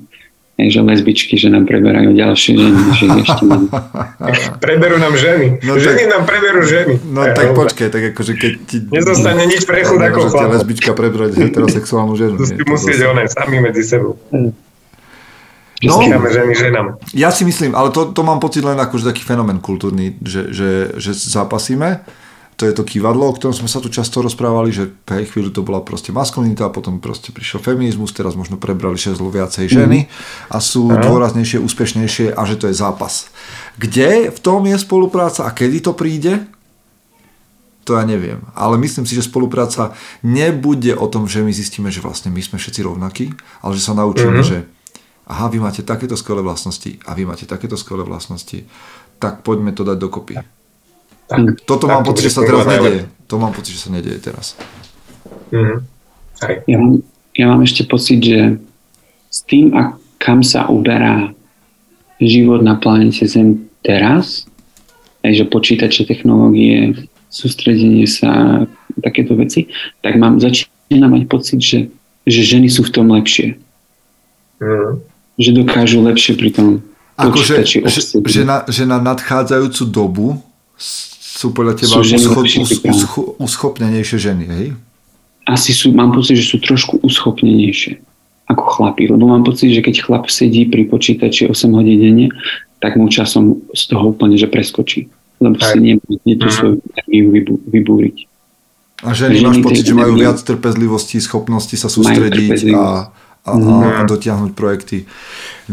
Že 0.59 0.85
lesbičky, 0.85 1.41
že 1.41 1.49
nám 1.49 1.65
preberajú 1.65 2.13
ďalšie 2.13 2.53
ženy, 2.53 2.81
že 2.93 3.05
ešte 3.25 3.43
mám. 3.49 3.65
Preberú 4.65 5.01
nám 5.01 5.17
ženy. 5.17 5.57
No, 5.65 5.79
ženy 5.79 6.05
tak, 6.05 6.11
nám 6.13 6.23
preberú 6.29 6.61
ženy. 6.61 7.01
No 7.01 7.25
Aj, 7.25 7.33
tak 7.33 7.57
počkej, 7.57 7.87
tak 7.89 8.13
akože 8.13 8.33
keď 8.37 8.51
ti... 8.69 8.77
Nezostane 8.93 9.49
nič 9.49 9.65
pre 9.65 9.81
chudákov 9.81 10.29
chlapov. 10.29 10.53
lesbička 10.53 10.93
prebrať 10.93 11.33
heterosexuálnu 11.33 12.13
ženu. 12.13 12.35
To 12.37 12.45
si 12.45 12.61
musieť 12.61 13.09
one, 13.09 13.25
sami 13.25 13.57
medzi 13.57 13.81
sebou. 13.81 14.21
No, 15.81 15.97
ženy 16.29 16.53
ženám. 16.53 17.01
Ja 17.17 17.33
si 17.33 17.41
myslím, 17.41 17.73
ale 17.73 17.89
to, 17.89 18.13
to 18.13 18.21
mám 18.21 18.37
pocit 18.37 18.61
len 18.61 18.77
akože 18.77 19.09
taký 19.09 19.25
fenomén 19.25 19.57
kultúrny, 19.57 20.13
že, 20.21 20.53
že, 20.53 20.69
že 21.01 21.11
zápasíme 21.17 22.05
to 22.61 22.69
je 22.69 22.77
to 22.77 22.85
kývadlo, 22.85 23.25
o 23.25 23.33
ktorom 23.33 23.57
sme 23.57 23.65
sa 23.65 23.81
tu 23.81 23.89
často 23.89 24.21
rozprávali, 24.21 24.69
že 24.69 24.93
hej, 25.09 25.33
chvíľu 25.33 25.49
to 25.49 25.65
bola 25.65 25.81
proste 25.81 26.13
maskulinita, 26.13 26.69
potom 26.69 27.01
proste 27.01 27.33
prišiel 27.33 27.57
feminizmus, 27.57 28.13
teraz 28.13 28.37
možno 28.37 28.61
prebrali 28.61 29.01
šeslo 29.01 29.33
viacej 29.33 29.65
ženy 29.65 30.05
a 30.45 30.61
sú 30.61 30.85
no. 30.85 31.01
dôraznejšie, 31.01 31.57
úspešnejšie 31.57 32.37
a 32.37 32.41
že 32.45 32.61
to 32.61 32.69
je 32.69 32.77
zápas. 32.77 33.33
Kde 33.81 34.29
v 34.29 34.39
tom 34.45 34.69
je 34.69 34.77
spolupráca 34.77 35.49
a 35.49 35.49
kedy 35.49 35.89
to 35.89 35.97
príde? 35.97 36.45
To 37.89 37.97
ja 37.97 38.05
neviem. 38.05 38.45
Ale 38.53 38.77
myslím 38.77 39.09
si, 39.09 39.17
že 39.17 39.25
spolupráca 39.25 39.97
nebude 40.21 40.93
o 40.93 41.09
tom, 41.09 41.25
že 41.25 41.41
my 41.41 41.49
zistíme, 41.49 41.89
že 41.89 42.05
vlastne 42.05 42.29
my 42.29 42.45
sme 42.45 42.61
všetci 42.61 42.85
rovnakí, 42.85 43.33
ale 43.65 43.73
že 43.73 43.81
sa 43.81 43.97
naučíme, 43.97 44.37
mm-hmm. 44.37 44.51
že 44.53 44.69
aha, 45.25 45.49
vy 45.49 45.57
máte 45.57 45.81
takéto 45.81 46.13
skvelé 46.13 46.45
vlastnosti 46.45 47.01
a 47.09 47.17
vy 47.17 47.25
máte 47.25 47.49
takéto 47.49 47.73
skvelé 47.73 48.05
vlastnosti, 48.05 48.69
tak 49.17 49.41
poďme 49.41 49.73
to 49.73 49.81
dať 49.81 49.97
dokopy. 49.97 50.60
Tak, 51.31 51.39
hm. 51.39 51.55
Toto 51.63 51.87
tak 51.87 51.95
mám 51.95 52.03
pocit, 52.03 52.27
že 52.27 52.35
sa 52.35 52.43
teraz 52.43 52.67
nedieje. 52.67 53.07
To 53.31 53.35
mám 53.39 53.55
pocit, 53.55 53.71
že 53.79 53.81
sa 53.87 53.89
nedieje 53.95 54.19
teraz. 54.19 54.59
Mm-hmm. 55.55 55.79
Ja, 56.67 56.75
mám, 56.75 56.93
ja 57.31 57.45
mám 57.47 57.61
ešte 57.63 57.87
pocit, 57.87 58.19
že 58.19 58.59
s 59.31 59.39
tým, 59.47 59.71
a 59.71 59.95
kam 60.19 60.43
sa 60.43 60.67
uberá 60.67 61.31
život 62.19 62.59
na 62.59 62.75
planete 62.75 63.23
Zem 63.23 63.71
teraz, 63.79 64.43
aj 65.23 65.31
že 65.39 65.45
počítače, 65.47 66.03
technológie, 66.03 67.07
sústredenie 67.31 68.03
sa, 68.09 68.65
takéto 68.99 69.39
veci, 69.39 69.71
tak 70.03 70.19
mám, 70.19 70.43
začínam 70.43 71.15
mať 71.15 71.23
pocit, 71.31 71.63
že, 71.63 71.79
že 72.27 72.41
ženy 72.43 72.67
sú 72.67 72.83
v 72.83 72.91
tom 72.91 73.07
lepšie. 73.15 73.55
Mm. 74.59 74.99
Že 75.39 75.49
dokážu 75.63 76.03
lepšie 76.03 76.35
pri 76.35 76.51
tom 76.51 76.83
Akože, 77.21 77.61
že, 77.67 78.01
že, 78.25 78.41
na, 78.41 78.65
že 78.65 78.83
na 78.87 78.97
nadchádzajúcu 78.97 79.83
dobu 79.93 80.27
sú 81.41 81.49
podľa 81.57 81.73
teba 81.73 81.97
sú 81.97 82.05
uschop, 82.05 82.45
us, 82.45 82.71
us, 82.85 83.01
uschopnenejšie 83.41 84.17
ženy, 84.21 84.45
hej? 84.45 84.67
Asi 85.49 85.73
sú, 85.73 85.89
mám 85.89 86.13
pocit, 86.13 86.37
že 86.37 86.45
sú 86.45 86.61
trošku 86.61 87.01
uschopnenejšie 87.01 87.97
ako 88.45 88.63
chlapi, 88.77 89.09
lebo 89.09 89.25
mám 89.25 89.41
pocit, 89.41 89.73
že 89.73 89.81
keď 89.81 89.95
chlap 90.05 90.25
sedí 90.29 90.69
pri 90.69 90.85
počítači 90.85 91.49
8 91.49 91.71
hodín 91.71 91.97
denne, 91.97 92.27
tak 92.83 92.99
mu 92.99 93.07
časom 93.07 93.63
z 93.71 93.83
toho 93.89 94.11
úplne, 94.13 94.35
že 94.35 94.51
preskočí, 94.51 95.07
lebo 95.39 95.57
Aj. 95.57 95.71
si 95.73 95.77
nebude 95.79 96.33
tú 96.37 96.47
mhm. 96.47 96.53
svoju 96.53 96.75
energiu 96.83 97.55
vybúriť. 97.65 98.17
A 99.01 99.17
ženy, 99.17 99.41
ženy 99.41 99.45
máš 99.49 99.57
pocit, 99.65 99.85
že 99.89 99.97
majú 99.97 100.13
viac 100.13 100.37
trpezlivosti, 100.37 101.17
schopnosti 101.17 101.73
sa 101.73 101.89
sústrediť 101.89 102.69
a, 102.77 103.09
a, 103.49 103.51
a, 103.57 103.87
a 103.97 104.01
dotiahnuť 104.05 104.53
projekty. 104.53 105.09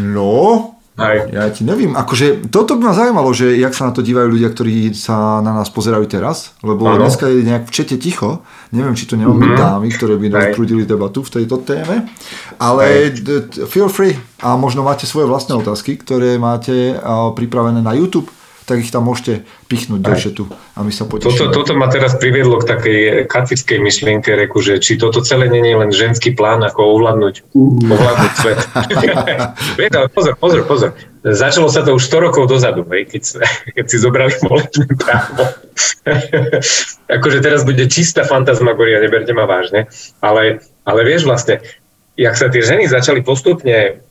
No, 0.00 0.77
aj. 0.98 1.16
Ja 1.30 1.46
ti 1.54 1.62
neviem, 1.62 1.94
akože 1.94 2.50
toto 2.50 2.74
by 2.74 2.90
ma 2.90 2.94
zaujímalo, 2.98 3.30
že 3.30 3.54
jak 3.54 3.70
sa 3.72 3.88
na 3.88 3.92
to 3.94 4.02
dívajú 4.02 4.28
ľudia, 4.34 4.50
ktorí 4.50 4.90
sa 4.98 5.38
na 5.38 5.54
nás 5.54 5.70
pozerajú 5.70 6.10
teraz, 6.10 6.58
lebo 6.66 6.90
ano. 6.90 7.06
dneska 7.06 7.30
je 7.30 7.46
nejak 7.46 7.70
v 7.70 7.74
čete 7.74 7.96
ticho, 8.02 8.42
neviem, 8.74 8.98
či 8.98 9.06
to 9.06 9.14
nemáme 9.14 9.54
mm-hmm. 9.54 9.62
dámy, 9.62 9.88
ktoré 9.94 10.18
by 10.18 10.26
nás 10.28 10.44
prúdili 10.58 10.82
debatu 10.82 11.22
v 11.22 11.40
tejto 11.40 11.62
téme, 11.62 12.10
ale 12.58 13.14
feel 13.70 13.86
free 13.86 14.18
a 14.42 14.58
možno 14.58 14.82
máte 14.82 15.06
svoje 15.06 15.30
vlastné 15.30 15.54
otázky, 15.54 15.96
ktoré 16.02 16.34
máte 16.36 16.98
pripravené 17.38 17.78
na 17.78 17.94
YouTube 17.94 18.28
tak 18.68 18.84
ich 18.84 18.92
tam 18.92 19.08
môžete 19.08 19.48
pichnúť 19.72 20.00
do 20.04 20.12
šetu 20.12 20.44
a 20.76 20.84
my 20.84 20.92
sa 20.92 21.08
potešíme. 21.08 21.32
Toto, 21.32 21.64
toto 21.64 21.72
ma 21.72 21.88
teraz 21.88 22.20
priviedlo 22.20 22.60
k 22.60 22.68
takej 22.68 23.00
katickej 23.24 23.80
myšlienke, 23.80 24.28
reku, 24.36 24.60
že 24.60 24.76
či 24.76 25.00
toto 25.00 25.24
celé 25.24 25.48
nie 25.48 25.64
je 25.64 25.76
len 25.80 25.88
ženský 25.88 26.36
plán, 26.36 26.60
ako 26.60 27.00
ovládnuť, 27.00 27.34
ovládnuť 27.88 28.32
svet. 28.36 28.60
Vieš, 29.80 29.92
ale 29.96 30.08
pozor, 30.12 30.34
pozor, 30.36 30.60
pozor. 30.68 30.90
Začalo 31.24 31.72
sa 31.72 31.80
to 31.80 31.96
už 31.96 32.04
100 32.04 32.26
rokov 32.28 32.44
dozadu, 32.52 32.84
hej, 32.92 33.08
keď, 33.08 33.42
keď 33.72 33.84
si 33.88 33.96
zobrali 33.96 34.36
molečné 34.44 34.86
právo. 35.00 35.48
akože 37.16 37.38
teraz 37.40 37.64
bude 37.64 37.88
čistá 37.88 38.28
fantasmagoria, 38.28 39.00
neberte 39.00 39.32
ma 39.32 39.48
vážne. 39.48 39.88
Ale, 40.20 40.60
ale 40.84 41.00
vieš 41.08 41.24
vlastne, 41.24 41.64
jak 42.20 42.36
sa 42.36 42.52
tie 42.52 42.60
ženy 42.60 42.84
začali 42.84 43.24
postupne 43.24 44.04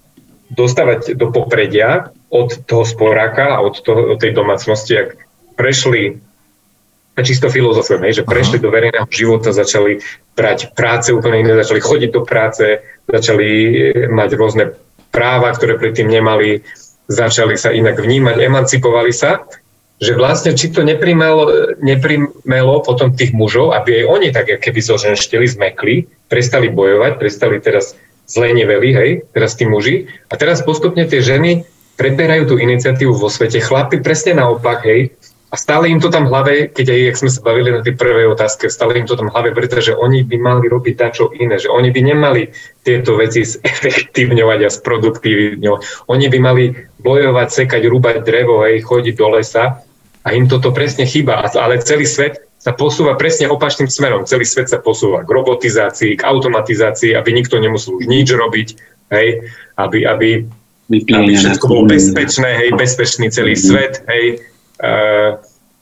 dostávať 0.51 1.13
do 1.19 1.29
popredia, 1.29 2.11
od 2.30 2.49
toho 2.67 2.84
sporáka, 2.84 3.59
od, 3.63 3.80
toho, 3.80 4.15
od 4.15 4.17
tej 4.19 4.36
domácnosti, 4.36 4.93
ak 4.99 5.09
prešli 5.55 6.19
čisto 7.17 7.49
filozofujem, 7.49 8.05
hej, 8.05 8.21
že 8.21 8.28
prešli 8.30 8.61
Aha. 8.61 8.63
do 8.63 8.69
verejného 8.69 9.07
života, 9.09 9.49
začali 9.49 10.05
brať 10.38 10.78
práce 10.78 11.09
úplne 11.09 11.41
iné, 11.41 11.57
začali 11.57 11.82
chodiť 11.82 12.09
do 12.13 12.21
práce, 12.21 12.86
začali 13.09 13.49
eh, 13.49 14.05
mať 14.11 14.30
rôzne 14.38 14.78
práva, 15.09 15.49
ktoré 15.55 15.82
predtým 15.82 16.05
nemali, 16.05 16.61
začali 17.09 17.57
sa 17.57 17.73
inak 17.73 17.97
vnímať, 17.97 18.38
emancipovali 18.38 19.09
sa, 19.15 19.47
že 19.97 20.13
vlastne 20.13 20.53
či 20.53 20.69
to 20.69 20.86
neprimelo, 20.86 21.73
neprimelo 21.82 22.86
potom 22.86 23.17
tých 23.17 23.34
mužov, 23.34 23.73
aby 23.73 24.03
aj 24.03 24.05
oni 24.05 24.28
tak 24.30 24.53
keby 24.61 24.78
zoženštili, 24.78 25.49
zmekli, 25.49 26.05
prestali 26.30 26.69
bojovať, 26.69 27.17
prestali 27.17 27.57
teraz 27.57 27.97
zle 28.30 28.53
neveli, 28.53 28.93
hej, 28.93 29.09
teraz 29.34 29.57
tí 29.57 29.65
muži. 29.65 30.11
A 30.30 30.38
teraz 30.38 30.61
postupne 30.61 31.01
tie 31.09 31.23
ženy 31.23 31.65
preberajú 31.97 32.53
tú 32.53 32.55
iniciatívu 32.61 33.17
vo 33.17 33.27
svete. 33.27 33.59
Chlapi 33.59 33.99
presne 34.05 34.37
naopak, 34.37 34.85
hej, 34.85 35.17
a 35.47 35.55
stále 35.55 35.87
im 35.87 36.03
to 36.03 36.11
tam 36.11 36.27
hlave, 36.27 36.67
keď 36.75 36.91
aj, 36.91 36.99
jak 37.07 37.19
sme 37.23 37.31
sa 37.31 37.39
bavili 37.39 37.71
na 37.71 37.79
tej 37.79 37.95
prvej 37.95 38.27
otázke, 38.35 38.67
stále 38.67 38.99
im 38.99 39.07
to 39.07 39.15
tam 39.15 39.31
v 39.31 39.33
hlave, 39.33 39.49
pretože 39.55 39.95
oni 39.95 40.27
by 40.27 40.35
mali 40.35 40.67
robiť 40.67 40.95
dačo 40.99 41.31
iné, 41.31 41.55
že 41.55 41.71
oni 41.71 41.87
by 41.87 42.01
nemali 42.03 42.51
tieto 42.83 43.15
veci 43.15 43.47
zefektívňovať 43.47 44.59
a 44.67 44.69
sproduktívňovať. 44.69 46.11
Oni 46.11 46.25
by 46.27 46.37
mali 46.43 46.75
bojovať, 46.99 47.47
sekať, 47.63 47.81
rúbať 47.87 48.27
drevo, 48.27 48.67
hej, 48.67 48.83
chodiť 48.83 49.15
do 49.15 49.27
lesa 49.39 49.79
a 50.27 50.27
im 50.35 50.51
toto 50.51 50.75
presne 50.75 51.07
chýba. 51.07 51.39
Ale 51.39 51.79
celý 51.79 52.03
svet 52.03 52.43
sa 52.59 52.75
posúva 52.75 53.15
presne 53.15 53.47
opačným 53.47 53.87
smerom. 53.87 54.27
Celý 54.27 54.43
svet 54.43 54.67
sa 54.67 54.83
posúva 54.83 55.23
k 55.23 55.31
robotizácii, 55.31 56.19
k 56.19 56.27
automatizácii, 56.27 57.15
aby 57.15 57.31
nikto 57.31 57.55
nemusel 57.63 58.03
už 58.03 58.11
nič 58.11 58.35
robiť, 58.35 58.67
hej, 59.15 59.47
aby, 59.79 60.03
aby, 60.03 60.29
aby 60.88 61.33
všetko 61.35 61.65
bolo 61.67 61.83
bezpečné, 61.88 62.49
hej, 62.63 62.69
bezpečný 62.75 63.27
celý 63.31 63.59
svet, 63.59 64.03
hej, 64.07 64.39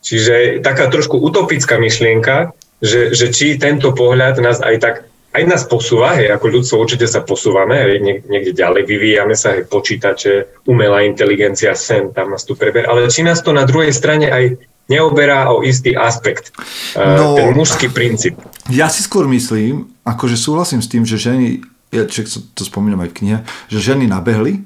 Čiže 0.06 0.62
taká 0.62 0.86
trošku 0.94 1.18
utopická 1.18 1.82
myšlienka, 1.82 2.54
že, 2.78 3.18
že 3.18 3.34
či 3.34 3.58
tento 3.58 3.90
pohľad 3.90 4.38
nás 4.38 4.62
aj 4.62 4.78
tak 4.78 4.96
aj 5.36 5.44
nás 5.52 5.68
posúva, 5.68 6.16
hej, 6.16 6.32
ako 6.32 6.48
ľudstvo 6.48 6.80
určite 6.80 7.12
sa 7.12 7.20
posúvame, 7.20 7.76
hej, 7.76 8.24
niekde 8.24 8.56
ďalej 8.56 8.88
vyvíjame 8.88 9.36
sa, 9.36 9.52
hej, 9.52 9.68
počítače, 9.68 10.64
umelá 10.72 11.04
inteligencia, 11.04 11.76
sen, 11.76 12.16
tam 12.16 12.32
nás 12.32 12.48
tu 12.48 12.56
preber, 12.56 12.88
ale 12.88 13.12
či 13.12 13.20
nás 13.20 13.44
to 13.44 13.52
na 13.52 13.68
druhej 13.68 13.92
strane 13.92 14.32
aj 14.32 14.56
neoberá 14.88 15.52
o 15.52 15.60
istý 15.60 15.92
aspekt, 15.92 16.56
no, 16.96 17.36
ten 17.36 17.52
mužský 17.52 17.92
princíp. 17.92 18.40
Ja 18.72 18.88
si 18.88 19.04
skôr 19.04 19.28
myslím, 19.28 19.92
akože 20.08 20.40
súhlasím 20.40 20.80
s 20.80 20.88
tým, 20.88 21.04
že 21.04 21.20
ženy, 21.20 21.68
ja 21.92 22.08
to 22.56 22.64
spomínam 22.64 23.04
aj 23.04 23.12
v 23.12 23.18
knihe, 23.20 23.38
že 23.68 23.84
ženy 23.84 24.08
nabehli, 24.08 24.64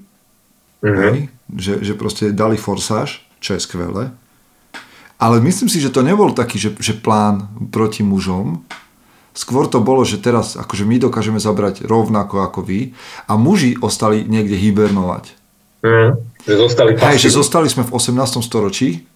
mm-hmm. 0.83 1.01
hej, 1.09 1.17
že, 1.55 1.73
že 1.83 1.93
proste 1.95 2.31
dali 2.31 2.55
forsáž, 2.55 3.23
čo 3.39 3.55
je 3.55 3.61
skvelé. 3.63 4.11
Ale 5.19 5.43
myslím 5.43 5.67
si, 5.67 5.83
že 5.83 5.91
to 5.91 5.99
nebol 5.99 6.31
taký, 6.31 6.55
že, 6.55 6.71
že 6.79 6.95
plán 6.95 7.51
proti 7.75 8.07
mužom. 8.07 8.63
Skôr 9.35 9.67
to 9.67 9.83
bolo, 9.83 10.07
že 10.07 10.19
teraz 10.19 10.55
akože 10.55 10.87
my 10.87 10.95
dokážeme 10.99 11.39
zabrať 11.39 11.83
rovnako 11.83 12.43
ako 12.43 12.63
vy 12.63 12.95
a 13.27 13.35
muži 13.35 13.75
ostali 13.83 14.23
niekde 14.23 14.55
hibernovať. 14.55 15.35
Mm, 15.83 16.11
že 16.43 16.53
zostali 16.59 16.91
Hej, 16.95 17.27
že 17.27 17.29
zostali 17.35 17.67
sme 17.71 17.87
v 17.87 17.91
18. 17.95 18.43
storočí 18.43 19.07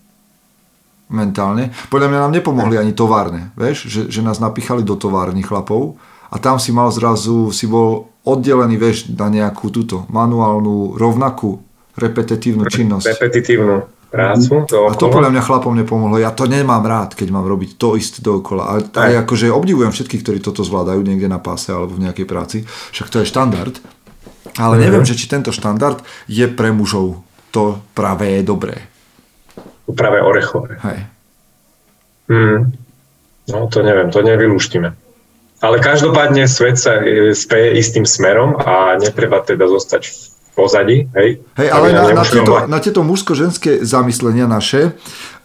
mentálne. 1.12 1.76
Podľa 1.92 2.08
mňa 2.08 2.20
nám 2.24 2.34
nepomohli 2.36 2.76
ani 2.80 2.96
továrne, 2.96 3.52
vieš, 3.60 3.88
že, 3.92 4.02
že 4.08 4.24
nás 4.24 4.40
napichali 4.40 4.82
do 4.82 4.96
továrny 4.96 5.44
chlapov 5.44 6.00
a 6.32 6.40
tam 6.40 6.58
si 6.58 6.72
mal 6.72 6.90
zrazu, 6.90 7.52
si 7.52 7.68
bol 7.68 8.13
oddelený, 8.24 8.76
vieš, 8.80 9.12
na 9.14 9.28
nejakú 9.28 9.70
túto 9.70 10.08
manuálnu, 10.08 10.96
rovnakú 10.96 11.60
repetitívnu 12.00 12.66
činnosť. 12.68 13.20
Repetitívnu 13.20 13.76
prácu. 14.14 14.70
A 14.70 14.94
to 14.94 15.10
podľa 15.10 15.34
mňa 15.34 15.42
chlapom 15.42 15.74
nepomohlo. 15.74 16.22
Ja 16.22 16.30
to 16.30 16.46
nemám 16.46 16.86
rád, 16.86 17.18
keď 17.18 17.34
mám 17.34 17.50
robiť 17.50 17.82
to 17.82 17.98
isté 17.98 18.22
dookola. 18.22 18.70
Ale 18.70 18.80
aj 18.94 19.14
akože 19.26 19.50
obdivujem 19.50 19.90
všetkých, 19.90 20.22
ktorí 20.22 20.40
toto 20.40 20.62
zvládajú 20.62 21.02
niekde 21.02 21.26
na 21.26 21.42
páse 21.42 21.74
alebo 21.74 21.98
v 21.98 22.06
nejakej 22.06 22.28
práci. 22.30 22.58
Však 22.94 23.10
to 23.10 23.18
je 23.22 23.30
štandard. 23.30 23.74
Ale 24.54 24.78
mm-hmm. 24.78 24.84
neviem, 24.86 25.06
že 25.06 25.18
či 25.18 25.26
tento 25.26 25.50
štandard 25.50 26.06
je 26.30 26.46
pre 26.46 26.70
mužov 26.70 27.26
to 27.50 27.82
práve 27.94 28.30
je 28.30 28.42
dobré. 28.46 28.78
Práve 29.90 30.22
orechové. 30.22 30.78
Hej. 30.82 31.00
Mm. 32.30 32.60
No 33.50 33.68
to 33.68 33.86
neviem, 33.86 34.10
to 34.10 34.26
nevylúštime. 34.26 35.03
Ale 35.64 35.80
každopádne 35.80 36.44
svet 36.44 36.76
sa 36.76 37.00
e, 37.00 37.32
speje 37.32 37.80
istým 37.80 38.04
smerom 38.04 38.60
a 38.60 39.00
netreba 39.00 39.40
teda 39.40 39.64
zostať 39.64 40.12
v 40.12 40.16
pozadí. 40.54 40.98
Hej, 41.16 41.40
hej 41.58 41.68
ale 41.72 41.96
na, 41.96 42.04
na, 42.14 42.24
tieto, 42.28 42.54
na 42.70 42.80
tieto 42.84 43.02
mužsko-ženské 43.02 43.82
zamyslenia 43.82 44.46
naše 44.46 44.94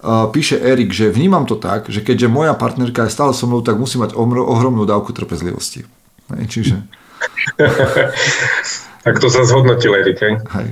uh, 0.04 0.28
píše 0.28 0.60
Erik, 0.60 0.92
že 0.92 1.08
vnímam 1.08 1.48
to 1.48 1.56
tak, 1.56 1.88
že 1.88 2.04
keďže 2.04 2.28
moja 2.28 2.52
partnerka 2.52 3.08
je 3.08 3.14
stále 3.14 3.32
so 3.32 3.48
mnou, 3.48 3.64
tak 3.64 3.80
musí 3.80 3.96
mať 3.96 4.12
omro, 4.14 4.44
ohromnú 4.44 4.84
dávku 4.84 5.16
trpezlivosti. 5.16 5.88
Hej, 6.36 6.44
čiže... 6.52 6.76
tak 9.06 9.16
to 9.16 9.32
sa 9.32 9.48
zhodnotil 9.48 9.96
Erik, 9.96 10.20
hej? 10.20 10.34
hej. 10.44 10.68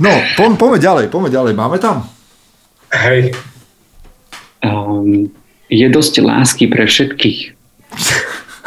No, 0.00 0.12
po, 0.38 0.48
poďme 0.56 0.78
ďalej, 0.80 1.04
poďme 1.12 1.30
ďalej. 1.30 1.52
Máme 1.52 1.76
tam? 1.76 2.08
Hej. 2.96 3.36
Um, 4.64 5.28
je 5.68 5.86
dosť 5.90 6.22
lásky 6.24 6.70
pre 6.70 6.88
všetkých. 6.88 7.61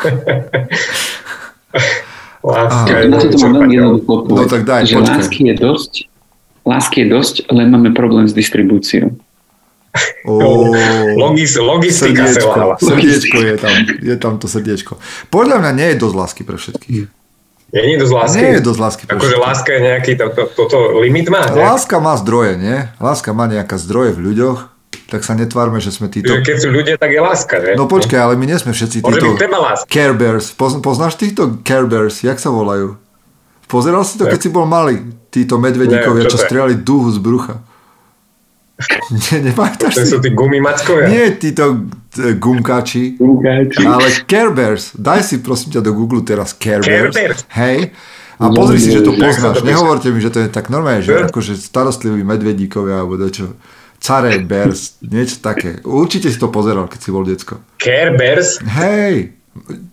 Láska 2.46 2.94
je 3.02 3.10
na 3.10 3.18
to 3.18 3.38
mám 3.42 3.58
veľmi 3.58 3.74
jednoduchú 3.74 4.30
No 4.30 4.46
tak 4.46 4.70
daj, 4.70 4.86
že 4.86 5.02
počkaj. 5.02 5.18
lásky 5.18 5.42
je 5.50 5.56
dosť, 5.58 5.94
lásky 6.62 6.98
je 7.02 7.08
dosť, 7.10 7.36
len 7.50 7.74
máme 7.74 7.90
problém 7.98 8.30
s 8.30 8.38
distribúciou. 8.38 9.18
Oh, 10.28 10.76
Logis, 11.16 11.56
logistika 11.56 12.28
srdiečko, 12.28 12.76
srdiečko 12.84 13.38
je 13.40 13.56
tam, 13.56 13.76
je 14.04 14.16
tam 14.20 14.34
to 14.36 14.52
srdiečko. 14.52 15.00
Podľa 15.32 15.64
mňa 15.64 15.72
nie 15.72 15.88
je 15.96 15.98
dosť 16.04 16.16
lásky 16.20 16.42
pre 16.44 16.60
všetkých. 16.60 17.08
Nie 17.72 17.96
je 17.96 18.00
dosť 18.04 18.14
lásky? 18.14 18.40
Nie 18.44 18.52
je 18.60 18.62
dosť 18.62 18.80
lásky 18.84 19.04
pre 19.08 19.16
Akože 19.16 19.38
láska 19.40 19.70
je 19.72 19.82
nejaký, 19.88 20.12
toto 20.20 20.52
to, 20.52 20.64
to, 20.68 21.00
limit 21.00 21.32
má? 21.32 21.48
Ne? 21.48 21.64
Láska 21.64 22.04
má 22.04 22.20
zdroje, 22.20 22.60
nie? 22.60 22.92
Láska 23.00 23.32
má 23.32 23.48
nejaká 23.48 23.80
zdroje 23.80 24.12
v 24.14 24.20
ľuďoch 24.32 24.75
tak 25.06 25.22
sa 25.22 25.38
netvárme, 25.38 25.78
že 25.78 25.94
sme 25.94 26.10
títo... 26.10 26.34
Keď 26.42 26.58
sú 26.58 26.70
ľudia, 26.74 26.98
tak 26.98 27.14
je 27.14 27.22
láska, 27.22 27.62
že? 27.62 27.72
No 27.78 27.86
počkaj, 27.86 28.18
ale 28.18 28.34
my 28.36 28.46
nie 28.50 28.58
sme 28.58 28.74
všetci 28.74 29.06
títo... 29.06 29.38
Care 29.86 30.16
Bears. 30.18 30.58
Poznáš 30.58 31.22
týchto 31.22 31.62
Care 31.62 31.86
Bears? 31.86 32.26
Jak 32.26 32.42
sa 32.42 32.50
volajú? 32.50 32.98
Pozeral 33.66 34.06
si 34.06 34.18
to, 34.18 34.26
keď 34.30 34.40
si 34.42 34.50
bol 34.50 34.66
malý? 34.70 35.02
Títo 35.30 35.58
medvedíkovia, 35.58 36.30
čo, 36.30 36.38
čo 36.38 36.46
strieľali 36.46 36.82
duhu 36.82 37.10
z 37.14 37.20
brucha. 37.22 37.56
Nie, 39.32 39.40
nepamätáš 39.40 39.94
si? 39.96 40.00
To 40.04 40.06
sú 40.06 40.18
tí 40.20 40.36
gumimackovia? 40.36 41.08
Nie, 41.08 41.26
títo 41.40 41.88
e. 42.20 42.36
Gumkáči. 42.36 43.16
Ale 43.80 44.08
Care 44.28 44.52
Bears. 44.52 44.92
Daj 45.00 45.22
si 45.24 45.36
prosím 45.40 45.80
ťa 45.80 45.82
do 45.82 45.96
Google 45.96 46.28
teraz 46.28 46.52
Care, 46.60 46.84
Care 46.84 47.10
Bears. 47.10 47.16
Bears. 47.16 47.40
Hej. 47.56 47.96
A 48.36 48.52
pozri 48.52 48.84
si, 48.84 48.92
že 48.92 49.00
to 49.00 49.16
poznáš. 49.16 49.64
Nehovorte 49.64 50.12
mi, 50.12 50.20
že 50.20 50.28
to 50.28 50.44
je 50.44 50.52
tak 50.52 50.68
normálne, 50.68 51.00
že 51.00 51.16
akože 51.16 51.56
starostliví 51.56 52.20
medvedíkovia 52.28 53.00
alebo 53.00 53.16
dačo. 53.16 53.56
Care 54.06 54.46
Bears, 54.46 55.02
niečo 55.02 55.42
také. 55.42 55.82
Určite 55.82 56.30
si 56.30 56.38
to 56.38 56.54
pozeral, 56.54 56.86
keď 56.86 57.00
si 57.02 57.10
bol 57.10 57.26
decko. 57.26 57.58
Care 57.82 58.14
Bears? 58.14 58.62
Hej, 58.62 59.34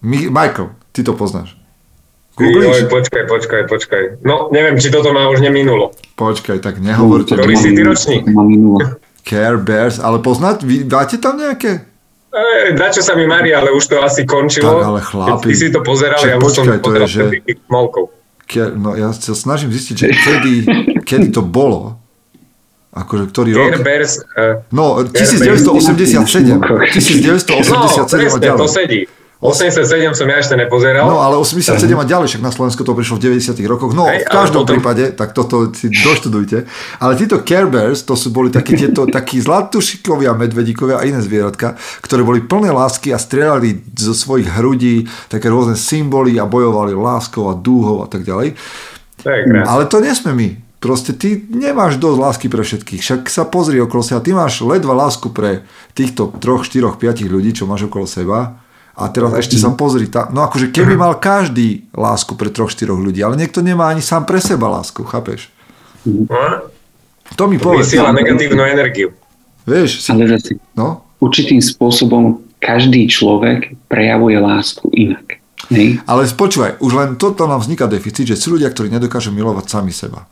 Michael, 0.04 0.76
ty 0.92 1.00
to 1.00 1.16
poznáš. 1.16 1.56
Joj, 2.36 2.92
počkaj, 2.92 3.24
počkaj, 3.28 3.62
počkaj. 3.68 4.02
No, 4.24 4.52
neviem, 4.52 4.76
či 4.76 4.92
toto 4.92 5.12
ma 5.16 5.32
už 5.32 5.40
neminulo. 5.40 5.96
Počkaj, 6.16 6.60
tak 6.60 6.80
nehovorte. 6.80 7.36
Ktorý 7.36 7.56
si 7.56 7.72
ty 7.72 7.80
ročník? 7.80 8.28
Care 9.24 9.60
Bears, 9.60 9.96
ale 9.96 10.20
poznáte, 10.20 10.68
vy 10.68 10.84
dáte 10.84 11.16
tam 11.16 11.40
nejaké? 11.40 11.88
E, 12.32 12.72
dačo 12.72 13.04
sa 13.04 13.12
mi 13.12 13.28
marí, 13.28 13.52
ale 13.52 13.72
už 13.76 13.84
to 13.86 13.96
asi 14.00 14.24
končilo. 14.24 14.80
Tak 14.80 14.88
ale 14.88 15.00
chlapi. 15.04 15.46
Ty 15.48 15.54
si 15.56 15.68
to 15.68 15.80
pozeral, 15.84 16.20
ja 16.20 16.40
už 16.40 16.52
som 16.52 16.64
to 16.68 16.90
je, 16.96 17.06
že... 17.08 17.22
No 18.76 18.92
ja 18.92 19.12
sa 19.16 19.32
snažím 19.32 19.72
zistiť, 19.72 19.94
že 19.96 20.06
kedy, 20.12 20.54
kedy 21.04 21.28
to 21.32 21.40
bolo, 21.44 22.01
Akože 22.92 23.32
ktorý 23.32 23.50
rok? 23.56 23.80
Bears, 23.80 24.20
uh, 24.36 24.60
no, 24.68 25.00
1987. 25.00 26.60
1987 26.60 27.72
no, 27.72 27.88
a 27.88 28.38
ďalej. 28.38 28.60
to 28.60 28.68
sedí. 28.68 29.00
87 29.42 30.14
som 30.14 30.30
ja 30.30 30.38
ešte 30.38 30.54
nepozeral. 30.54 31.02
No 31.02 31.18
ale 31.18 31.34
87 31.34 31.82
a 31.98 32.06
ďalej, 32.06 32.26
však 32.30 32.42
na 32.46 32.54
Slovensku 32.54 32.86
to 32.86 32.94
prišlo 32.94 33.18
v 33.18 33.34
90 33.34 33.58
rokoch. 33.66 33.90
No 33.90 34.06
Hej, 34.06 34.22
v 34.22 34.30
každom 34.30 34.62
potom... 34.62 34.78
prípade, 34.78 35.10
tak 35.18 35.34
toto 35.34 35.74
si 35.74 35.90
doštudujte. 35.90 36.62
Ale 37.02 37.18
títo 37.18 37.42
Care 37.42 37.66
Bears, 37.66 38.06
to 38.06 38.14
sú 38.14 38.30
boli 38.30 38.54
takí 38.54 38.78
tieto, 38.78 39.02
takí 39.10 39.42
zlatušikovia, 39.42 40.38
medvedíkovia 40.38 41.02
a 41.02 41.06
iné 41.10 41.18
zvieratka, 41.18 41.74
ktoré 42.06 42.22
boli 42.22 42.46
plné 42.46 42.70
lásky 42.70 43.10
a 43.10 43.18
strieľali 43.18 43.82
zo 43.98 44.14
svojich 44.14 44.46
hrudí 44.46 45.10
také 45.26 45.50
rôzne 45.50 45.74
symboly 45.74 46.38
a 46.38 46.46
bojovali 46.46 46.94
láskou 46.94 47.50
a 47.50 47.58
dúhou 47.58 48.06
a 48.06 48.08
tak 48.12 48.22
ďalej. 48.22 48.54
To 49.26 49.28
ale 49.66 49.90
to 49.90 49.98
nie 49.98 50.14
sme 50.14 50.38
my. 50.38 50.71
Proste 50.82 51.14
ty 51.14 51.38
nemáš 51.46 52.02
dosť 52.02 52.18
lásky 52.18 52.46
pre 52.50 52.66
všetkých. 52.66 53.00
Však 53.06 53.20
sa 53.30 53.46
pozri 53.46 53.78
okolo 53.78 54.02
seba. 54.02 54.18
Ty 54.18 54.34
máš 54.34 54.66
ledva 54.66 54.98
lásku 54.98 55.30
pre 55.30 55.62
týchto 55.94 56.34
troch, 56.42 56.66
štyroch, 56.66 56.98
piatich 56.98 57.30
ľudí, 57.30 57.54
čo 57.54 57.70
máš 57.70 57.86
okolo 57.86 58.02
seba. 58.10 58.58
A 58.98 59.06
teraz 59.14 59.30
ešte 59.38 59.54
sa 59.62 59.70
pozri. 59.78 60.10
Tá, 60.10 60.26
no 60.34 60.42
akože 60.42 60.74
keby 60.74 60.98
mal 61.06 61.22
každý 61.22 61.86
lásku 61.94 62.34
pre 62.34 62.50
troch, 62.50 62.74
štyroch 62.74 62.98
ľudí, 62.98 63.22
ale 63.22 63.38
niekto 63.38 63.62
nemá 63.62 63.94
ani 63.94 64.02
sám 64.02 64.26
pre 64.26 64.42
seba 64.42 64.66
lásku, 64.66 65.06
chápeš? 65.06 65.54
No? 66.02 66.66
To 67.38 67.46
mi 67.46 67.62
povedz. 67.62 67.86
Vysiela 67.86 68.10
negatívnu 68.10 68.66
energiu. 68.66 69.14
Vieš, 69.62 70.02
si... 70.02 70.10
Ale 70.10 70.26
zase 70.26 70.58
No? 70.74 71.06
určitým 71.22 71.62
spôsobom 71.62 72.42
každý 72.58 73.06
človek 73.06 73.78
prejavuje 73.86 74.34
lásku 74.34 74.90
inak. 74.90 75.38
Hej? 75.70 76.02
Ale 76.10 76.26
počúvaj, 76.26 76.82
už 76.82 76.92
len 76.98 77.10
toto 77.14 77.46
nám 77.46 77.62
vzniká 77.62 77.86
deficit, 77.86 78.34
že 78.34 78.36
sú 78.36 78.58
ľudia, 78.58 78.66
ktorí 78.74 78.90
nedokážu 78.90 79.30
milovať 79.30 79.70
sami 79.70 79.94
seba. 79.94 80.26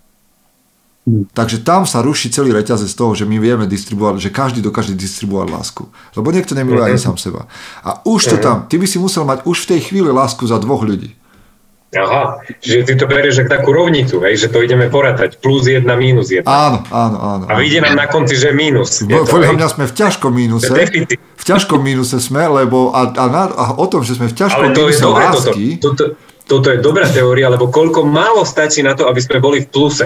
Takže 1.33 1.63
tam 1.65 1.87
sa 1.87 2.03
ruší 2.03 2.29
celý 2.29 2.53
reťazec 2.53 2.89
z 2.91 2.97
toho, 2.97 3.13
že 3.15 3.25
my 3.25 3.37
vieme 3.41 3.65
distribuovať, 3.67 4.21
že 4.21 4.31
každý 4.31 4.61
dokáže 4.61 4.93
distribuovať 4.95 5.49
lásku. 5.51 5.83
Lebo 6.15 6.29
niekto 6.31 6.53
nemiluje 6.59 6.95
ani 6.95 7.01
sám 7.01 7.17
seba. 7.17 7.47
A 7.85 8.03
už 8.05 8.35
to 8.35 8.37
tam, 8.39 8.67
ty 8.69 8.77
by 8.77 8.87
si 8.87 8.99
musel 8.99 9.25
mať 9.25 9.45
už 9.49 9.65
v 9.65 9.69
tej 9.77 9.81
chvíli 9.93 10.11
lásku 10.13 10.43
za 10.47 10.61
dvoch 10.61 10.83
ľudí. 10.83 11.17
Aha, 11.91 12.39
že 12.63 12.87
ty 12.87 12.95
to 12.95 13.11
berieš 13.11 13.43
ako 13.43 13.51
takú 13.51 13.71
rovnicu, 13.75 14.23
hej, 14.23 14.39
že 14.39 14.47
to 14.47 14.63
ideme 14.63 14.87
poratať. 14.87 15.43
Plus 15.43 15.67
jedna, 15.67 15.99
mínus 15.99 16.31
jedna. 16.31 16.47
Áno, 16.47 16.79
áno, 16.87 17.19
áno. 17.19 17.45
A 17.51 17.59
vyjde 17.59 17.83
nám 17.83 17.99
na 17.99 18.07
konci, 18.07 18.39
že 18.39 18.55
mínus. 18.55 19.03
Je 19.03 19.11
Bo- 19.11 19.27
Podľa 19.27 19.59
mňa 19.59 19.67
sme 19.67 19.85
v 19.91 19.95
ťažkom 19.99 20.31
mínuse. 20.31 20.71
Je. 20.71 21.19
V 21.19 21.45
ťažkom 21.45 21.83
mínuse 21.83 22.23
sme, 22.23 22.47
lebo 22.47 22.95
a, 22.95 23.11
a, 23.11 23.25
na, 23.27 23.43
a 23.51 23.65
o 23.75 23.87
tom, 23.91 24.07
že 24.07 24.15
sme 24.15 24.31
v 24.31 24.39
ťažkom 24.39 24.71
Ale 24.71 24.77
to 24.79 24.87
je 24.87 24.95
mínuse 24.95 25.03
dobré 25.03 25.25
toto. 25.27 25.51
lásky, 25.51 25.67
toto. 25.83 26.05
Toto 26.51 26.67
je 26.71 26.79
dobrá 26.83 27.07
teória, 27.07 27.47
lebo 27.47 27.71
koľko 27.71 28.03
málo 28.07 28.43
stačí 28.43 28.83
na 28.83 28.95
to, 28.99 29.07
aby 29.07 29.23
sme 29.23 29.39
boli 29.39 29.63
v 29.63 29.71
pluse. 29.71 30.03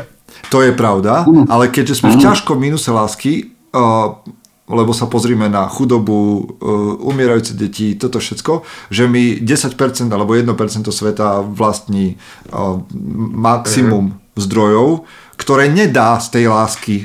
To 0.49 0.63
je 0.63 0.73
pravda, 0.73 1.27
ale 1.51 1.69
keďže 1.69 2.03
sme 2.03 2.15
v 2.15 2.23
ťažkom 2.23 2.59
mínuse 2.59 2.91
lásky, 2.91 3.55
uh, 3.75 4.19
lebo 4.65 4.97
sa 4.97 5.05
pozrime 5.11 5.51
na 5.53 5.69
chudobu, 5.69 6.17
uh, 6.17 6.97
umierajúce 7.05 7.53
deti, 7.53 7.99
toto 7.99 8.23
všetko, 8.23 8.65
že 8.89 9.05
my 9.05 9.45
10% 9.45 9.77
alebo 10.09 10.33
1% 10.33 10.49
sveta 10.89 11.45
vlastní 11.45 12.17
uh, 12.49 12.81
maximum 13.35 14.17
zdrojov, 14.35 15.05
ktoré 15.37 15.69
nedá 15.69 16.17
z 16.19 16.41
tej 16.41 16.45
lásky 16.49 16.97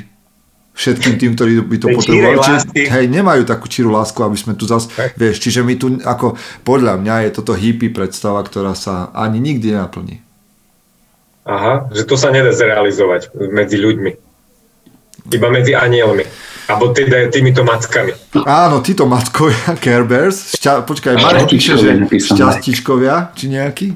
všetkým 0.80 1.14
tým, 1.20 1.32
ktorí 1.36 1.52
by 1.60 1.76
to 1.76 1.88
potrebovali. 1.92 2.40
Čiže, 2.40 2.88
hej, 2.88 3.04
nemajú 3.12 3.44
takú 3.44 3.68
číru 3.68 3.92
lásku, 3.92 4.16
aby 4.24 4.38
sme 4.40 4.56
tu 4.56 4.64
zas, 4.64 4.88
Hej. 4.96 5.12
vieš, 5.12 5.36
čiže 5.44 5.60
my 5.60 5.76
tu, 5.76 6.00
ako, 6.00 6.40
podľa 6.64 6.96
mňa 6.96 7.28
je 7.28 7.30
toto 7.36 7.52
hippie 7.52 7.92
predstava, 7.92 8.40
ktorá 8.40 8.72
sa 8.72 9.12
ani 9.12 9.36
nikdy 9.44 9.76
nenaplní. 9.76 10.24
Aha, 11.50 11.90
že 11.90 12.06
to 12.06 12.14
sa 12.14 12.30
nedá 12.30 12.54
zrealizovať 12.54 13.34
medzi 13.50 13.74
ľuďmi. 13.74 14.10
Iba 15.34 15.48
medzi 15.50 15.74
anielmi. 15.74 16.22
Alebo 16.70 16.94
teda 16.94 17.26
týmito 17.34 17.66
mackami. 17.66 18.14
Áno, 18.46 18.78
títo 18.78 19.02
matkovia, 19.10 19.74
Care 19.82 20.06
Bears, 20.06 20.54
šťa, 20.54 20.86
počkaj, 20.86 21.18
Marek 21.18 21.50
píše, 21.50 21.74
že 21.74 21.90
šťastičkovia, 22.06 23.34
či 23.34 23.50
nejaký, 23.50 23.86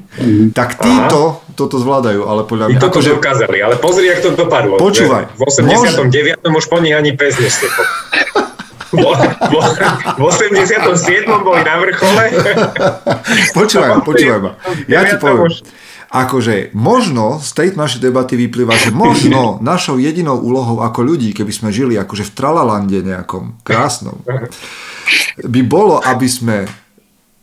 tak 0.51 0.75
títo 0.75 1.39
toto 1.55 1.79
zvládajú, 1.79 2.27
ale 2.27 2.43
podľa 2.43 2.67
I 2.67 2.75
mňa, 2.75 2.81
toto 2.83 2.99
akože, 2.99 3.09
dokázali, 3.15 3.57
ale 3.63 3.79
pozri, 3.79 4.11
jak 4.11 4.19
to 4.19 4.35
dopadlo. 4.35 4.75
Počúvaj, 4.75 5.39
V 5.39 5.41
89. 5.47 6.43
už 6.43 6.65
po 6.67 6.83
nich 6.83 6.91
ani 6.91 7.15
pes 7.15 7.39
neštekol. 7.39 7.87
V 10.19 10.23
87. 10.23 10.91
boli 11.43 11.61
na 11.63 11.75
vrchole. 11.79 12.23
počúvaj 13.57 13.87
ma, 13.87 13.99
počúvaj 14.03 14.39
ma, 14.43 14.51
ja 14.91 15.07
ti 15.07 15.15
poviem, 15.15 15.47
už- 15.47 15.63
akože 16.15 16.71
možno 16.71 17.43
z 17.43 17.49
tej 17.51 17.67
našej 17.75 17.99
debaty 17.99 18.39
vyplýva, 18.39 18.79
že 18.79 18.95
možno 18.95 19.57
našou 19.63 19.99
jedinou 19.99 20.39
úlohou 20.39 20.79
ako 20.79 21.03
ľudí, 21.03 21.35
keby 21.35 21.51
sme 21.51 21.75
žili 21.75 21.99
akože 21.99 22.23
v 22.23 22.35
tralalande 22.35 23.03
nejakom 23.03 23.59
krásnom, 23.67 24.23
by 25.43 25.61
bolo, 25.67 25.99
aby 25.99 26.27
sme 26.31 26.57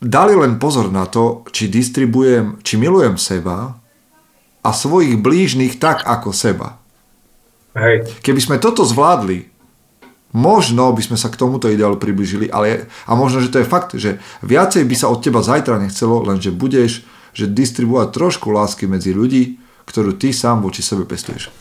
dali 0.03 0.35
len 0.35 0.57
pozor 0.57 0.89
na 0.89 1.05
to, 1.07 1.45
či 1.53 1.69
distribujem, 1.69 2.59
či 2.65 2.81
milujem 2.81 3.21
seba 3.21 3.77
a 4.65 4.71
svojich 4.73 5.21
blížnych 5.21 5.77
tak 5.77 6.03
ako 6.09 6.33
seba. 6.35 6.81
Hej. 7.79 8.09
Keby 8.21 8.41
sme 8.41 8.57
toto 8.59 8.83
zvládli, 8.83 9.53
možno 10.33 10.91
by 10.97 11.03
sme 11.05 11.17
sa 11.21 11.29
k 11.29 11.39
tomuto 11.39 11.69
ideálu 11.69 12.01
približili, 12.01 12.49
ale 12.49 12.89
a 13.05 13.13
možno, 13.13 13.45
že 13.45 13.53
to 13.53 13.61
je 13.61 13.69
fakt, 13.69 13.93
že 13.95 14.17
viacej 14.41 14.83
by 14.89 14.95
sa 14.97 15.13
od 15.13 15.21
teba 15.21 15.45
zajtra 15.45 15.77
nechcelo, 15.77 16.25
lenže 16.25 16.51
budeš 16.51 17.05
že 17.33 17.49
distribuovať 17.49 18.09
trošku 18.13 18.53
lásky 18.53 18.85
medzi 18.89 19.17
ľudí, 19.17 19.59
ktorú 19.89 20.17
ty 20.17 20.31
sám 20.31 20.63
voči 20.63 20.85
sebe 20.85 21.09
pestuješ. 21.09 21.53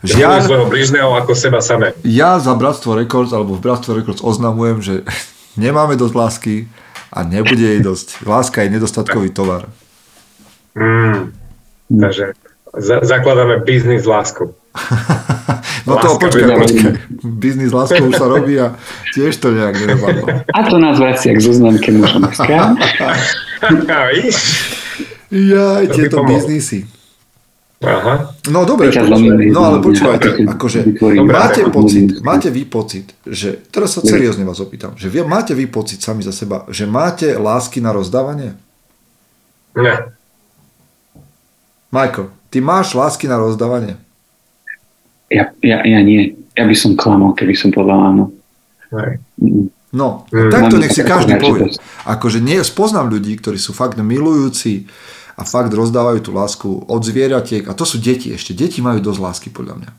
Žiaľ. 0.00 0.48
Svojho 0.48 0.66
blížneho 0.68 1.12
ako 1.12 1.32
seba 1.36 1.60
samé. 1.60 1.92
Ja 2.02 2.40
za 2.40 2.56
Bratstvo 2.56 2.96
Records 2.96 3.36
alebo 3.36 3.56
v 3.56 3.62
Bratstvo 3.62 3.92
Records 3.92 4.24
oznamujem, 4.24 4.80
že 4.80 4.94
nemáme 5.64 5.94
dosť 5.96 6.14
lásky 6.16 6.54
a 7.12 7.20
nebude 7.22 7.60
jej 7.60 7.80
dosť. 7.84 8.24
Láska 8.24 8.64
je 8.64 8.72
nedostatkový 8.72 9.28
tovar. 9.30 9.68
Mm. 10.72 11.36
Takže 11.92 12.32
za- 12.72 13.04
zakladáme 13.04 13.60
biznis 13.60 14.02
s 14.02 14.08
láskou. 14.08 14.56
No 15.82 15.98
to 15.98 16.14
Láska 16.14 16.30
počkaj, 16.30 16.58
počkaj. 16.62 16.92
Biznis 17.26 17.74
láskou 17.74 18.06
už 18.06 18.14
sa 18.14 18.30
robí 18.30 18.54
a 18.54 18.78
tiež 19.18 19.34
to 19.42 19.50
nejak 19.50 19.74
nedopadlo. 19.82 20.26
A 20.54 20.58
to 20.70 20.78
nás 20.78 20.94
vracia 20.94 21.34
k 21.34 21.42
zoznamke. 21.42 21.90
Vidíš? 24.14 24.38
Jaj, 25.32 25.90
tieto 25.90 26.22
biznisy. 26.22 26.86
Aha. 27.82 28.30
No 28.46 28.62
dobre, 28.62 28.94
počúvaj. 28.94 29.50
no 29.50 29.60
ale 29.66 29.82
počúvajte, 29.82 30.46
akože 30.54 31.02
Dobre, 31.02 31.18
máte 31.26 31.66
pocit, 31.66 32.22
máte 32.22 32.48
vy 32.54 32.62
pocit, 32.62 33.10
že, 33.26 33.58
teraz 33.74 33.98
sa 33.98 34.06
seriózne 34.06 34.46
vás 34.46 34.62
opýtam, 34.62 34.94
že 34.94 35.10
vy, 35.10 35.26
máte 35.26 35.50
vy 35.50 35.66
pocit 35.66 35.98
sami 35.98 36.22
za 36.22 36.30
seba, 36.30 36.62
že 36.70 36.86
máte 36.86 37.34
lásky 37.34 37.82
na 37.82 37.90
rozdávanie? 37.90 38.54
Ne. 39.74 40.14
Michael, 41.90 42.30
ty 42.54 42.62
máš 42.62 42.94
lásky 42.94 43.26
na 43.26 43.42
rozdávanie? 43.42 43.98
Ja, 45.32 45.48
ja, 45.64 45.80
ja 45.80 46.00
nie. 46.04 46.36
Ja 46.52 46.68
by 46.68 46.76
som 46.76 46.92
klamal, 47.00 47.32
keby 47.32 47.56
som 47.56 47.72
povedal 47.72 48.12
áno. 48.12 48.24
No, 49.92 50.24
Mm. 50.32 50.48
takto 50.52 50.76
nech 50.80 50.92
si 50.92 51.04
každý 51.04 51.36
povie. 51.36 51.68
Akože 52.08 52.40
nie, 52.40 52.60
spoznám 52.64 53.12
ľudí, 53.12 53.36
ktorí 53.36 53.60
sú 53.60 53.76
fakt 53.76 54.00
milujúci 54.00 54.88
a 55.36 55.44
fakt 55.44 55.72
rozdávajú 55.72 56.20
tú 56.24 56.30
lásku 56.32 56.68
od 56.88 57.00
zvieratiek 57.04 57.64
a 57.68 57.76
to 57.76 57.84
sú 57.84 58.00
deti 58.00 58.32
ešte. 58.32 58.56
Deti 58.56 58.80
majú 58.80 59.00
dosť 59.04 59.20
lásky 59.20 59.48
podľa 59.52 59.74
mňa. 59.80 59.90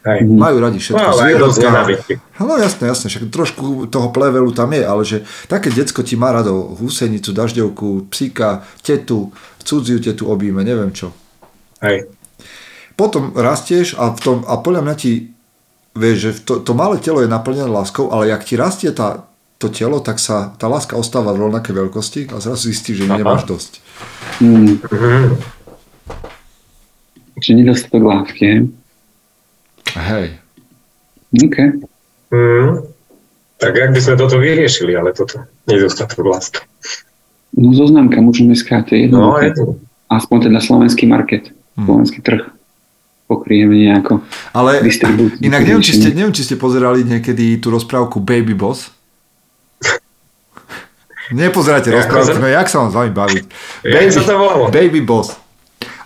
Hej. 0.00 0.20
Majú 0.32 0.56
radi 0.64 0.78
všetko. 0.80 0.96
No, 0.96 1.12
aj 1.12 1.32
zvieratka. 1.52 2.14
No 2.40 2.56
jasné, 2.56 2.84
jasné, 2.88 3.06
však 3.12 3.28
trošku 3.28 3.84
toho 3.92 4.08
plevelu 4.08 4.48
tam 4.54 4.72
je, 4.72 4.82
ale 4.86 5.02
že 5.04 5.28
také 5.44 5.68
decko 5.68 6.00
ti 6.00 6.16
má 6.16 6.32
rado 6.32 6.72
húsenicu, 6.80 7.36
dažďovku, 7.36 8.08
psíka, 8.08 8.64
tetu, 8.80 9.28
cudziu 9.60 10.00
tetu 10.00 10.24
objíme, 10.30 10.64
neviem 10.64 10.88
čo. 10.94 11.12
Hej. 11.84 12.08
Potom 13.00 13.32
rastieš 13.32 13.96
a, 13.96 14.12
v 14.12 14.20
tom, 14.20 14.36
a 14.44 14.60
podľa 14.60 14.84
mňa 14.84 14.94
ti, 15.00 15.32
vieš, 15.96 16.16
že 16.20 16.30
to, 16.44 16.60
to 16.60 16.76
malé 16.76 17.00
telo 17.00 17.24
je 17.24 17.32
naplnené 17.32 17.64
láskou, 17.64 18.12
ale 18.12 18.28
jak 18.28 18.44
ti 18.44 18.60
rastie 18.60 18.92
tá, 18.92 19.24
to 19.56 19.72
telo, 19.72 20.04
tak 20.04 20.20
sa 20.20 20.52
tá 20.60 20.68
láska 20.68 21.00
ostáva 21.00 21.32
v 21.32 21.48
rovnaké 21.48 21.72
veľkosti 21.72 22.28
a 22.28 22.44
zrazu 22.44 22.68
zistíš, 22.68 23.00
že 23.00 23.06
Aha. 23.08 23.16
nemáš 23.16 23.48
dosť. 23.48 23.72
Mm. 24.44 24.84
Mhm. 24.84 25.24
Čiže 27.40 27.56
nedostatok 27.56 28.02
lásky, 28.04 28.42
hej? 28.44 28.60
OK. 31.40 31.56
Mhm. 32.36 32.68
Tak 33.60 33.72
jak 33.76 33.90
by 33.96 34.00
sme 34.00 34.14
toto 34.20 34.36
vyriešili, 34.36 34.92
ale 34.92 35.16
toto 35.16 35.40
nedostatok 35.64 36.20
lásky. 36.20 36.60
No 37.56 37.72
zoznamka 37.72 38.20
môžeme 38.20 38.52
je 38.92 39.08
jedno. 39.08 39.32
No, 39.32 39.40
je 39.40 39.56
to. 39.56 39.80
Aspoň 40.12 40.52
teda 40.52 40.60
slovenský 40.60 41.08
market, 41.08 41.48
Hm. 41.80 41.88
slovenský 41.88 42.20
trh. 42.20 42.59
Pokrieme 43.30 43.78
nejako. 43.78 44.26
Ale 44.50 44.82
inak 45.38 45.62
neviem 45.62 45.86
či, 45.86 46.02
ste, 46.02 46.10
neviem, 46.10 46.34
či 46.34 46.42
ste 46.42 46.58
pozerali 46.58 47.06
niekedy 47.06 47.62
tú 47.62 47.70
rozprávku 47.70 48.18
Baby 48.18 48.58
Boss. 48.58 48.90
Nepozerajte 51.30 51.94
Ja, 51.94 52.02
rozprávku, 52.02 52.42
no 52.42 52.50
jak 52.50 52.66
sa 52.66 52.82
vám 52.82 52.90
s 52.90 52.96
vami 52.98 53.10
baviť. 53.14 53.44
Jak 53.94 54.10
sa 54.10 54.22
to? 54.26 54.66
Baby 54.74 55.06
Boss. 55.06 55.38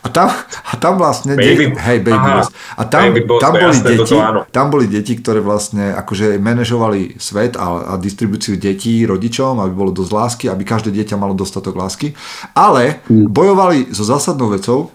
A 0.04 0.12
tam, 0.12 0.28
a 0.68 0.72
tam 0.76 1.00
vlastne, 1.00 1.32
Baby- 1.32 1.72
deti, 1.72 1.80
hej, 1.80 2.04
baby 2.04 2.12
aha, 2.12 2.44
boss. 2.44 2.52
A 2.76 2.84
tam, 2.84 3.08
Baby 3.08 3.24
Boss, 3.24 3.40
tam, 3.40 3.52
boli 3.56 3.72
jasné, 3.72 3.88
deti, 3.88 4.00
toto 4.04 4.16
áno. 4.20 4.40
tam 4.52 4.66
boli 4.68 4.84
deti, 4.84 5.12
ktoré 5.16 5.40
vlastne 5.40 5.96
akože 5.96 6.36
manažovali 6.36 7.16
svet 7.16 7.56
a, 7.56 7.88
a 7.88 7.92
distribúciu 7.96 8.60
detí 8.60 9.08
rodičom, 9.08 9.64
aby 9.64 9.72
bolo 9.72 9.96
dosť 9.96 10.12
lásky, 10.12 10.44
aby 10.52 10.60
každé 10.60 10.92
dieťa 10.92 11.16
malo 11.16 11.32
dostatok 11.32 11.72
lásky. 11.72 12.12
Ale 12.52 13.00
bojovali 13.08 13.96
so 13.96 14.04
zásadnou 14.04 14.52
vecou, 14.52 14.92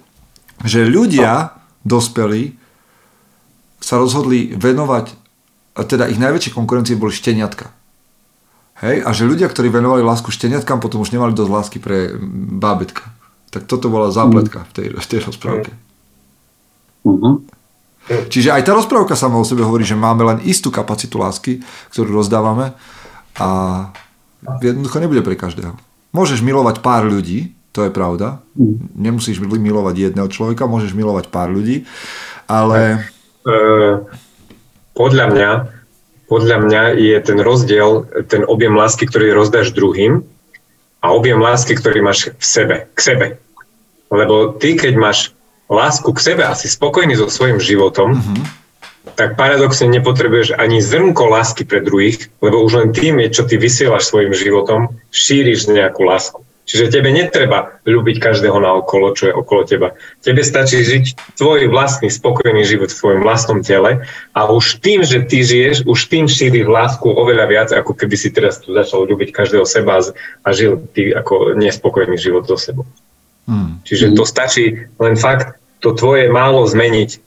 že 0.62 0.86
ľudia 0.86 1.58
dospelí 1.84 2.58
sa 3.80 3.96
rozhodli 3.98 4.54
venovať, 4.56 5.16
a 5.80 5.82
teda 5.88 6.12
ich 6.12 6.20
najväčšie 6.20 6.52
konkurencie 6.52 7.00
boli 7.00 7.16
šteniatka. 7.16 7.72
Hej, 8.80 9.04
a 9.04 9.10
že 9.12 9.28
ľudia, 9.28 9.52
ktorí 9.52 9.68
venovali 9.68 10.04
lásku 10.04 10.32
šteniatkám, 10.32 10.80
potom 10.80 11.04
už 11.04 11.12
nemali 11.12 11.36
dosť 11.36 11.52
lásky 11.52 11.78
pre 11.84 12.16
bábetka. 12.60 13.12
Tak 13.52 13.68
toto 13.68 13.92
bola 13.92 14.08
zápletka 14.12 14.64
v 14.70 14.72
tej, 14.72 14.88
v 14.96 15.08
tej 15.10 15.20
rozprávke. 15.26 15.72
Uh-huh. 17.04 17.44
Čiže 18.10 18.56
aj 18.56 18.64
tá 18.64 18.72
rozprávka 18.74 19.20
sama 19.20 19.38
o 19.38 19.46
sebe 19.46 19.68
hovorí, 19.68 19.84
že 19.84 20.00
máme 20.00 20.24
len 20.24 20.40
istú 20.48 20.72
kapacitu 20.72 21.20
lásky, 21.20 21.60
ktorú 21.92 22.24
rozdávame 22.24 22.72
a 23.36 23.50
jednoducho 24.64 24.98
nebude 25.04 25.22
pre 25.22 25.36
každého. 25.36 25.76
Môžeš 26.16 26.40
milovať 26.40 26.80
pár 26.80 27.04
ľudí, 27.04 27.59
to 27.80 27.88
je 27.88 27.96
pravda. 27.96 28.44
Nemusíš 29.00 29.40
milovať 29.40 30.12
jedného 30.12 30.28
človeka, 30.28 30.68
môžeš 30.68 30.92
milovať 30.92 31.32
pár 31.32 31.48
ľudí, 31.48 31.88
ale 32.44 33.08
podľa 35.00 35.26
mňa, 35.32 35.50
podľa 36.28 36.58
mňa 36.68 36.82
je 37.00 37.16
ten 37.24 37.40
rozdiel, 37.40 38.04
ten 38.28 38.44
objem 38.44 38.76
lásky, 38.76 39.08
ktorý 39.08 39.32
rozdáš 39.32 39.72
druhým 39.72 40.28
a 41.00 41.16
objem 41.16 41.40
lásky, 41.40 41.80
ktorý 41.80 42.04
máš 42.04 42.36
v 42.36 42.44
sebe, 42.44 42.76
k 42.92 43.00
sebe. 43.00 43.28
Lebo 44.12 44.60
ty, 44.60 44.76
keď 44.76 45.00
máš 45.00 45.32
lásku 45.72 46.12
k 46.12 46.20
sebe 46.20 46.44
a 46.44 46.52
si 46.52 46.68
spokojný 46.68 47.16
so 47.16 47.32
svojím 47.32 47.64
životom, 47.64 48.20
mm-hmm. 48.20 48.44
tak 49.16 49.40
paradoxne 49.40 49.88
nepotrebuješ 49.88 50.60
ani 50.60 50.84
zrnko 50.84 51.32
lásky 51.32 51.64
pre 51.64 51.80
druhých, 51.80 52.28
lebo 52.44 52.60
už 52.60 52.74
len 52.76 52.90
tým, 52.92 53.24
čo 53.32 53.48
ty 53.48 53.56
vysielaš 53.56 54.12
svojim 54.12 54.36
životom, 54.36 55.00
šíriš 55.16 55.72
nejakú 55.72 56.04
lásku. 56.04 56.44
Čiže 56.70 56.94
tebe 56.94 57.10
netreba 57.10 57.82
ľúbiť 57.82 58.22
každého 58.22 58.62
na 58.62 58.78
okolo, 58.78 59.18
čo 59.18 59.26
je 59.26 59.34
okolo 59.34 59.66
teba. 59.66 59.98
Tebe 60.22 60.46
stačí 60.46 60.86
žiť 60.86 61.34
tvoj 61.42 61.66
vlastný 61.66 62.14
spokojný 62.14 62.62
život 62.62 62.94
v 62.94 63.00
tvojom 63.02 63.22
vlastnom 63.26 63.66
tele 63.66 64.06
a 64.38 64.42
už 64.46 64.78
tým, 64.78 65.02
že 65.02 65.26
ty 65.26 65.42
žiješ, 65.42 65.90
už 65.90 66.00
tým 66.14 66.30
šíriš 66.30 66.70
lásku 66.70 67.10
oveľa 67.10 67.46
viac, 67.50 67.70
ako 67.74 67.98
keby 67.98 68.14
si 68.14 68.30
teraz 68.30 68.62
tu 68.62 68.78
začal 68.78 69.10
ľúbiť 69.10 69.34
každého 69.34 69.66
seba 69.66 69.98
a 70.46 70.50
žil 70.54 70.78
ty 70.94 71.10
ako 71.10 71.58
nespokojný 71.58 72.22
život 72.22 72.46
so 72.46 72.54
sebou. 72.54 72.86
Hmm. 73.50 73.82
Čiže 73.82 74.14
to 74.14 74.22
stačí 74.30 74.94
len 75.02 75.18
fakt 75.18 75.58
to 75.82 75.98
tvoje 75.98 76.30
málo 76.30 76.70
zmeniť. 76.70 77.18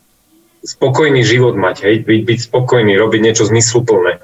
Spokojný 0.62 1.26
život 1.26 1.59
mať, 1.59 1.82
hej, 1.82 2.07
byť, 2.07 2.20
byť 2.22 2.38
spokojný, 2.47 2.95
robiť 2.95 3.20
niečo 3.26 3.43
zmysluplné. 3.51 4.22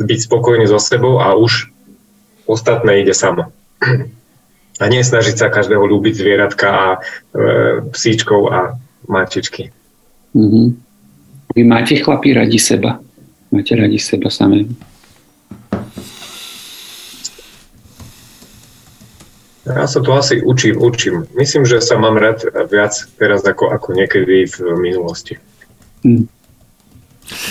Byť 0.00 0.18
spokojný 0.24 0.64
so 0.64 0.80
sebou 0.80 1.20
a 1.20 1.36
už 1.36 1.68
ostatné 2.48 3.04
ide 3.04 3.12
samo. 3.12 3.52
A 4.78 4.86
nie 4.86 5.02
snažiť 5.02 5.34
sa 5.34 5.50
každého 5.50 5.82
ľúbiť 5.82 6.14
zvieratka 6.14 6.68
a 6.70 6.86
e, 6.94 6.98
psíčkov 7.90 8.40
a 8.54 8.78
mačičky. 9.10 9.74
Mm-hmm. 10.38 10.66
Vy 11.58 11.62
máte 11.66 11.98
chlapí 11.98 12.30
radi 12.30 12.62
seba. 12.62 13.02
Máte 13.50 13.74
radi 13.74 13.98
seba 13.98 14.30
samé. 14.30 14.70
Ja 19.68 19.84
sa 19.84 20.00
to 20.00 20.16
asi 20.16 20.40
učím, 20.40 20.80
učím. 20.80 21.28
Myslím, 21.36 21.68
že 21.68 21.84
sa 21.84 22.00
mám 22.00 22.16
rád 22.16 22.40
viac 22.72 22.96
teraz 23.20 23.44
ako, 23.44 23.68
ako 23.68 23.92
niekedy 23.92 24.48
v 24.48 24.56
minulosti. 24.80 25.36
Mm. 26.00 26.24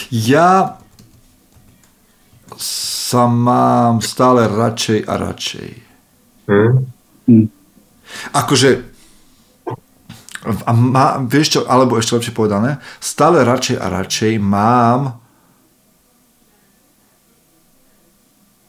Ja 0.09 0.82
sa 2.57 3.23
mám 3.30 4.01
stále 4.01 4.49
radšej 4.49 4.99
a 5.05 5.13
radšej. 5.13 5.69
Mm. 6.49 6.96
Mm. 7.28 7.51
Akože 8.32 8.97
a 10.47 10.71
má, 10.71 11.19
vieš 11.19 11.59
čo, 11.59 11.59
alebo 11.67 11.99
ešte 11.99 12.15
lepšie 12.15 12.32
povedané, 12.32 12.80
stále 13.03 13.43
radšej 13.43 13.78
a 13.84 13.86
radšej 13.91 14.34
mám 14.39 15.19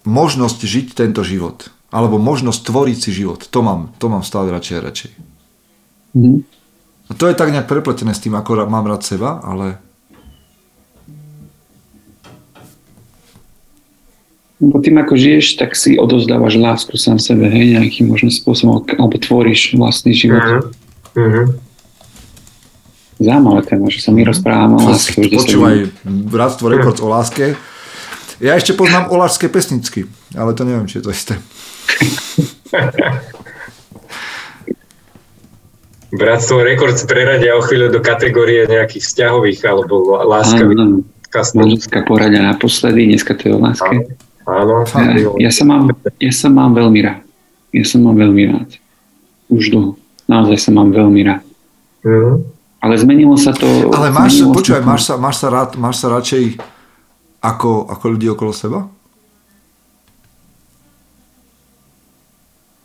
možnosť 0.09 0.59
žiť 0.65 0.87
tento 0.97 1.23
život. 1.23 1.71
Alebo 1.89 2.21
možnosť 2.21 2.69
tvoriť 2.69 2.99
si 2.99 3.11
život. 3.15 3.47
To 3.49 3.61
mám, 3.65 3.95
to 3.97 4.13
mám 4.13 4.27
stále 4.27 4.53
radšej 4.53 4.75
a 4.77 4.85
radšej. 4.85 5.13
Mm. 6.19 6.41
A 7.09 7.13
to 7.17 7.25
je 7.31 7.39
tak 7.39 7.49
nejak 7.49 7.71
prepletené 7.71 8.13
s 8.13 8.21
tým, 8.21 8.37
ako 8.37 8.69
mám 8.69 8.85
rád 8.85 9.01
seba, 9.01 9.41
ale 9.41 9.81
Lebo 14.59 14.83
tým, 14.83 14.99
ako 14.99 15.15
žiješ, 15.15 15.55
tak 15.55 15.79
si 15.79 15.95
odozdávaš 15.95 16.59
lásku 16.59 16.99
sám 16.99 17.23
sebe, 17.23 17.47
hej, 17.47 17.79
nejakým 17.79 18.11
možným 18.11 18.35
spôsobom, 18.35 18.83
alebo 18.99 19.15
tvoríš 19.15 19.79
vlastný 19.79 20.11
život. 20.11 20.75
Mm-hmm. 21.15 21.47
Zaujímavé 23.19 23.63
téma, 23.67 23.87
že 23.91 24.03
sa 24.03 24.11
my 24.11 24.23
rozprávame 24.27 24.79
o 24.79 24.83
láske. 24.83 25.23
Počúvaj, 25.31 25.91
Bratstvo 26.07 26.71
Records 26.71 27.03
o 27.03 27.11
láske. 27.11 27.55
Ja 28.39 28.55
ešte 28.55 28.75
poznám 28.75 29.11
o 29.11 29.19
láske 29.19 29.51
pesnicky, 29.51 30.07
ale 30.35 30.55
to 30.55 30.63
neviem, 30.63 30.87
či 30.87 31.03
je 31.03 31.07
to 31.07 31.11
isté. 31.11 31.35
Bratstvo 36.19 36.63
Records 36.63 37.05
preradia 37.07 37.55
o 37.59 37.63
chvíľu 37.63 37.91
do 37.95 38.01
kategórie 38.03 38.67
nejakých 38.67 39.03
vzťahových 39.07 39.61
alebo 39.67 40.23
láskavých. 40.23 41.05
Manželská 41.59 42.09
poradia 42.09 42.41
naposledy, 42.41 43.07
dneska 43.13 43.37
to 43.37 43.51
je 43.51 43.53
o 43.55 43.61
láske. 43.61 43.93
Áno. 43.93 44.28
Áno. 44.49 44.89
Ja, 44.89 45.49
ja, 45.49 45.51
sa 45.53 45.65
mám, 45.69 45.93
ja 46.17 46.33
sa 46.33 46.49
mám 46.49 46.73
veľmi 46.73 47.01
rád. 47.05 47.21
Ja 47.69 47.85
sa 47.85 48.01
mám 48.01 48.17
veľmi 48.17 48.43
rád. 48.49 48.69
Už 49.53 49.69
dlho. 49.69 50.01
Naozaj 50.25 50.57
sa 50.57 50.71
mám 50.73 50.89
veľmi 50.89 51.21
rád. 51.21 51.45
Mm-hmm. 52.01 52.37
Ale 52.81 52.95
zmenilo 52.97 53.37
sa 53.37 53.53
to... 53.53 53.67
Ale 53.93 54.09
máš, 54.09 54.41
počúvaj, 54.41 54.83
máš 54.87 55.03
sa, 55.11 55.15
máš, 55.21 55.37
sa 55.43 55.49
rád, 55.53 55.77
máš 55.77 55.97
sa 56.01 56.09
radšej 56.09 56.57
ako, 57.43 57.93
ako 57.93 58.05
ľudí 58.15 58.27
okolo 58.33 58.53
seba? 58.55 58.87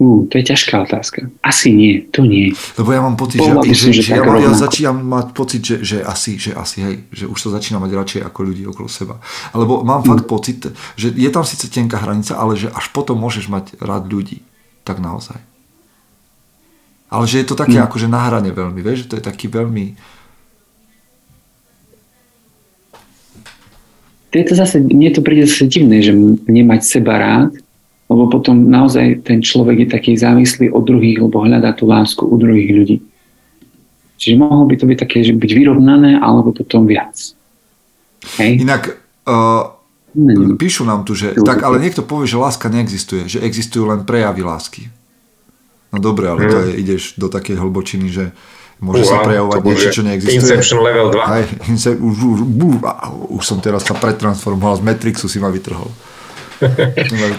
Uh, 0.02 0.26
to 0.26 0.42
je 0.42 0.44
ťažká 0.50 0.90
otázka. 0.90 1.30
Asi 1.46 1.70
nie, 1.70 2.02
to 2.10 2.26
nie. 2.26 2.50
Lebo 2.82 2.90
ja 2.92 3.02
mám 3.06 3.14
pocit, 3.14 3.38
že, 3.38 3.54
že, 3.72 3.94
že, 3.94 4.02
že 4.02 4.12
ja, 4.18 4.26
ja 4.26 4.52
začínam 4.52 5.06
mať 5.06 5.28
pocit, 5.38 5.62
že, 5.62 5.86
že, 5.86 5.98
asi, 6.02 6.42
že 6.42 6.58
asi, 6.58 6.78
hej, 6.82 6.96
že 7.14 7.30
už 7.30 7.38
sa 7.38 7.50
začína 7.54 7.78
mať 7.78 7.92
radšej 7.94 8.22
ako 8.26 8.40
ľudí 8.42 8.66
okolo 8.66 8.90
seba. 8.90 9.22
Alebo 9.54 9.86
mám 9.86 10.02
hmm. 10.02 10.10
fakt 10.10 10.26
pocit, 10.26 10.60
že 10.98 11.14
je 11.14 11.30
tam 11.30 11.46
síce 11.46 11.70
tenká 11.70 12.02
hranica, 12.02 12.34
ale 12.34 12.58
že 12.58 12.74
až 12.74 12.90
potom 12.90 13.22
môžeš 13.22 13.48
mať 13.54 13.78
rád 13.78 14.10
ľudí. 14.10 14.42
Tak 14.82 14.98
naozaj. 15.00 15.38
Ale 17.14 17.30
že 17.30 17.46
je 17.46 17.48
to 17.48 17.56
také 17.56 17.78
hmm. 17.78 17.86
akože 17.86 18.10
na 18.10 18.26
hrane 18.28 18.50
veľmi, 18.50 18.82
vieš, 18.82 19.06
že 19.06 19.10
to 19.14 19.16
je 19.22 19.24
taký 19.24 19.46
veľmi... 19.46 19.94
To 24.34 24.42
je 24.42 24.46
to 24.50 24.58
zase, 24.58 24.82
mne 24.82 25.14
to 25.14 25.22
príde 25.22 25.46
zase 25.46 25.70
divné, 25.70 26.02
že 26.02 26.10
nemať 26.50 26.82
seba 26.82 27.22
rád, 27.22 27.63
lebo 28.12 28.28
potom 28.28 28.68
naozaj 28.68 29.24
ten 29.24 29.40
človek 29.40 29.88
je 29.88 29.90
taký 29.90 30.12
závislý 30.20 30.70
od 30.70 30.84
druhých, 30.84 31.24
lebo 31.24 31.44
hľadá 31.44 31.72
tú 31.74 31.88
lásku 31.88 32.24
u 32.24 32.36
druhých 32.36 32.72
ľudí. 32.72 32.98
Čiže 34.20 34.40
mohlo 34.40 34.64
by 34.68 34.76
to 34.80 34.86
byť 34.88 34.98
také, 35.00 35.20
že 35.24 35.36
byť 35.36 35.52
vyrovnané, 35.52 36.20
alebo 36.20 36.56
potom 36.56 36.88
viac. 36.88 37.16
Hej? 38.40 38.64
Inak 38.64 38.96
uh, 39.28 39.74
píšu 40.56 40.88
nám 40.88 41.04
tu, 41.04 41.18
že 41.18 41.36
tak, 41.44 41.66
ale 41.66 41.82
niekto 41.82 42.06
povie, 42.06 42.30
že 42.30 42.40
láska 42.40 42.72
neexistuje, 42.72 43.28
že 43.28 43.44
existujú 43.44 43.90
len 43.90 44.08
prejavy 44.08 44.46
lásky. 44.46 44.84
No 45.94 46.02
dobre, 46.02 46.26
ale 46.26 46.50
to 46.50 46.58
je, 46.70 46.70
ideš 46.82 47.20
do 47.22 47.30
takej 47.30 47.60
hlbočiny, 47.62 48.08
že 48.10 48.34
môže 48.82 49.06
Uha, 49.06 49.12
sa 49.14 49.18
prejavovať 49.22 49.62
niečo, 49.62 49.90
čo 49.94 50.02
neexistuje. 50.02 50.42
Inception 50.42 50.80
level 50.82 51.08
2. 51.14 51.22
Aj, 51.22 51.44
ince, 51.70 51.94
už, 51.94 52.16
už, 52.18 52.40
už, 52.42 52.74
už 53.30 53.44
som 53.44 53.62
teraz 53.62 53.86
sa 53.86 53.94
pretransformoval, 53.94 54.82
z 54.82 54.84
Matrixu 54.86 55.30
si 55.30 55.38
ma 55.38 55.54
vytrhol. 55.54 55.92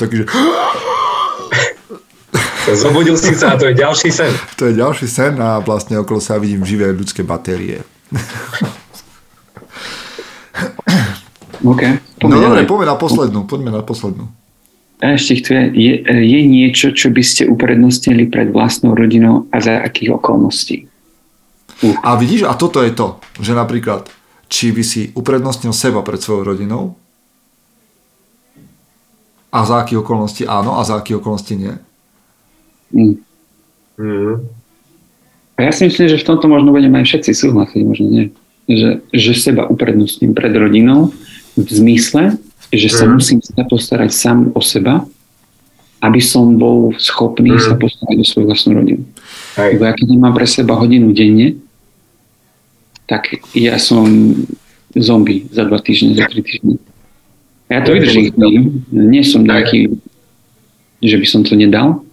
Taký, 0.01 0.17
že... 0.23 0.27
Zobudil 2.73 3.17
si 3.21 3.37
sa 3.37 3.53
a 3.53 3.61
to 3.61 3.69
je 3.69 3.77
ďalší 3.77 4.09
sen. 4.09 4.33
To 4.57 4.73
je 4.73 4.75
ďalší 4.81 5.05
sen 5.05 5.37
a 5.37 5.61
vlastne 5.61 6.01
okolo 6.01 6.17
sa 6.17 6.41
vidím 6.41 6.65
živé 6.65 6.89
ľudské 6.97 7.21
batérie. 7.21 7.85
OK. 11.65 11.83
no 12.25 12.37
dobre, 12.41 12.65
poďme 12.65 12.87
na 12.89 12.97
poslednú. 12.97 13.45
Poďme 13.45 13.71
na 13.73 13.85
poslednú. 13.85 14.29
A 15.05 15.21
ešte 15.21 15.45
chce, 15.45 15.57
je, 15.77 16.01
je 16.09 16.41
niečo, 16.49 16.97
čo 16.97 17.13
by 17.13 17.21
ste 17.21 17.45
uprednostnili 17.45 18.25
pred 18.33 18.49
vlastnou 18.49 18.97
rodinou 18.97 19.45
a 19.53 19.61
za 19.61 19.85
akých 19.85 20.17
okolností? 20.17 20.89
Uh. 21.85 21.97
A 22.01 22.17
vidíš, 22.17 22.49
a 22.49 22.57
toto 22.57 22.81
je 22.81 22.95
to, 22.97 23.21
že 23.43 23.53
napríklad, 23.53 24.09
či 24.49 24.73
by 24.73 24.81
si 24.81 25.13
uprednostnil 25.13 25.77
seba 25.77 26.01
pred 26.01 26.23
svojou 26.23 26.57
rodinou 26.57 26.97
a 29.55 29.59
za 29.63 29.87
akých 29.87 30.03
okolností 30.03 30.43
áno 30.51 30.75
a 30.75 30.83
za 30.83 30.99
akých 30.99 31.23
okolností 31.23 31.55
nie? 31.55 31.75
Mm. 32.91 33.15
Mm. 33.95 34.35
A 35.55 35.59
ja 35.63 35.71
si 35.71 35.87
myslím, 35.87 36.11
že 36.11 36.19
v 36.19 36.27
tomto 36.27 36.51
možno 36.51 36.75
budeme 36.75 36.99
aj 36.99 37.07
všetci 37.07 37.31
súhlasiť, 37.31 37.81
možno 37.87 38.07
nie. 38.11 38.25
Že, 38.67 39.07
že 39.15 39.33
seba 39.39 39.71
uprednostním 39.71 40.35
pred 40.35 40.51
rodinou 40.51 41.15
v 41.55 41.71
zmysle, 41.71 42.35
že 42.75 42.91
sa 42.91 43.07
mm. 43.07 43.13
musím 43.15 43.39
postarať 43.71 44.11
sám 44.11 44.51
o 44.51 44.59
seba, 44.59 45.07
aby 46.03 46.19
som 46.19 46.59
bol 46.59 46.91
schopný 46.99 47.55
mm. 47.55 47.63
sa 47.63 47.79
postarať 47.79 48.17
o 48.19 48.27
svoju 48.27 48.47
vlastnú 48.51 48.83
rodinu. 48.83 49.07
Hej. 49.55 49.79
Lebo 49.79 49.83
ja 49.87 49.93
keď 49.95 50.07
nemám 50.11 50.35
pre 50.35 50.47
seba 50.51 50.75
hodinu 50.75 51.15
denne, 51.15 51.63
tak 53.07 53.39
ja 53.55 53.79
som 53.79 54.35
zombie 54.99 55.47
za 55.55 55.63
dva 55.63 55.79
týždne, 55.79 56.19
za 56.19 56.27
tri 56.27 56.43
týždne. 56.43 56.83
Ja 57.73 57.81
to 57.81 57.97
vydržím. 57.97 58.35
Nie 58.93 59.25
som 59.25 59.49
taký, 59.49 59.89
že 61.01 61.17
by 61.17 61.27
som 61.27 61.41
to 61.45 61.57
nedal 61.57 62.05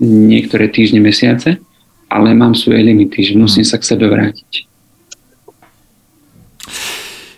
niektoré 0.00 0.72
týždne, 0.72 1.00
mesiace, 1.00 1.60
ale 2.08 2.32
mám 2.32 2.56
svoje 2.56 2.80
limity, 2.84 3.20
že 3.20 3.36
musím 3.36 3.64
sa 3.64 3.76
k 3.76 3.84
sebe 3.84 4.08
vrátiť. 4.08 4.68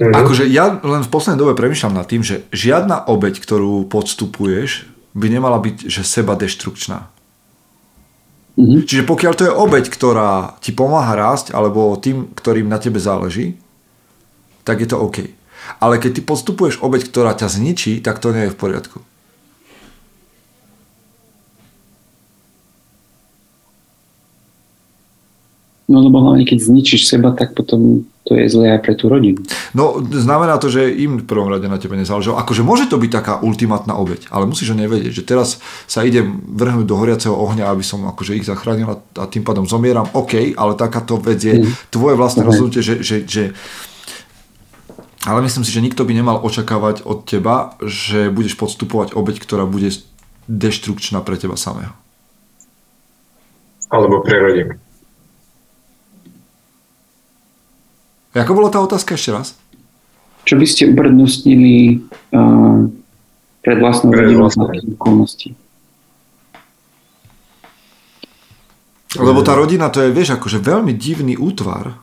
Mhm. 0.02 0.14
Akože 0.14 0.44
ja 0.50 0.82
len 0.82 1.02
v 1.06 1.12
poslednej 1.12 1.38
dobe 1.38 1.54
premyšľam 1.54 1.94
nad 1.94 2.06
tým, 2.10 2.26
že 2.26 2.42
žiadna 2.50 3.06
obeď, 3.06 3.38
ktorú 3.38 3.86
podstupuješ, 3.86 4.90
by 5.14 5.26
nemala 5.28 5.60
byť 5.62 5.86
že 5.86 6.02
seba 6.02 6.34
deštrukčná. 6.34 7.12
Mm-hmm. 8.52 8.84
Čiže 8.84 9.08
pokiaľ 9.08 9.32
to 9.32 9.46
je 9.48 9.52
obeď, 9.52 9.88
ktorá 9.88 10.60
ti 10.60 10.76
pomáha 10.76 11.16
rásť, 11.16 11.56
alebo 11.56 11.96
tým, 11.96 12.32
ktorým 12.36 12.68
na 12.68 12.76
tebe 12.76 13.00
záleží, 13.00 13.56
tak 14.60 14.84
je 14.84 14.88
to 14.92 15.00
OK. 15.00 15.24
Ale 15.78 15.98
keď 15.98 16.18
ty 16.18 16.22
podstupuješ 16.22 16.82
obeď, 16.82 17.08
ktorá 17.08 17.32
ťa 17.34 17.48
zničí, 17.50 18.02
tak 18.02 18.18
to 18.18 18.30
nie 18.30 18.48
je 18.48 18.54
v 18.54 18.58
poriadku. 18.58 18.98
No 25.92 26.00
lebo 26.00 26.24
hlavne 26.24 26.48
keď 26.48 26.72
zničíš 26.72 27.04
seba, 27.04 27.36
tak 27.36 27.52
potom 27.52 28.08
to 28.24 28.38
je 28.38 28.48
zlé 28.48 28.78
aj 28.78 28.80
pre 28.80 28.94
tú 28.96 29.12
rodinu. 29.12 29.44
No 29.76 30.00
znamená 30.00 30.56
to, 30.56 30.72
že 30.72 30.88
im 30.88 31.20
v 31.20 31.28
prvom 31.28 31.52
rade 31.52 31.68
na 31.68 31.76
tebe 31.76 32.00
nezáleží. 32.00 32.32
Akože 32.32 32.64
môže 32.64 32.88
to 32.88 32.96
byť 32.96 33.10
taká 33.12 33.34
ultimátna 33.44 33.98
obeď, 34.00 34.30
ale 34.32 34.48
musíš 34.48 34.72
ho 34.72 34.76
nevedieť, 34.78 35.12
že 35.12 35.26
teraz 35.26 35.60
sa 35.84 36.00
idem 36.00 36.40
vrhnúť 36.48 36.86
do 36.88 36.96
horiaceho 36.96 37.36
ohňa, 37.36 37.68
aby 37.68 37.84
som 37.84 38.08
akože 38.08 38.40
ich 38.40 38.48
zachránil 38.48 38.88
a 38.94 39.24
tým 39.28 39.44
pádom 39.44 39.68
zomieram. 39.68 40.08
OK, 40.16 40.56
ale 40.56 40.78
takáto 40.80 41.20
vec 41.20 41.44
je 41.44 41.60
mm. 41.60 41.92
tvoje 41.92 42.14
vlastné 42.16 42.40
mm. 42.40 42.48
rozhodnutie, 42.48 42.80
že, 42.80 42.94
že, 43.04 43.16
že 43.28 43.42
ale 45.22 45.42
myslím 45.46 45.62
si, 45.62 45.70
že 45.70 45.84
nikto 45.84 46.02
by 46.02 46.12
nemal 46.18 46.42
očakávať 46.42 47.06
od 47.06 47.22
teba, 47.22 47.78
že 47.82 48.26
budeš 48.26 48.58
podstupovať 48.58 49.14
obeď, 49.14 49.38
ktorá 49.38 49.64
bude 49.70 49.94
deštrukčná 50.50 51.22
pre 51.22 51.38
teba 51.38 51.54
samého. 51.54 51.94
Alebo 53.86 54.24
pre 54.24 54.40
rodinu. 54.40 54.74
Ako 58.32 58.56
bola 58.56 58.72
tá 58.72 58.80
otázka 58.80 59.14
ešte 59.14 59.30
raz? 59.30 59.48
Čo 60.42 60.58
by 60.58 60.66
ste 60.66 60.90
uprednostnili 60.90 62.02
uh, 62.32 62.88
pred 63.62 63.78
vlastnou 63.78 64.10
rodinou 64.10 64.48
okolností? 64.98 65.54
Lebo 69.12 69.44
tá 69.44 69.52
rodina 69.52 69.92
to 69.92 70.00
je, 70.00 70.08
vieš, 70.08 70.40
akože 70.40 70.56
veľmi 70.56 70.96
divný 70.96 71.36
útvar 71.36 72.00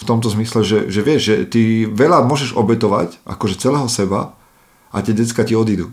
v 0.00 0.04
tomto 0.08 0.32
zmysle, 0.32 0.64
že, 0.64 0.88
že 0.88 1.00
vieš, 1.04 1.20
že 1.28 1.34
ty 1.44 1.62
veľa 1.84 2.24
môžeš 2.24 2.56
obetovať, 2.56 3.20
akože 3.28 3.60
celého 3.60 3.84
seba 3.92 4.32
a 4.88 5.04
tie 5.04 5.12
decka 5.12 5.44
ti 5.44 5.52
odídu. 5.52 5.92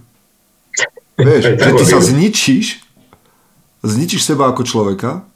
Vieš, 1.19 1.43
že 1.67 1.71
ty 1.75 1.83
sa 1.83 1.99
zničíš, 1.99 2.79
zničíš 3.83 4.23
seba 4.23 4.47
ako 4.47 4.63
človeka 4.63 5.27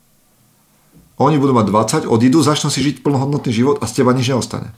oni 1.21 1.37
budú 1.37 1.53
mať 1.53 2.09
20, 2.09 2.09
odídu, 2.09 2.41
začnú 2.41 2.73
si 2.73 2.81
žiť 2.81 3.05
plnohodnotný 3.05 3.53
život 3.53 3.77
a 3.77 3.85
z 3.85 4.01
teba 4.01 4.09
nič 4.09 4.33
neostane. 4.33 4.73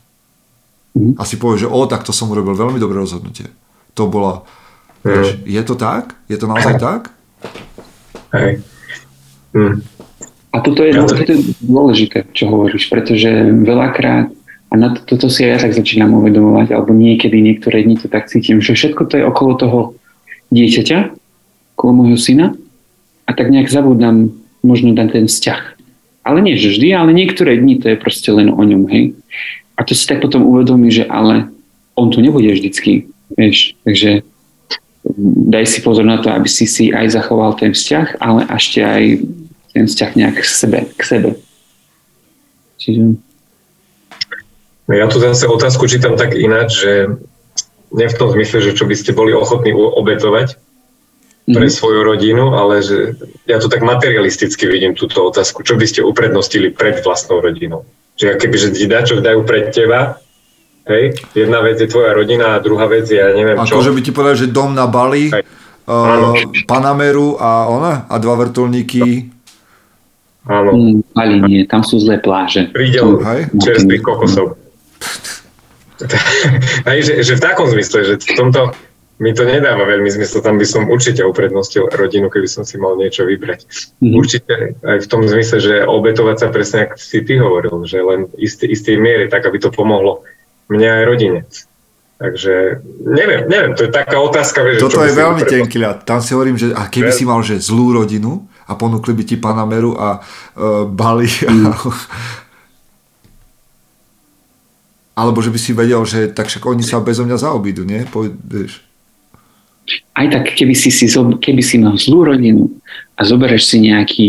Mm. 0.91 1.16
A 1.16 1.24
si 1.24 1.39
povieš, 1.39 1.66
že 1.66 1.72
o, 1.72 1.80
tak 1.88 2.04
to 2.04 2.12
som 2.12 2.28
urobil 2.28 2.52
veľmi 2.52 2.78
dobré 2.84 3.00
rozhodnutie. 3.00 3.48
To 3.96 4.12
bola... 4.12 4.44
Vieš, 5.04 5.44
je 5.44 5.62
to 5.64 5.76
tak? 5.76 6.16
Je 6.28 6.36
to 6.39 6.48
naozaj 6.48 6.80
tak? 6.88 7.16
Hej. 8.36 8.60
Mm. 9.56 9.80
A 10.54 10.62
toto 10.62 10.86
je, 10.86 10.93
ja 10.93 11.04
to... 11.04 11.18
toto 11.18 11.34
je 11.34 11.41
dôležité, 11.66 12.30
čo 12.32 12.47
hovoríš, 12.54 12.88
pretože 12.93 13.30
veľakrát, 13.66 14.30
a 14.70 14.74
na 14.78 14.93
to, 14.93 15.01
toto 15.06 15.30
si 15.30 15.45
ja 15.45 15.58
tak 15.58 15.74
začínam 15.74 16.14
uvedomovať, 16.22 16.78
alebo 16.78 16.93
niekedy 16.93 17.41
niektoré 17.41 17.82
dni 17.82 17.97
to 17.97 18.06
tak 18.10 18.30
cítim, 18.30 18.62
že 18.62 18.78
všetko 18.78 19.10
to 19.10 19.18
je 19.22 19.24
okolo 19.26 19.51
toho 19.58 19.80
dieťaťa, 20.54 21.14
okolo 21.78 21.91
môjho 21.93 22.18
syna 22.22 22.54
a 23.26 23.32
tak 23.34 23.49
nejak 23.49 23.74
zabudám 23.74 24.30
možno 24.62 24.93
na 24.93 25.10
ten 25.10 25.26
vzťah 25.26 25.74
ale 26.24 26.39
nie 26.39 26.56
že 26.56 26.72
vždy, 26.72 26.88
ale 26.95 27.12
niektoré 27.12 27.60
dni 27.60 27.84
to 27.84 27.91
je 27.93 27.97
proste 27.99 28.32
len 28.32 28.47
o 28.49 28.64
ňom, 28.64 28.88
hej. 28.88 29.12
A 29.76 29.84
to 29.84 29.91
si 29.91 30.08
tak 30.08 30.24
potom 30.24 30.47
uvedomí, 30.47 30.88
že 30.88 31.04
ale 31.04 31.51
on 31.99 32.10
tu 32.10 32.24
nebude 32.24 32.47
vždycky, 32.47 33.12
vieš. 33.36 33.76
Takže 33.84 34.24
daj 35.51 35.66
si 35.68 35.80
pozor 35.84 36.08
na 36.08 36.24
to, 36.24 36.32
aby 36.32 36.47
si 36.47 36.64
si 36.64 36.95
aj 36.95 37.12
zachoval 37.12 37.60
ten 37.60 37.76
vzťah, 37.76 38.24
ale 38.24 38.47
ešte 38.47 38.80
aj 38.80 39.04
ten 39.74 39.86
vzťah 39.89 40.11
nejak 40.13 40.38
k 40.39 40.45
sebe. 40.45 40.80
K 40.93 41.01
sebe. 41.01 41.30
Čiže... 42.78 43.17
Ja 44.91 45.07
tu 45.07 45.17
zase 45.17 45.47
otázku 45.47 45.88
čítam 45.88 46.19
tak 46.19 46.36
ináč, 46.36 46.84
že 46.84 46.93
nie 47.93 48.07
v 48.09 48.17
tom 48.19 48.30
zmysle, 48.34 48.59
že 48.59 48.76
čo 48.76 48.86
by 48.86 48.95
ste 48.97 49.15
boli 49.15 49.32
ochotní 49.32 49.71
obetovať, 49.74 50.59
pre 51.43 51.67
mm-hmm. 51.67 51.76
svoju 51.76 52.07
rodinu, 52.07 52.55
ale 52.55 52.80
že 52.80 53.19
ja 53.43 53.59
to 53.59 53.67
tak 53.67 53.84
materialisticky 53.84 54.63
vidím 54.63 54.95
túto 54.95 55.28
otázku. 55.28 55.59
Čo 55.59 55.76
by 55.76 55.84
ste 55.84 55.99
uprednostili 55.99 56.71
pred 56.71 57.03
vlastnou 57.03 57.43
rodinou? 57.43 57.84
Že 58.15 58.39
keby, 58.39 58.55
že 58.55 58.69
ti 58.71 58.88
čo 58.88 59.19
dajú 59.19 59.43
pred 59.43 59.76
teba, 59.76 60.24
hej, 60.88 61.19
jedna 61.36 61.59
vec 61.59 61.84
je 61.84 61.91
tvoja 61.91 62.15
rodina 62.15 62.55
a 62.55 62.63
druhá 62.63 62.88
vec 62.88 63.11
je, 63.11 63.19
ja 63.19 63.36
neviem 63.36 63.59
Ako 63.59 63.67
čo. 63.67 63.76
Akože 63.76 63.91
by 63.91 64.01
ti 64.07 64.11
povedal, 64.15 64.38
že 64.39 64.47
dom 64.55 64.71
na 64.71 64.88
Bali, 64.88 65.36
uh, 65.36 66.32
Panameru 66.63 67.36
a 67.36 67.67
ona, 67.67 68.07
a 68.07 68.15
dva 68.24 68.39
vrtulníky. 68.39 69.33
Áno. 70.44 70.72
Mm, 70.76 70.98
Bali 71.16 71.38
nie, 71.48 71.62
tam 71.64 71.88
sú 71.88 72.04
zlé 72.04 72.20
pláže. 72.20 72.68
Prídel 72.76 73.24
čerstvých 73.64 74.04
kokosov. 74.04 74.60
Hej, 76.89 77.00
že, 77.08 77.14
že 77.24 77.34
v 77.39 77.41
takom 77.41 77.68
zmysle, 77.72 78.04
že 78.04 78.14
v 78.20 78.36
tomto 78.36 78.76
mi 79.22 79.32
to 79.32 79.48
nedáva 79.48 79.88
veľmi 79.88 80.10
zmysel, 80.10 80.44
tam 80.44 80.60
by 80.60 80.68
som 80.68 80.89
určite 80.91 81.24
uprednostil 81.24 81.88
rodinu, 81.96 82.28
keby 82.28 82.50
som 82.50 82.68
si 82.68 82.76
mal 82.76 83.00
niečo 83.00 83.24
vybrať. 83.24 83.64
Mm-hmm. 84.02 84.20
Určite 84.20 84.54
aj 84.84 84.98
v 85.06 85.08
tom 85.08 85.22
zmysle, 85.24 85.58
že 85.64 85.76
obetovať 85.86 86.38
sa 86.44 86.48
presne, 86.52 86.89
ako 86.89 86.96
si 87.00 87.24
ty 87.24 87.39
hovoril, 87.39 87.88
že 87.88 88.04
len 88.04 88.28
istý, 88.36 88.68
istej 88.68 89.00
miery, 89.00 89.32
tak 89.32 89.48
aby 89.48 89.64
to 89.64 89.72
pomohlo 89.72 90.28
mne 90.68 90.89
aj 90.89 91.04
rodine. 91.08 91.39
Takže 92.20 92.84
neviem, 93.04 93.48
neviem, 93.52 93.74
to 93.76 93.88
je 93.88 93.91
taká 93.91 94.18
otázka. 94.20 94.64
Vieš, 94.64 94.80
Toto 94.80 95.04
je 95.04 95.12
veľmi 95.12 95.44
tenký 95.44 95.78
ľad. 95.78 96.08
Tam 96.08 96.24
si 96.24 96.32
hovorím, 96.36 96.56
že 96.56 96.72
a 96.72 96.88
keby 96.88 97.12
si 97.12 97.24
mal 97.28 97.44
že 97.44 97.60
zlú 97.60 97.96
rodinu 97.96 98.48
a 98.68 98.72
ponúkli 98.74 99.14
by 99.16 99.24
ti 99.24 99.36
Panameru 99.39 99.95
a 99.97 100.20
uh, 100.20 100.88
Bali 100.88 101.28
mm. 101.28 101.66
a, 101.68 101.74
alebo 105.22 105.39
že 105.45 105.53
by 105.53 105.59
si 105.61 105.72
vedel, 105.78 106.01
že 106.09 106.34
tak 106.34 106.49
však 106.49 106.66
oni 106.66 106.82
sa 106.82 107.03
bezo 107.03 107.22
mňa 107.22 107.38
zaobídu, 107.38 107.86
nie? 107.86 108.01
Po, 108.09 108.26
vieš 108.26 108.82
aj 110.16 110.28
tak, 110.32 110.45
keby 110.55 110.74
si, 110.78 110.89
si, 110.93 111.05
keby 111.11 111.61
si 111.64 111.76
mal 111.82 111.99
zlú 111.99 112.24
rodinu 112.24 112.70
a 113.20 113.22
zoberieš 113.26 113.64
si 113.68 113.78
nejaký 113.84 114.28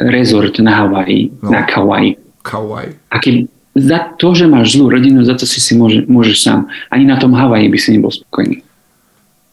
rezort 0.00 0.56
na 0.58 0.74
Havaji, 0.74 1.30
no. 1.42 1.50
na 1.52 1.62
Kauai. 1.68 2.16
Kauai. 2.42 2.96
A 3.10 3.20
keby, 3.20 3.46
za 3.74 4.14
to, 4.16 4.34
že 4.34 4.46
máš 4.46 4.78
zlú 4.78 4.90
rodinu, 4.90 5.22
za 5.26 5.34
to 5.34 5.44
si 5.44 5.58
si 5.58 5.74
môže, 5.74 6.06
môžeš 6.06 6.36
sám. 6.40 6.60
Ani 6.88 7.04
na 7.04 7.18
tom 7.18 7.34
Havaji 7.34 7.68
by 7.68 7.78
si 7.78 7.88
nebol 7.94 8.10
spokojný. 8.10 8.62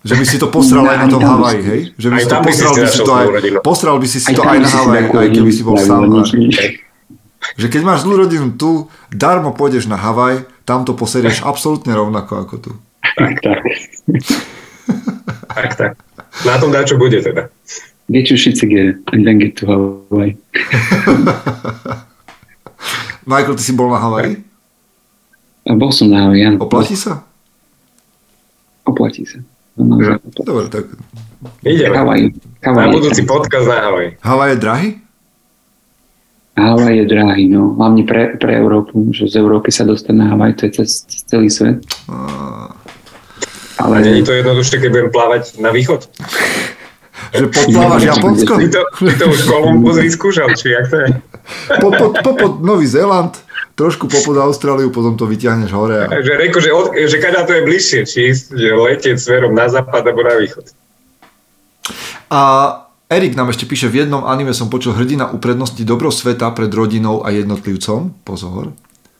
Že 0.02 0.14
by 0.18 0.26
si 0.26 0.38
to 0.41 0.47
postral 0.49 0.86
aj 0.89 0.97
na 1.06 1.08
tom 1.14 1.22
Havaji, 1.22 1.62
hej? 1.62 1.82
Že 1.93 2.08
by 2.10 2.18
si 2.18 2.26
to 2.26 2.36
postral 2.41 2.74
by 2.74 2.88
si 2.89 2.99
to 3.06 3.14
aj, 3.14 3.28
postral 3.62 3.97
by 4.02 4.08
si 4.10 4.18
si 4.18 4.34
to 4.34 4.41
aj 4.41 4.58
na 4.58 4.70
Havaji, 4.70 5.06
aj 5.14 5.30
keby 5.30 5.52
si 5.54 5.62
bol 5.62 5.78
sám. 5.78 6.10
Že 7.58 7.68
keď 7.68 7.82
máš 7.86 8.06
zlú 8.06 8.22
rodinu 8.22 8.54
tu, 8.54 8.88
darmo 9.10 9.52
pôjdeš 9.54 9.89
na 9.89 9.97
Havaj, 9.97 10.45
tam 10.64 10.86
to 10.86 10.93
poserieš 10.93 11.41
absolútne 11.41 11.91
rovnako 11.93 12.45
ako 12.47 12.56
tu. 12.62 12.72
Tak, 13.18 13.41
tak. 13.43 13.60
tak, 15.52 15.72
tak. 15.76 15.91
Na 16.47 16.56
tom 16.62 16.72
dá, 16.72 16.86
čo 16.86 16.95
bude 16.95 17.20
teda. 17.20 17.49
Get 18.08 18.30
your 18.30 18.39
shit 18.39 18.56
together 18.60 18.99
and 19.12 19.26
then 19.26 19.41
get 19.41 19.58
to 19.60 19.68
Hawaii. 19.68 20.38
Michael, 23.30 23.58
ty 23.58 23.64
si 23.66 23.74
bol 23.74 23.89
na 23.89 23.99
Hawaii? 24.02 24.38
Bol 25.66 25.91
som 25.93 26.10
na 26.10 26.30
Hawaii, 26.30 26.45
áno. 26.45 26.58
Oplatí 26.62 26.97
sa? 26.97 27.22
Oplatí 28.86 29.26
sa. 29.26 29.41
No, 29.82 29.97
Dobre, 30.45 30.65
tak... 30.69 30.86
Ideme. 31.65 31.97
Hawaii. 31.97 32.25
Hawaii. 32.61 32.89
Na 32.89 32.93
budúci 32.93 33.21
podcast 33.25 33.65
na 33.65 33.89
Hawaii. 33.89 34.13
Hawaii 34.21 34.53
je 34.53 34.59
drahý? 34.61 34.89
Hawaii 36.53 36.97
je 37.01 37.05
drahý, 37.09 37.43
no. 37.49 37.73
Hlavne 37.79 38.03
pre, 38.05 38.38
pre 38.38 38.59
Európu, 38.61 39.09
že 39.09 39.25
z 39.25 39.41
Európy 39.41 39.73
sa 39.73 39.88
dostane 39.88 40.21
na 40.21 40.36
Hawaii, 40.36 40.53
to 40.53 40.69
je 40.69 40.71
cez, 40.84 41.07
celý 41.25 41.49
svet. 41.49 41.82
A... 42.11 42.69
Ale 43.82 44.05
nie 44.05 44.21
je 44.21 44.29
to 44.29 44.34
jednoduché, 44.38 44.77
keď 44.77 44.89
budem 44.93 45.09
plávať 45.09 45.43
na 45.57 45.73
východ? 45.73 46.05
Že 47.34 47.45
podplávaš 47.49 48.01
Japonsko? 48.03 48.53
Ty 48.61 48.67
to, 48.69 48.82
ty 49.01 49.13
to 49.17 49.25
už 49.32 49.39
Kolumbus 49.49 49.97
vyskúšal, 49.97 50.53
či 50.53 50.77
jak 50.77 50.86
to 50.91 50.97
je? 51.01 51.09
Popod, 51.81 52.21
popod 52.23 52.53
Nový 52.61 52.87
Zéland, 52.87 53.33
trošku 53.75 54.05
popod 54.07 54.37
Austráliu, 54.37 54.93
potom 54.93 55.17
to 55.17 55.25
vyťahneš 55.25 55.71
hore. 55.73 56.05
A... 56.05 56.21
Že 56.21 56.33
reko, 56.37 56.57
že, 56.61 56.71
od, 56.71 56.93
že 56.93 57.17
kada 57.17 57.47
to 57.47 57.57
je 57.57 57.61
bližšie, 57.65 57.99
či 58.05 58.21
letieť 58.53 59.17
smerom 59.17 59.55
na 59.55 59.71
západ 59.71 60.05
alebo 60.05 60.21
na 60.21 60.35
východ. 60.37 60.65
A 62.31 62.39
Erik 63.11 63.35
nám 63.35 63.51
ešte 63.51 63.67
píše, 63.67 63.91
v 63.91 64.07
jednom 64.07 64.23
anime 64.23 64.55
som 64.55 64.71
počul 64.71 64.95
hrdina 64.95 65.35
uprednostní 65.35 65.83
dobro 65.83 66.15
sveta 66.15 66.47
pred 66.55 66.71
rodinou 66.71 67.27
a 67.27 67.33
jednotlivcom. 67.35 68.15
Pozor. 68.23 68.71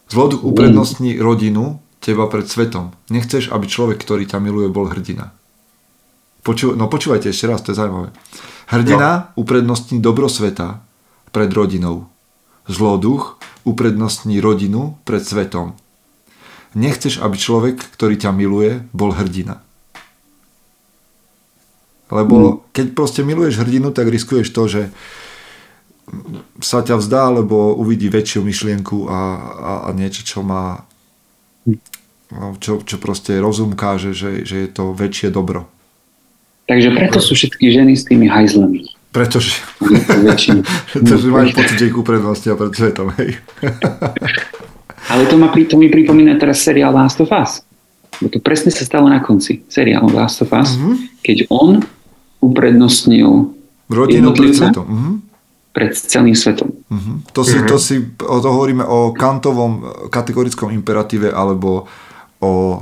Zloduch 0.08 0.44
uprednostní 0.48 1.20
rodinu, 1.20 1.84
teba 2.00 2.32
pred 2.32 2.48
svetom. 2.48 2.96
Nechceš, 3.12 3.52
aby 3.52 3.68
človek, 3.68 4.00
ktorý 4.00 4.24
ťa 4.28 4.40
miluje, 4.40 4.72
bol 4.72 4.88
hrdina. 4.88 5.36
Poču, 6.42 6.74
no 6.74 6.88
počúvajte 6.88 7.30
ešte 7.30 7.46
raz, 7.52 7.60
to 7.62 7.76
je 7.76 7.80
zaujímavé. 7.84 8.16
Hrdina 8.72 9.10
no. 9.36 9.44
uprednostní 9.44 10.00
dobro 10.00 10.32
sveta 10.32 10.82
pred 11.32 11.50
rodinou. 11.52 12.08
Zloduch 12.68 13.42
uprednostní 13.64 14.40
rodinu 14.40 15.00
pred 15.04 15.26
svetom. 15.26 15.76
Nechceš, 16.72 17.20
aby 17.20 17.36
človek, 17.36 17.78
ktorý 17.96 18.16
ťa 18.16 18.32
miluje, 18.32 18.86
bol 18.96 19.12
hrdina. 19.12 19.60
Lebo 22.12 22.36
mm. 22.36 22.56
keď 22.72 22.88
proste 22.96 23.22
miluješ 23.24 23.60
hrdinu, 23.60 23.92
tak 23.92 24.08
riskuješ 24.08 24.48
to, 24.52 24.64
že 24.68 24.82
sa 26.60 26.84
ťa 26.84 27.00
vzdá, 27.00 27.32
lebo 27.32 27.76
uvidí 27.76 28.12
väčšiu 28.12 28.44
myšlienku 28.44 29.08
a, 29.08 29.20
a, 29.40 29.72
a 29.88 29.90
niečo, 29.96 30.28
čo 30.28 30.44
má 30.44 30.84
čo, 32.60 32.80
čo 32.84 32.96
proste 32.98 33.38
rozum 33.38 33.76
káže, 33.76 34.16
že, 34.16 34.48
že 34.48 34.68
je 34.68 34.70
to 34.72 34.96
väčšie 34.96 35.32
dobro. 35.32 35.68
Takže 36.72 36.96
preto 36.96 37.20
sú 37.20 37.36
všetky 37.36 37.68
ženy 37.76 37.94
s 38.00 38.08
tými 38.08 38.32
hajzlami. 38.32 38.88
Pretože, 39.12 39.60
pretože 40.96 41.28
majú 41.28 41.52
pocit, 41.52 41.76
že 41.76 41.92
ich 41.92 41.98
uprednosti 42.00 42.48
a 42.48 42.56
preto 42.56 42.80
je 42.80 42.94
to, 42.96 43.04
hej. 43.20 43.30
Ale 45.12 45.28
to, 45.28 45.36
ma, 45.36 45.52
to 45.52 45.76
mi 45.76 45.92
pripomína 45.92 46.40
teraz 46.40 46.64
seriál 46.64 46.96
Last 46.96 47.20
of 47.20 47.28
Us. 47.28 47.60
Bo 48.24 48.32
to 48.32 48.40
presne 48.40 48.72
sa 48.72 48.88
stalo 48.88 49.12
na 49.12 49.20
konci 49.20 49.68
seriálu 49.68 50.16
Last 50.16 50.40
of 50.40 50.56
Us, 50.56 50.80
mm-hmm. 50.80 50.96
keď 51.28 51.38
on 51.52 51.84
uprednostnil 52.40 53.52
Rodinu 53.92 54.32
pred 54.32 54.56
svetom. 54.56 54.86
Mm-hmm. 54.88 55.16
Pred 55.76 55.92
celým 55.92 56.38
svetom. 56.38 56.72
Mm-hmm. 56.72 57.16
To, 57.36 57.42
si, 57.44 57.56
mm-hmm. 57.60 57.68
to 57.68 57.78
si, 57.84 57.96
o 58.24 58.38
to 58.40 58.48
hovoríme 58.48 58.88
o 58.88 59.12
kantovom 59.12 60.08
kategorickom 60.08 60.72
imperatíve 60.72 61.36
alebo 61.36 61.84
o 62.40 62.80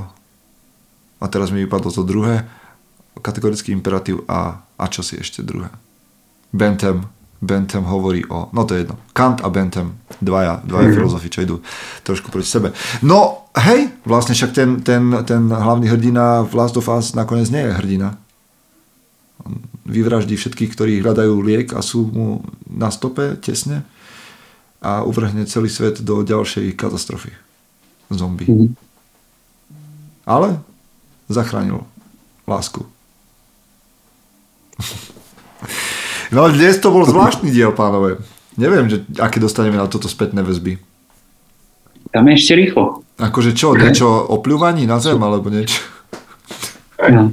a 1.20 1.26
teraz 1.28 1.52
mi 1.52 1.68
vypadlo 1.68 1.92
to 1.92 2.08
druhé 2.08 2.48
kategorický 3.20 3.76
imperatív 3.76 4.24
a, 4.32 4.64
a 4.80 4.86
čo 4.88 5.04
si 5.04 5.20
ešte 5.20 5.44
druhé. 5.44 5.68
Bentham, 6.50 7.06
Bentham 7.40 7.86
hovorí 7.88 8.26
o, 8.28 8.50
no 8.52 8.66
to 8.66 8.76
je 8.76 8.84
jedno, 8.84 9.00
Kant 9.14 9.40
a 9.46 9.50
Bentham, 9.50 9.96
dvaja, 10.20 10.60
dvaja 10.66 10.92
mm-hmm. 10.92 10.98
filozofi, 10.98 11.28
čo 11.30 11.40
idú 11.46 11.56
trošku 12.04 12.34
proti 12.34 12.50
sebe. 12.50 12.76
No 13.06 13.48
hej, 13.56 13.94
vlastne 14.04 14.36
však 14.36 14.52
ten, 14.52 14.70
ten, 14.84 15.08
ten 15.24 15.48
hlavný 15.48 15.88
hrdina 15.88 16.44
v 16.44 16.54
Last 16.58 16.76
of 16.76 16.90
Us 16.92 17.16
nakoniec 17.16 17.48
nie 17.48 17.64
je 17.64 17.78
hrdina. 17.80 18.20
On 19.48 19.56
vyvraždí 19.88 20.36
všetkých, 20.36 20.74
ktorí 20.76 20.94
hľadajú 21.00 21.34
liek 21.40 21.72
a 21.72 21.80
sú 21.80 22.12
mu 22.12 22.44
na 22.68 22.92
stope 22.92 23.40
tesne 23.40 23.88
a 24.84 25.08
uvrhne 25.08 25.48
celý 25.48 25.72
svet 25.72 26.04
do 26.04 26.26
ďalšej 26.26 26.76
katastrofy. 26.76 27.32
Zombie. 28.12 28.50
Mm-hmm. 28.50 28.70
Ale 30.28 30.60
zachránil 31.30 31.86
lásku. 32.50 32.84
No 36.30 36.46
dnes 36.50 36.78
to 36.78 36.94
bol 36.94 37.06
zvláštny 37.06 37.50
diel, 37.50 37.74
pánové. 37.74 38.22
Neviem, 38.54 38.86
že, 38.86 39.02
aké 39.18 39.42
dostaneme 39.42 39.82
na 39.82 39.90
toto 39.90 40.06
spätné 40.06 40.46
väzby. 40.46 40.78
Tam 42.14 42.26
je 42.30 42.34
ešte 42.38 42.54
rýchlo. 42.58 43.02
Akože 43.18 43.54
čo, 43.54 43.74
niečo 43.74 44.06
o 44.06 44.38
pľúvaní 44.42 44.86
na 44.86 45.02
zem, 45.02 45.18
alebo 45.18 45.50
niečo? 45.50 45.82
No, 47.00 47.32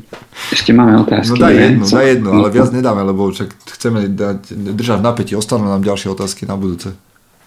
ešte 0.54 0.70
máme 0.70 1.02
otázky. 1.02 1.34
No 1.34 1.42
daj 1.42 1.54
jednu, 1.58 1.84
daj 1.90 2.06
jednu, 2.06 2.28
ale 2.38 2.48
viac 2.54 2.70
nedáme, 2.70 3.02
lebo 3.02 3.34
však 3.34 3.50
chceme 3.66 4.06
dať, 4.06 4.54
držať 4.54 5.00
napätí. 5.02 5.34
Ostanú 5.34 5.66
nám 5.66 5.82
ďalšie 5.82 6.14
otázky 6.14 6.46
na 6.46 6.54
budúce. 6.54 6.94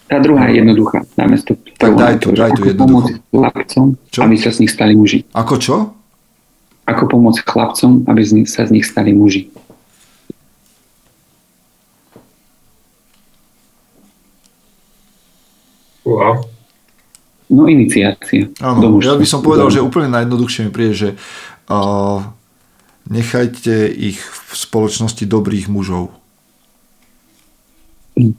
Tá 0.09 0.19
druhá 0.19 0.51
je 0.51 0.59
jednoduchá. 0.59 1.05
Dáme 1.15 1.37
to 1.39 1.53
tak 1.77 1.93
daj 1.95 2.17
tu, 2.19 2.33
daj 2.33 2.51
tu 2.57 2.65
jednoduchú. 2.65 3.23
chlapcom, 3.31 3.85
čo? 4.09 4.19
aby 4.25 4.35
sa 4.35 4.49
z 4.51 4.65
nich 4.65 4.71
stali 4.73 4.97
muži. 4.97 5.23
Ako 5.31 5.55
čo? 5.61 5.75
Ako 6.89 7.05
pomôcť 7.07 7.45
chlapcom, 7.45 8.03
aby 8.09 8.21
sa 8.49 8.65
z 8.65 8.71
nich 8.73 8.83
stali 8.89 9.13
muži. 9.13 9.47
Wow. 16.09 16.35
No 17.49 17.65
iniciácia. 17.65 18.49
Áno, 18.61 19.01
ja 19.01 19.17
by 19.17 19.25
som 19.25 19.41
povedal, 19.41 19.73
že 19.73 19.81
úplne 19.81 20.13
najjednoduchšie 20.13 20.69
mi 20.69 20.71
príde, 20.73 20.93
že 20.93 21.09
uh, 21.69 22.21
nechajte 23.09 23.89
ich 23.89 24.21
v 24.21 24.51
spoločnosti 24.53 25.25
dobrých 25.25 25.65
mužov. 25.65 26.13
Mm. 28.13 28.37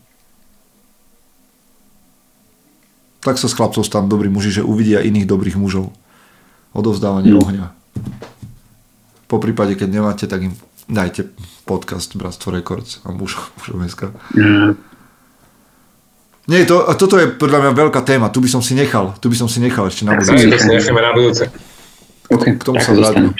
Tak 3.20 3.36
sa 3.36 3.50
s 3.50 3.56
chlapcov 3.58 3.82
stanú 3.82 4.06
dobrí 4.06 4.30
muži, 4.30 4.62
že 4.62 4.66
uvidia 4.66 5.02
iných 5.02 5.26
dobrých 5.26 5.58
mužov. 5.58 5.90
Odovzdávanie 6.70 7.34
mm. 7.34 7.40
ohňa. 7.42 7.66
Po 9.26 9.42
prípade, 9.42 9.74
keď 9.74 9.90
nemáte, 9.90 10.24
tak 10.30 10.46
im 10.46 10.54
dajte 10.86 11.30
podcast 11.66 12.14
Bratstvo 12.14 12.54
Records 12.54 13.02
a 13.02 13.10
mužov, 13.10 13.50
mužov 13.58 13.78
Mm. 14.38 14.89
Nie, 16.51 16.66
to, 16.66 16.82
toto 16.98 17.14
je 17.14 17.30
podľa 17.30 17.62
mňa 17.62 17.72
veľká 17.78 18.03
téma. 18.03 18.26
Tu 18.34 18.42
by 18.42 18.51
som 18.51 18.59
si 18.59 18.74
nechal. 18.74 19.14
Tu 19.22 19.30
by 19.30 19.38
som 19.38 19.46
si 19.46 19.62
nechal 19.62 19.86
ešte 19.86 20.03
na 20.03 20.18
budúce. 20.18 20.34
to 20.34 20.59
si 20.59 20.66
necháme 20.66 20.98
na 20.98 21.14
budúce. 21.14 21.46
Okay. 22.26 22.59
K 22.59 22.62
tomu 22.66 22.82
sa 22.82 22.90
zradím. 22.90 23.30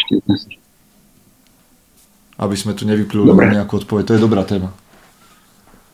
Aby 2.39 2.55
sme 2.55 2.79
tu 2.79 2.87
nevypluli 2.87 3.35
nejakú 3.35 3.83
odpoveď. 3.83 4.03
To 4.07 4.15
je 4.15 4.23
dobrá 4.23 4.47
téma. 4.47 4.71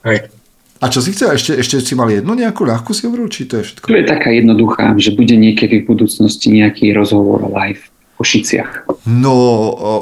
Hej. 0.04 0.28
A 0.76 0.92
čo 0.92 1.00
si 1.00 1.16
chcel? 1.16 1.32
Ešte, 1.32 1.56
ešte 1.56 1.80
si 1.80 1.96
mal 1.96 2.12
jednu 2.12 2.36
nejakú 2.36 2.68
ľahkú 2.68 2.92
si 2.92 3.08
hovoril? 3.08 3.32
Či 3.32 3.48
to 3.48 3.64
je 3.64 3.72
všetko? 3.72 3.88
To 3.88 3.96
je 3.96 4.04
taká 4.04 4.28
jednoduchá, 4.28 4.92
že 5.00 5.16
bude 5.16 5.32
niekedy 5.32 5.82
v 5.82 5.96
budúcnosti 5.96 6.52
nejaký 6.52 6.92
rozhovor 6.92 7.48
live 7.48 7.80
v 7.80 8.12
Košiciach. 8.20 8.92
No, 9.08 9.32
o, 9.72 9.92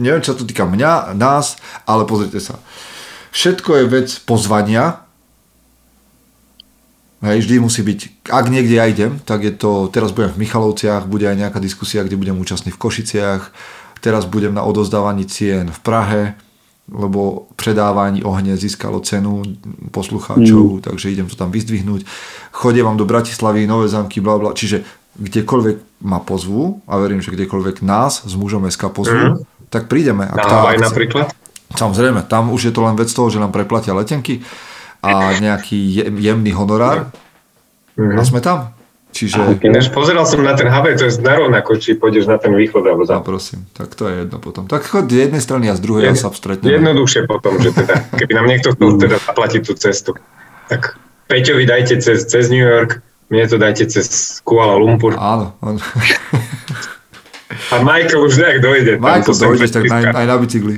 neviem, 0.00 0.24
čo 0.24 0.32
to 0.32 0.48
týka 0.48 0.64
mňa, 0.64 1.12
nás, 1.12 1.60
ale 1.84 2.08
pozrite 2.08 2.40
sa. 2.40 2.56
Všetko 3.36 3.70
je 3.76 3.84
vec 3.84 4.08
pozvania, 4.24 5.04
Hej, 7.18 7.50
vždy 7.50 7.54
musí 7.58 7.82
byť, 7.82 8.30
ak 8.30 8.46
niekde 8.46 8.78
ja 8.78 8.86
idem, 8.86 9.18
tak 9.26 9.42
je 9.42 9.50
to, 9.50 9.90
teraz 9.90 10.14
budem 10.14 10.30
v 10.38 10.46
Michalovciach, 10.46 11.10
bude 11.10 11.26
aj 11.26 11.34
nejaká 11.34 11.58
diskusia, 11.58 12.06
kde 12.06 12.14
budem 12.14 12.38
účastný 12.38 12.70
v 12.70 12.78
Košiciach, 12.78 13.42
teraz 13.98 14.22
budem 14.22 14.54
na 14.54 14.62
odozdávaní 14.62 15.26
cien 15.26 15.66
v 15.66 15.80
Prahe, 15.82 16.22
lebo 16.86 17.50
predávanie 17.58 18.22
ohne 18.22 18.54
získalo 18.54 19.02
cenu 19.02 19.42
poslucháčov, 19.90 20.78
mm. 20.78 20.82
takže 20.86 21.10
idem 21.10 21.26
to 21.26 21.34
tam 21.34 21.50
vyzdvihnúť. 21.50 22.06
Chodie 22.54 22.86
vám 22.86 22.94
do 22.94 23.04
Bratislavy, 23.04 23.66
Nové 23.66 23.90
zámky, 23.90 24.22
bla 24.22 24.38
bla, 24.38 24.54
čiže 24.54 24.86
kdekoľvek 25.18 26.06
ma 26.06 26.22
pozvú, 26.22 26.86
a 26.86 27.02
verím, 27.02 27.18
že 27.18 27.34
kdekoľvek 27.34 27.82
nás 27.82 28.22
s 28.22 28.32
mužom 28.38 28.62
SK 28.70 28.94
pozvú, 28.94 29.42
mm. 29.42 29.68
tak 29.74 29.90
prídeme. 29.90 30.22
Ak 30.22 30.38
tá, 30.38 30.70
aj 30.70 30.78
napríklad? 30.86 31.34
Samozrejme, 31.74 32.30
tam 32.30 32.54
už 32.54 32.70
je 32.70 32.72
to 32.72 32.80
len 32.86 32.94
vec 32.94 33.10
toho, 33.10 33.26
že 33.26 33.42
nám 33.42 33.50
preplatia 33.50 33.92
letenky 33.92 34.40
a 35.02 35.38
nejaký 35.38 35.78
jemný 36.18 36.50
honorár 36.54 37.10
mm-hmm. 37.94 38.18
a 38.18 38.22
sme 38.26 38.40
tam. 38.42 38.74
Čiže... 39.08 39.64
Ináč 39.64 39.88
pozeral 39.88 40.28
som 40.28 40.44
na 40.44 40.52
ten 40.52 40.68
HB, 40.68 41.00
to 41.00 41.08
je 41.08 41.24
narovnako, 41.24 41.80
či 41.80 41.96
pôjdeš 41.96 42.28
na 42.28 42.36
ten 42.36 42.52
východ 42.52 42.84
alebo 42.84 43.08
západ. 43.08 43.24
No 43.24 43.26
prosím, 43.26 43.64
tak 43.72 43.96
to 43.96 44.04
je 44.04 44.28
jedno 44.28 44.36
potom. 44.38 44.68
Tak 44.68 44.84
chod 44.84 45.08
z 45.08 45.26
jednej 45.26 45.40
strany 45.40 45.72
a 45.72 45.74
z 45.74 45.80
druhej 45.80 46.12
Jed, 46.12 46.20
sa 46.20 46.28
stretneme. 46.28 46.76
Jednoduchšie 46.76 47.24
potom, 47.24 47.56
že 47.56 47.72
teda, 47.72 48.04
keby 48.20 48.32
nám 48.36 48.46
niekto 48.46 48.76
chcel 48.76 49.00
teda 49.00 49.16
zaplatiť 49.16 49.60
tú 49.64 49.72
cestu, 49.80 50.10
tak 50.68 51.00
Peťovi 51.26 51.64
dajte 51.64 52.04
cez, 52.04 52.28
cez 52.28 52.52
New 52.52 52.60
York, 52.60 53.00
mne 53.32 53.44
to 53.48 53.56
dajte 53.56 53.88
cez 53.88 54.38
Kuala 54.44 54.76
Lumpur. 54.76 55.16
Áno. 55.16 55.56
A 57.72 57.74
Michael 57.80 58.20
už 58.28 58.38
nejak 58.38 58.58
dojde. 58.60 58.92
Michael 59.00 59.34
dojde, 59.34 59.66
tak 59.72 59.84
aj, 59.88 60.04
aj 60.14 60.26
na 60.28 60.36
bicykli. 60.36 60.74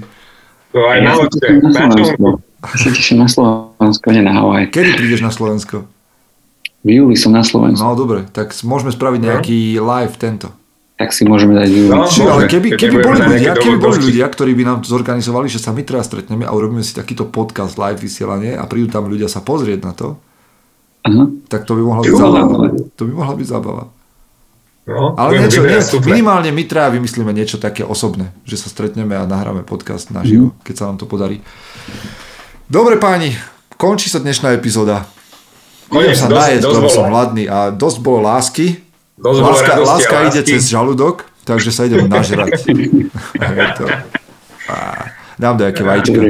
To 0.71 0.87
aj 0.87 0.99
na 1.03 1.13
loďke, 1.19 1.49
na 1.67 1.83
ja 1.91 2.50
sa 2.65 2.89
teším 2.93 3.25
na 3.25 3.29
Slovensko, 3.29 4.07
nie 4.13 4.21
na 4.21 4.37
Hawaii. 4.37 4.69
Kedy 4.69 4.91
prídeš 5.01 5.21
na 5.25 5.33
Slovensko? 5.33 5.89
V 6.81 6.89
júli 6.89 7.17
som 7.17 7.33
na 7.33 7.45
Slovensku. 7.45 7.85
No 7.85 7.93
dobre, 7.93 8.25
tak 8.33 8.57
môžeme 8.65 8.93
spraviť 8.93 9.21
nejaký 9.21 9.59
no. 9.77 9.85
live 9.85 10.15
tento. 10.17 10.49
Tak 10.97 11.17
si 11.17 11.25
môžeme 11.25 11.57
dať 11.57 11.69
júli. 11.73 11.93
No, 11.93 12.05
Či, 12.05 12.25
ale 12.29 12.45
keby, 12.45 12.77
keby, 12.77 13.01
boli 13.01 13.21
ľudia, 13.21 13.53
keby 13.57 13.77
boli 13.81 13.99
ľudia, 14.01 14.29
ktorí 14.29 14.53
by 14.53 14.65
nám 14.69 14.79
to 14.85 14.93
zorganizovali, 14.93 15.49
že 15.49 15.61
sa 15.61 15.73
my 15.73 15.81
teraz 15.85 16.09
stretneme 16.13 16.45
a 16.45 16.53
urobíme 16.53 16.85
si 16.85 16.93
takýto 16.93 17.29
podcast 17.29 17.81
live 17.81 18.01
vysielanie 18.01 18.53
a 18.57 18.69
prídu 18.69 18.93
tam 18.93 19.09
ľudia 19.09 19.29
sa 19.29 19.41
pozrieť 19.41 19.81
na 19.81 19.93
to, 19.97 20.21
Aha. 21.09 21.25
tak 21.49 21.65
to 21.65 21.73
by 21.77 21.83
mohla 21.85 22.05
byť 22.05 22.17
zábava. 22.17 22.69
To 22.97 23.03
by 23.09 23.13
mohla 23.17 23.35
byť 23.37 23.49
zábava. 23.49 23.85
No, 24.89 25.15
Ale 25.15 25.45
niečo, 25.45 25.63
nie, 25.63 25.79
minimálne 26.09 26.51
my 26.51 26.65
traja 26.65 26.91
vymyslíme 26.97 27.31
niečo 27.37 27.61
také 27.61 27.85
osobné, 27.85 28.33
že 28.49 28.57
sa 28.57 28.73
stretneme 28.73 29.13
a 29.13 29.29
nahráme 29.29 29.63
podcast 29.63 30.09
naživo, 30.09 30.57
mm. 30.57 30.65
keď 30.65 30.75
sa 30.75 30.85
nám 30.89 30.97
to 30.97 31.05
podarí. 31.05 31.45
Dobre 32.71 33.03
páni, 33.03 33.35
končí 33.75 34.07
sa 34.07 34.23
dnešná 34.23 34.55
epizóda. 34.55 35.03
Idem 35.91 36.15
sa 36.15 36.31
najesť, 36.31 36.71
lebo 36.71 36.87
som 36.87 37.11
hladný 37.11 37.51
a 37.51 37.75
dosť 37.75 37.99
bolo 37.99 38.23
lásky. 38.23 38.79
Dosť 39.19 39.41
láska, 39.43 39.71
bolo 39.75 39.91
láska 39.91 40.17
ide 40.31 40.39
lásky. 40.39 40.51
cez 40.55 40.71
žalúdok, 40.71 41.27
takže 41.43 41.75
sa 41.75 41.91
idem 41.91 42.07
nažrať. 42.07 42.63
dám 45.43 45.59
nejaké 45.59 45.83
vajíčka. 45.83 46.21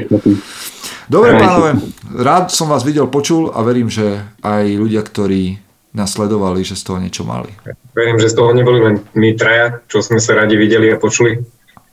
Dobre 1.12 1.36
pánové, 1.36 1.76
rád 2.08 2.48
som 2.48 2.72
vás 2.72 2.88
videl, 2.88 3.04
počul 3.12 3.52
a 3.52 3.60
verím, 3.60 3.92
že 3.92 4.24
aj 4.40 4.64
ľudia, 4.80 5.04
ktorí 5.04 5.60
nás 5.92 6.16
sledovali, 6.16 6.64
že 6.64 6.72
z 6.72 6.88
toho 6.88 7.04
niečo 7.04 7.20
mali. 7.20 7.52
Verím, 7.92 8.16
že 8.16 8.32
z 8.32 8.40
toho 8.40 8.56
neboli 8.56 8.80
len 8.80 8.96
my 9.12 9.36
traja, 9.36 9.84
čo 9.92 10.00
sme 10.00 10.16
sa 10.16 10.40
radi 10.40 10.56
videli 10.56 10.88
a 10.88 10.96
počuli. 10.96 11.36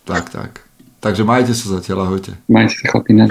Tak, 0.07 0.31
tak. 0.31 0.63
Takže 1.03 1.27
majte 1.27 1.51
sa 1.51 1.83
zatiaľ, 1.83 2.07
ahojte. 2.07 2.31
Majte 2.47 2.79
sa 2.79 2.95
chlapi 2.95 3.11
na. 3.11 3.27